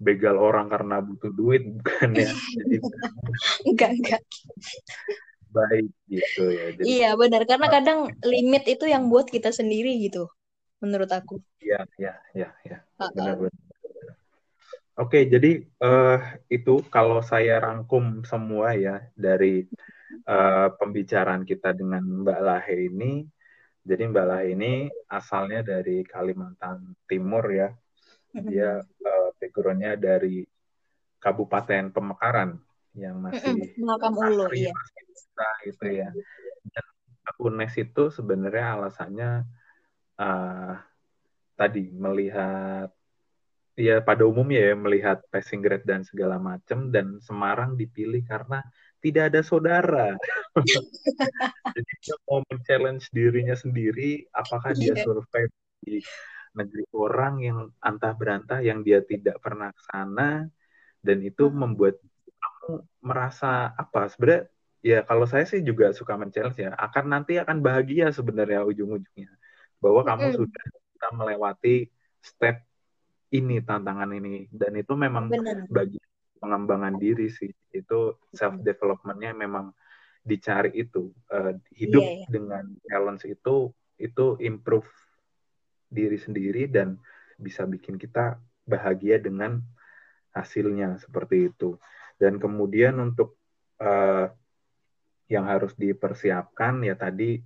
begal 0.02 0.36
orang 0.38 0.66
karena 0.66 0.98
butuh 0.98 1.30
duit 1.30 1.62
bukan 1.62 2.10
ya. 2.18 2.30
Jadi 2.30 2.76
enggak 3.70 3.90
enggak. 3.98 4.22
Baik 5.52 5.92
gitu 6.08 6.44
ya 6.48 6.64
jadi 6.74 6.84
Iya 6.86 7.10
benar. 7.14 7.42
Karena 7.44 7.66
kadang 7.70 7.98
limit 8.24 8.66
itu 8.66 8.88
yang 8.88 9.06
buat 9.12 9.30
kita 9.30 9.54
sendiri 9.54 9.98
gitu 10.02 10.26
menurut 10.82 11.10
aku. 11.14 11.38
ya 11.62 11.86
ya 11.94 12.18
ya 12.34 12.50
ya 12.66 12.82
Uh-uh. 12.98 13.14
benar-benar 13.14 13.54
oke 14.98 15.18
jadi 15.30 15.62
eh, 15.62 16.18
itu 16.50 16.82
kalau 16.90 17.22
saya 17.22 17.62
rangkum 17.62 18.26
semua 18.26 18.74
ya 18.74 18.98
dari 19.14 19.62
eh, 20.26 20.68
pembicaraan 20.74 21.46
kita 21.46 21.70
dengan 21.72 22.02
Mbak 22.02 22.40
Lahe 22.42 22.76
ini. 22.90 23.22
Jadi 23.82 24.02
Mbak 24.10 24.26
Lahe 24.26 24.46
ini 24.54 24.72
asalnya 25.10 25.62
dari 25.66 26.06
Kalimantan 26.06 26.94
Timur 27.06 27.46
ya 27.50 27.70
dia 28.32 28.80
eh, 28.82 29.28
backgroundnya 29.36 29.94
dari 30.00 30.44
Kabupaten 31.22 31.92
Pemekaran 31.92 32.58
yang 32.96 33.20
masih 33.22 33.56
Mm-mm. 33.56 33.88
Makam 33.88 34.12
Ulu 34.16 34.52
iya. 34.52 34.72
masih 34.72 35.02
bisa 35.12 35.48
gitu 35.64 35.86
ya 35.88 36.10
dan 36.72 36.86
aku 37.24 37.48
UNES 37.48 37.74
itu 37.78 38.12
sebenarnya 38.12 38.66
alasannya 38.76 39.30
uh, 40.20 40.74
tadi 41.56 41.88
melihat 41.94 42.90
ya 43.72 44.04
pada 44.04 44.28
umumnya 44.28 44.72
ya 44.72 44.74
melihat 44.76 45.18
passing 45.32 45.64
grade 45.64 45.86
dan 45.88 46.04
segala 46.04 46.36
macam 46.36 46.92
dan 46.92 47.16
Semarang 47.24 47.78
dipilih 47.78 48.20
karena 48.28 48.60
tidak 49.00 49.32
ada 49.32 49.40
saudara. 49.40 50.12
Jadi 51.74 51.92
dia 52.04 52.16
mau 52.28 52.44
men-challenge 52.46 53.08
dirinya 53.10 53.56
sendiri 53.56 54.28
apakah 54.30 54.76
dia 54.76 54.92
yeah. 54.92 55.02
survive 55.02 55.52
di 55.82 55.98
negeri 56.52 56.84
orang 56.92 57.34
yang 57.40 57.58
antah 57.80 58.12
berantah 58.12 58.60
yang 58.60 58.84
dia 58.84 59.00
tidak 59.00 59.40
pernah 59.40 59.72
ke 59.72 59.82
sana 59.88 60.46
dan 61.00 61.18
itu 61.24 61.48
hmm. 61.48 61.56
membuat 61.56 61.96
kamu 62.38 62.86
merasa 63.02 63.72
apa 63.74 64.06
sebenarnya 64.12 64.52
ya 64.82 64.98
kalau 65.06 65.26
saya 65.26 65.46
sih 65.46 65.62
juga 65.62 65.90
suka 65.94 66.14
men-challenge 66.18 66.58
ya 66.58 66.70
akan 66.76 67.04
nanti 67.08 67.38
akan 67.38 67.62
bahagia 67.62 68.10
sebenarnya 68.12 68.62
ujung-ujungnya 68.66 69.30
bahwa 69.82 70.02
kamu 70.06 70.26
hmm. 70.30 70.36
sudah 70.38 70.64
kita 70.94 71.08
melewati 71.14 71.76
step 72.22 72.62
ini 73.32 73.64
tantangan 73.64 74.12
ini 74.12 74.46
dan 74.52 74.76
itu 74.76 74.92
memang 74.94 75.32
Benar. 75.32 75.66
bagi 75.72 75.98
pengembangan 76.38 76.98
diri 76.98 77.32
sih 77.32 77.50
itu 77.72 77.98
self 78.34 78.60
developmentnya 78.60 79.32
memang 79.32 79.72
dicari 80.22 80.70
itu 80.78 81.10
uh, 81.34 81.54
hidup 81.74 82.02
yeah, 82.02 82.18
yeah. 82.22 82.28
dengan 82.30 82.64
challenge 82.86 83.24
itu 83.26 83.74
itu 83.98 84.26
improve 84.42 84.86
diri 85.92 86.16
sendiri 86.16 86.66
dan 86.72 86.96
bisa 87.36 87.68
bikin 87.68 88.00
kita 88.00 88.40
bahagia 88.64 89.20
dengan 89.20 89.60
hasilnya 90.32 90.96
seperti 90.96 91.52
itu. 91.52 91.76
Dan 92.16 92.40
kemudian 92.40 92.96
untuk 92.96 93.36
uh, 93.82 94.32
yang 95.28 95.44
harus 95.48 95.76
dipersiapkan 95.76 96.84
ya 96.84 96.96
tadi 96.96 97.40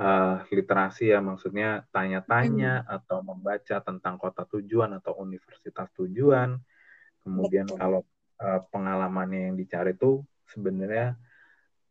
uh, 0.00 0.44
literasi 0.48 1.12
ya 1.12 1.20
maksudnya 1.20 1.84
tanya-tanya 1.92 2.84
hmm. 2.84 2.96
atau 3.00 3.18
membaca 3.20 3.76
tentang 3.80 4.14
kota 4.16 4.48
tujuan 4.48 4.96
atau 4.98 5.20
universitas 5.20 5.88
tujuan. 5.96 6.56
Kemudian 7.24 7.68
Betul. 7.68 7.78
kalau 7.80 8.00
uh, 8.40 8.60
pengalamannya 8.68 9.52
yang 9.52 9.56
dicari 9.56 9.96
itu 9.96 10.20
sebenarnya 10.52 11.16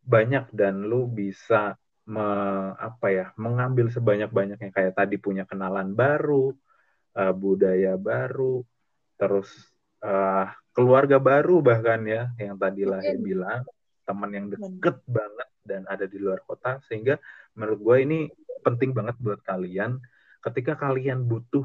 banyak 0.04 0.52
dan 0.52 0.84
lu 0.84 1.08
bisa 1.08 1.74
me, 2.04 2.26
apa 2.76 3.06
ya 3.08 3.26
mengambil 3.40 3.88
sebanyak-banyaknya 3.88 4.70
kayak 4.70 4.94
tadi 4.96 5.16
punya 5.16 5.48
kenalan 5.48 5.96
baru, 5.96 6.52
uh, 7.16 7.34
budaya 7.34 7.96
baru, 7.96 8.60
terus 9.16 9.48
uh, 10.04 10.52
keluarga 10.76 11.16
baru 11.16 11.64
bahkan 11.64 12.02
ya 12.04 12.28
yang 12.36 12.60
tadi 12.60 12.84
lah 12.84 13.00
ya 13.00 13.16
bilang 13.16 13.62
teman 14.04 14.30
yang 14.36 14.46
deket 14.52 15.00
banget 15.08 15.48
dan 15.64 15.88
ada 15.88 16.04
di 16.04 16.20
luar 16.20 16.44
kota 16.44 16.76
sehingga 16.84 17.16
menurut 17.56 17.80
gue 17.80 17.96
ini 18.04 18.18
penting 18.60 18.92
banget 18.92 19.16
buat 19.20 19.40
kalian. 19.40 19.96
Ketika 20.44 20.76
kalian 20.76 21.24
butuh 21.24 21.64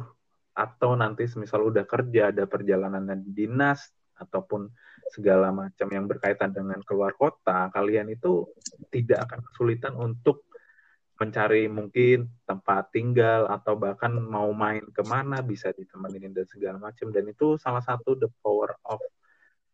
atau 0.56 0.96
nanti 0.96 1.28
semisal 1.28 1.68
udah 1.68 1.84
kerja 1.84 2.32
ada 2.32 2.48
perjalanan 2.48 3.04
dinas 3.28 3.92
ataupun 4.16 4.72
segala 5.12 5.50
macam 5.50 5.88
yang 5.90 6.06
berkaitan 6.06 6.52
dengan 6.52 6.80
keluar 6.84 7.16
kota, 7.16 7.72
kalian 7.72 8.12
itu 8.12 8.48
tidak 8.92 9.30
akan 9.30 9.40
kesulitan 9.46 9.94
untuk 9.96 10.50
mencari 11.20 11.68
mungkin 11.68 12.32
tempat 12.48 12.96
tinggal 12.96 13.52
atau 13.52 13.76
bahkan 13.76 14.16
mau 14.16 14.56
main 14.56 14.88
ke 14.88 15.04
mana 15.04 15.44
bisa 15.44 15.76
ditemenin 15.76 16.32
dan 16.32 16.48
segala 16.48 16.80
macam. 16.80 17.12
Dan 17.12 17.28
itu 17.28 17.60
salah 17.60 17.84
satu 17.84 18.16
the 18.16 18.32
power 18.40 18.72
of 18.88 19.04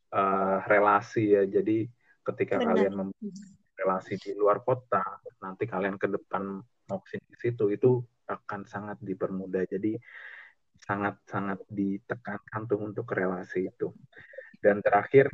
uh, 0.09 0.65
relasi 0.65 1.37
ya. 1.37 1.45
Jadi 1.45 1.85
ketika 2.25 2.57
Benar. 2.57 2.67
kalian 2.73 3.13
relasi 3.77 4.17
di 4.17 4.33
luar 4.33 4.65
kota 4.65 5.03
nanti 5.45 5.69
kalian 5.69 6.01
ke 6.01 6.09
depan 6.09 6.57
mau 6.89 6.99
ke 7.05 7.21
situ 7.37 7.69
itu 7.69 8.01
akan 8.25 8.65
sangat 8.65 8.97
dipermudah. 9.05 9.69
Jadi 9.69 9.93
sangat 10.81 11.21
sangat 11.29 11.61
ditekankan 11.69 12.61
tuh 12.65 12.81
untuk 12.81 13.05
relasi 13.13 13.69
itu 13.69 13.93
dan 14.61 14.79
terakhir 14.83 15.31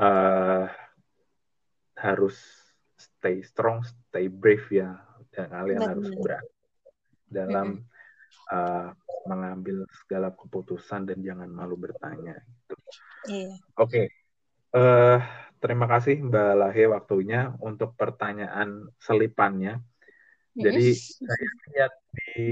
uh, 0.00 0.66
harus 2.00 2.36
stay 2.96 3.44
strong, 3.44 3.84
stay 3.84 4.32
brave 4.32 4.66
ya. 4.72 4.96
Dan 5.30 5.46
kalian 5.52 5.80
Betul. 5.80 5.90
harus 5.94 6.08
berani 6.18 6.52
dalam 7.30 7.68
uh, 8.50 8.90
mengambil 9.30 9.86
segala 10.02 10.34
keputusan 10.34 11.06
dan 11.06 11.18
jangan 11.22 11.46
malu 11.46 11.78
bertanya. 11.78 12.40
Gitu. 12.66 12.74
Iya. 13.30 13.52
Oke, 13.78 13.86
okay. 13.86 14.06
uh, 14.74 15.22
terima 15.62 15.86
kasih 15.86 16.18
Mbak 16.24 16.52
Lahe 16.56 16.84
waktunya 16.90 17.54
untuk 17.62 17.94
pertanyaan 17.94 18.90
selipannya. 18.98 19.78
Jadi 20.50 20.92
saya 20.98 21.50
lihat 21.70 21.92
di 22.10 22.42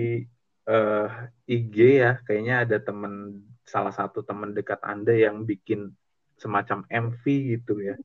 uh, 0.71 1.09
IG 1.51 1.77
ya, 1.99 2.23
kayaknya 2.23 2.63
ada 2.63 2.79
teman 2.79 3.43
salah 3.69 3.93
satu 3.93 4.25
teman 4.25 4.57
dekat 4.57 4.81
Anda 4.81 5.13
yang 5.13 5.45
bikin 5.45 5.93
semacam 6.41 6.89
MV 6.89 7.23
gitu 7.25 7.85
ya. 7.85 7.97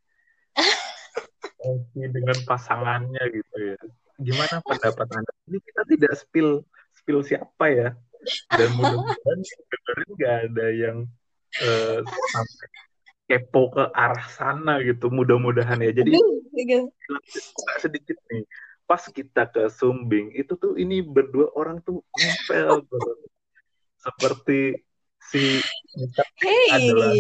MV 1.64 1.92
dengan 2.12 2.38
pasangannya 2.44 3.24
gitu 3.32 3.56
ya. 3.56 3.80
Gimana 4.20 4.60
pendapat 4.68 5.08
Anda? 5.08 5.32
Ini 5.48 5.58
kita 5.64 5.82
tidak 5.88 6.14
spill 6.20 6.68
spill 6.92 7.24
siapa 7.24 7.66
ya. 7.72 7.90
Dan 8.52 8.70
mudah-mudahan 8.80 9.40
dengerin 9.44 10.10
nggak 10.16 10.36
ada 10.48 10.68
yang 10.72 10.98
uh, 11.60 12.00
sampai 12.04 12.68
kepo 13.28 13.72
ke 13.72 13.84
arah 13.96 14.28
sana 14.32 14.84
gitu. 14.84 15.08
Mudah-mudahan 15.08 15.80
ya. 15.80 15.92
Jadi 15.96 16.20
sedikit 17.80 18.20
nih. 18.32 18.44
Pas 18.84 19.00
kita 19.00 19.48
ke 19.48 19.72
Sumbing 19.72 20.36
itu 20.36 20.60
tuh 20.60 20.76
ini 20.76 21.00
berdua 21.00 21.52
orang 21.56 21.80
tuh 21.84 22.04
nempel 22.20 22.84
seperti 23.96 24.76
si 25.32 25.62
hey. 26.42 26.68
adalah 26.72 27.14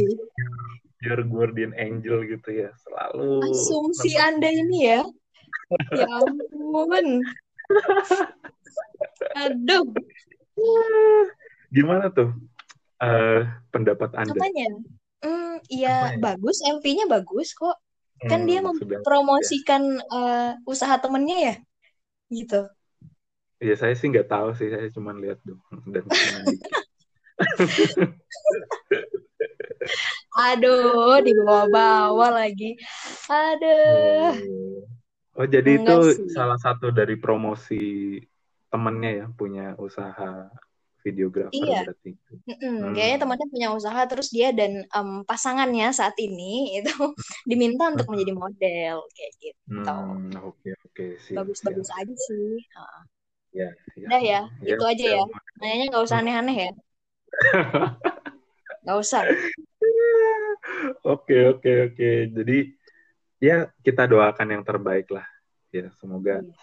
your 1.04 1.22
guardian 1.28 1.76
angel 1.76 2.24
gitu 2.24 2.50
ya. 2.66 2.70
Selalu 2.88 3.44
asumsi 3.52 4.16
anda 4.18 4.50
ini 4.50 4.80
ya. 4.88 5.02
Ya 5.98 6.06
ampun. 6.06 7.26
Aduh. 9.34 9.90
Gimana 11.74 12.14
tuh 12.14 12.30
uh, 13.02 13.42
pendapat 13.74 14.14
anda? 14.14 14.38
Apanya? 14.38 14.70
Hmm, 15.24 15.58
ya 15.72 16.14
bagus. 16.22 16.62
MV-nya 16.62 17.10
bagus 17.10 17.58
kok. 17.58 17.80
Kan 18.24 18.46
hmm, 18.46 18.50
dia 18.50 18.60
mempromosikan 18.62 19.98
ya. 19.98 20.06
uh, 20.14 20.52
usaha 20.70 20.96
temennya 21.02 21.38
ya? 21.42 21.56
Gitu. 22.30 22.62
Ya 23.64 23.76
saya 23.80 23.98
sih 23.98 24.14
nggak 24.14 24.30
tahu 24.30 24.54
sih. 24.54 24.70
Saya 24.70 24.94
cuma 24.94 25.16
lihat 25.18 25.42
dong 25.42 25.64
dan 25.90 26.06
Aduh, 30.54 31.22
dibawa-bawa 31.22 32.28
lagi. 32.44 32.78
Aduh. 33.30 34.34
Oh, 35.34 35.48
jadi 35.50 35.82
Enggak 35.82 36.14
itu 36.14 36.24
sih. 36.24 36.30
salah 36.34 36.58
satu 36.62 36.94
dari 36.94 37.18
promosi 37.18 38.18
temennya 38.70 39.12
ya 39.14 39.26
punya 39.34 39.78
usaha 39.78 40.50
videografer 41.04 41.52
iya. 41.54 41.84
berarti. 41.84 42.12
Mm 42.16 42.56
-mm, 42.56 42.76
hmm. 42.80 42.94
Kayaknya 42.96 43.18
temannya 43.20 43.48
punya 43.52 43.68
usaha 43.76 44.02
terus 44.08 44.32
dia 44.32 44.50
dan 44.56 44.88
um, 44.96 45.28
pasangannya 45.28 45.92
saat 45.92 46.16
ini 46.18 46.54
itu 46.80 46.96
diminta 47.44 47.92
untuk 47.92 48.08
menjadi 48.10 48.34
model 48.42 48.96
kayak 49.14 49.34
gitu. 49.44 49.62
Hmm, 49.84 50.32
oke 50.40 50.70
oke 50.90 51.06
sih. 51.22 51.36
Bagus-bagus 51.36 51.90
aja 51.92 52.16
sih. 52.32 52.58
Ya, 53.54 53.70
ya. 53.94 54.08
Udah 54.10 54.22
ya, 54.22 54.42
ya, 54.66 54.74
itu 54.74 54.86
aja 54.86 55.06
ya. 55.22 55.24
Nanya 55.62 55.86
nggak 55.94 56.04
usah 56.08 56.18
aneh-aneh 56.24 56.58
ya. 56.58 56.72
Gak 58.84 58.98
usah. 59.00 59.24
Oke, 61.04 61.44
oke, 61.52 61.92
oke. 61.92 62.10
Jadi 62.32 62.72
ya 63.44 63.68
kita 63.84 64.08
doakan 64.08 64.48
yang 64.56 64.64
terbaik 64.64 65.12
lah. 65.12 65.28
Ya, 65.76 65.92
semoga 66.00 66.40
iya. 66.40 66.56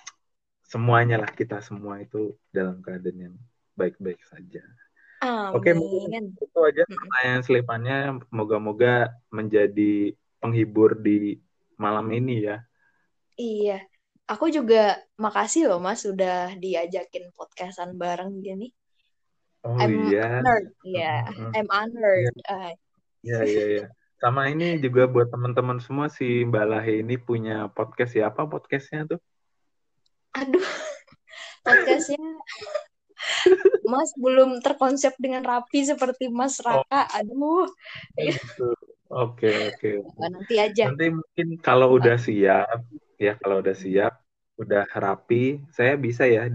semuanya 0.65 1.21
lah 1.21 1.29
kita 1.29 1.61
semua 1.61 2.01
itu 2.01 2.33
dalam 2.49 2.81
keadaan 2.81 3.19
yang 3.29 3.37
baik-baik 3.77 4.25
saja. 4.25 4.65
Amin. 5.21 5.53
Oke, 5.53 5.71
mungkin 5.77 6.33
itu 6.33 6.59
aja 6.65 6.83
pertanyaan 6.89 7.43
selipannya. 7.45 7.99
Moga-moga 8.33 9.13
menjadi 9.29 10.17
penghibur 10.41 10.97
di 10.97 11.37
malam 11.77 12.09
ini 12.09 12.49
ya. 12.49 12.65
Iya. 13.37 13.85
Aku 14.31 14.49
juga 14.49 14.97
makasih 15.19 15.69
loh 15.69 15.83
Mas 15.83 16.07
sudah 16.07 16.55
diajakin 16.57 17.35
podcastan 17.37 17.99
bareng 18.01 18.41
gini. 18.41 18.73
Oh 19.61 19.77
I'm 19.77 20.09
iya. 20.09 20.41
Honored. 20.41 20.67
Yeah, 20.81 21.21
mm-hmm. 21.29 21.53
I'm 21.53 21.69
honored. 21.69 22.35
Iya, 23.21 23.41
iya, 23.45 23.65
iya. 23.77 23.87
Sama 24.21 24.49
ini 24.49 24.81
juga 24.81 25.05
buat 25.09 25.29
teman-teman 25.29 25.81
semua 25.81 26.09
si 26.09 26.45
Mbak 26.49 26.67
Lahe 26.69 26.95
ini 27.05 27.21
punya 27.21 27.69
podcast 27.69 28.17
ya. 28.17 28.33
Apa 28.33 28.49
podcastnya 28.49 29.05
tuh? 29.05 29.21
Aduh, 30.37 30.65
podcastnya 31.67 32.21
Mas 33.91 34.11
belum 34.17 34.65
terkonsep 34.65 35.13
dengan 35.21 35.45
rapi 35.45 35.85
seperti 35.85 36.33
Mas 36.33 36.57
oh. 36.65 36.81
Raka. 36.85 37.03
Oh. 37.21 37.21
Aduh. 37.21 37.69
Oke, 39.11 39.51
oke. 39.75 39.91
Nanti 40.23 40.55
aja. 40.57 40.87
Nanti 40.89 41.11
mungkin 41.11 41.49
kalau 41.59 41.99
udah 41.99 42.15
siap, 42.15 42.87
ya 43.19 43.35
kalau 43.43 43.59
udah 43.59 43.75
siap, 43.75 44.23
udah 44.55 44.87
rapi, 44.87 45.67
saya 45.75 45.99
bisa 45.99 46.31
ya 46.31 46.47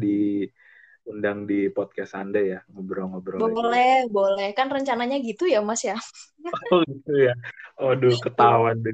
diundang 1.06 1.46
di 1.46 1.70
podcast 1.70 2.18
Anda 2.18 2.42
ya 2.42 2.60
ngobrol-ngobrol. 2.74 3.38
Boleh, 3.38 4.10
boleh. 4.10 4.58
Kan 4.58 4.74
rencananya 4.74 5.22
gitu 5.22 5.46
ya, 5.46 5.62
Mas 5.62 5.86
ya. 5.86 5.94
Oh 6.74 6.82
gitu 6.86 7.14
ya. 7.14 7.34
Waduh, 7.78 8.18
ketahuan 8.22 8.82
deh. 8.82 8.94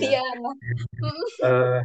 Iya. 0.00 0.20
Eh, 1.44 1.80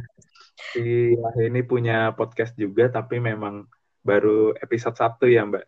si 0.72 1.12
ini 1.44 1.60
punya 1.64 2.16
podcast 2.16 2.56
juga, 2.56 2.88
tapi 2.88 3.20
memang 3.20 3.68
baru 4.00 4.56
episode 4.56 4.96
1 4.96 5.28
ya, 5.28 5.44
Mbak. 5.44 5.64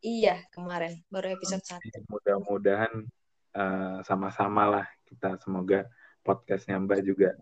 Iya, 0.00 0.40
kemarin 0.52 1.04
baru 1.12 1.36
episode 1.36 1.64
1. 1.64 2.08
Mudah-mudahan 2.08 2.92
eh, 3.56 3.98
sama-sama 4.08 4.64
lah 4.68 4.86
kita 5.04 5.36
semoga 5.40 5.84
podcastnya 6.24 6.80
Mbak 6.80 7.00
juga 7.04 7.36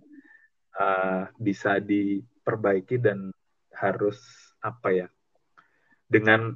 eh, 0.78 1.22
bisa 1.39 1.78
diperbaiki 1.78 2.99
dan 2.99 3.30
harus 3.70 4.18
apa 4.62 4.91
ya 4.91 5.07
dengan 6.07 6.55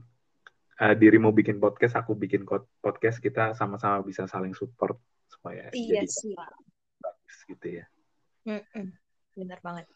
eh, 0.81 0.95
dirimu 0.97 1.35
bikin 1.35 1.61
podcast, 1.61 1.99
aku 2.01 2.17
bikin 2.17 2.47
podcast, 2.81 3.19
kita 3.21 3.53
sama-sama 3.59 4.01
bisa 4.01 4.25
saling 4.25 4.55
support 4.57 4.97
supaya 5.29 5.69
Iya, 5.71 6.03
jadi 6.03 6.09
siap. 6.09 6.53
bagus 6.99 7.37
gitu 7.47 7.67
ya. 7.83 7.87
Mm-mm. 8.49 8.97
Benar 9.37 9.61
banget. 9.61 9.87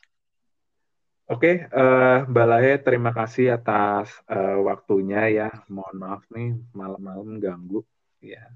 Oke, 1.24 1.64
eh, 1.64 2.18
Mbak 2.28 2.46
Lahe, 2.46 2.72
terima 2.84 3.08
kasih 3.16 3.56
atas 3.56 4.12
eh, 4.28 4.58
waktunya 4.60 5.24
ya. 5.32 5.48
Mohon 5.72 5.96
maaf 5.96 6.22
nih 6.28 6.52
malam-malam 6.76 7.40
ganggu. 7.40 7.80
Ya, 8.20 8.52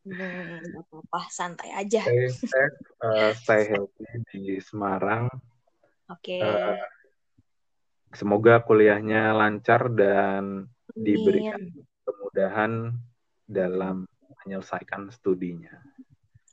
Hmm, 0.00 0.64
nggak 0.64 0.88
apa-apa, 0.88 1.28
santai 1.28 1.68
aja. 1.76 2.00
stay 2.00 2.32
safe, 2.32 2.76
eh, 3.04 3.32
stay 3.36 3.62
healthy 3.68 4.04
di 4.32 4.56
Semarang. 4.64 5.28
Oke. 6.08 6.40
Eh, 6.40 6.80
semoga 8.10 8.62
kuliahnya 8.62 9.34
lancar 9.34 9.90
dan 9.94 10.66
diberikan 10.94 11.62
Amin. 11.62 11.86
kemudahan 12.02 12.72
dalam 13.46 14.06
menyelesaikan 14.42 15.10
studinya. 15.14 15.74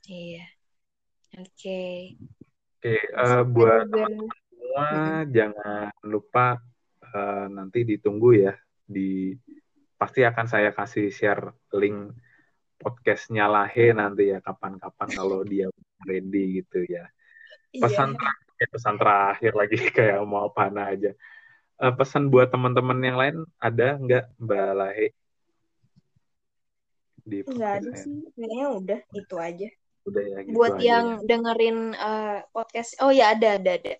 Iya. 0.06 0.46
Oke. 1.38 2.14
Oke, 2.78 2.94
eh, 2.94 3.42
buat 3.44 3.90
Juga. 3.90 4.06
semua 4.48 4.88
jangan 5.28 5.90
lupa 6.06 6.62
eh, 7.02 7.46
nanti 7.50 7.82
ditunggu 7.82 8.30
ya 8.38 8.54
di 8.86 9.34
pasti 9.98 10.22
akan 10.22 10.46
saya 10.46 10.70
kasih 10.70 11.10
share 11.10 11.50
link 11.74 12.14
podcastnya 12.78 13.50
Lahe 13.50 13.90
nanti 13.90 14.30
ya 14.30 14.38
kapan-kapan 14.38 15.08
kalau 15.10 15.42
dia 15.42 15.66
ready 16.06 16.62
gitu 16.62 16.86
ya. 16.86 17.10
Pesan 17.74 18.14
Iya. 18.14 18.18
terakhir, 18.22 18.66
pesan 18.70 18.96
terakhir 18.96 19.52
lagi 19.58 19.76
kayak 19.98 20.22
mau 20.24 20.46
apa 20.48 20.70
aja. 20.70 21.12
Eh, 21.78 21.94
pesan 21.94 22.26
buat 22.26 22.50
teman-teman 22.50 22.98
yang 23.06 23.14
lain 23.14 23.36
ada 23.62 23.94
nggak 24.02 24.24
Mbak 24.42 24.70
Lahe 24.74 25.06
di 27.22 27.38
Nggak 27.46 27.72
ada 27.78 27.90
sih. 27.94 28.18
Kayaknya 28.34 28.66
udah 28.74 29.00
itu 29.14 29.36
aja. 29.38 29.68
Udah 30.10 30.22
ya 30.26 30.38
gitu 30.42 30.54
Buat 30.58 30.74
aja 30.74 30.82
yang 30.82 31.06
ya. 31.06 31.22
dengerin 31.22 31.78
eh, 31.94 32.38
podcast, 32.50 32.90
oh 32.98 33.14
ya 33.14 33.30
ada, 33.30 33.62
ada, 33.62 33.70
ada. 33.78 33.94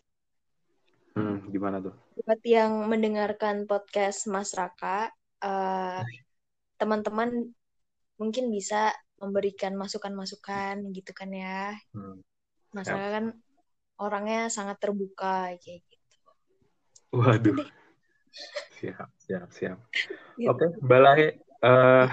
Hmm, 1.15 1.47
gimana 1.55 1.79
tuh? 1.79 1.95
Buat 2.19 2.43
yang 2.43 2.91
mendengarkan 2.91 3.71
podcast 3.71 4.27
Mas 4.27 4.51
Raka, 4.59 5.15
eh, 5.39 6.03
teman-teman 6.83 7.55
mungkin 8.19 8.51
bisa 8.51 8.91
memberikan 9.23 9.79
masukan-masukan 9.79 10.83
gitu 10.91 11.15
kan 11.15 11.31
ya. 11.31 11.79
Hmm. 11.95 12.27
Mas. 12.75 12.91
Raka 12.91 13.09
kan 13.23 13.27
orangnya 14.03 14.51
sangat 14.51 14.83
terbuka 14.83 15.55
kayak. 15.63 15.88
Waduh. 17.13 17.57
Siap, 18.79 19.09
siap, 19.19 19.49
siap. 19.51 19.79
Gitu. 20.39 20.47
Oke, 20.47 20.67
Mbak 20.79 21.01
Lahe, 21.03 21.29
eh, 21.43 22.07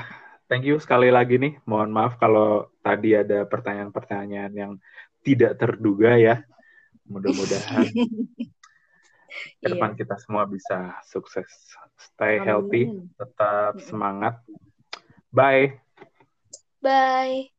thank 0.49 0.65
you 0.65 0.81
sekali 0.81 1.13
lagi 1.13 1.37
nih. 1.37 1.61
Mohon 1.69 1.91
maaf 1.93 2.17
kalau 2.17 2.73
tadi 2.81 3.13
ada 3.13 3.45
pertanyaan-pertanyaan 3.45 4.53
yang 4.55 4.73
tidak 5.21 5.61
terduga 5.61 6.17
ya. 6.17 6.41
Mudah-mudahan 7.05 7.85
ke 9.61 9.67
depan 9.69 9.93
kita 9.93 10.17
semua 10.17 10.49
bisa 10.49 10.97
sukses. 11.05 11.49
Stay 11.99 12.41
healthy, 12.41 12.89
Amin. 12.89 13.13
tetap 13.13 13.77
Mm-mm. 13.77 13.85
semangat. 13.85 14.35
Bye. 15.29 15.77
Bye. 16.81 17.54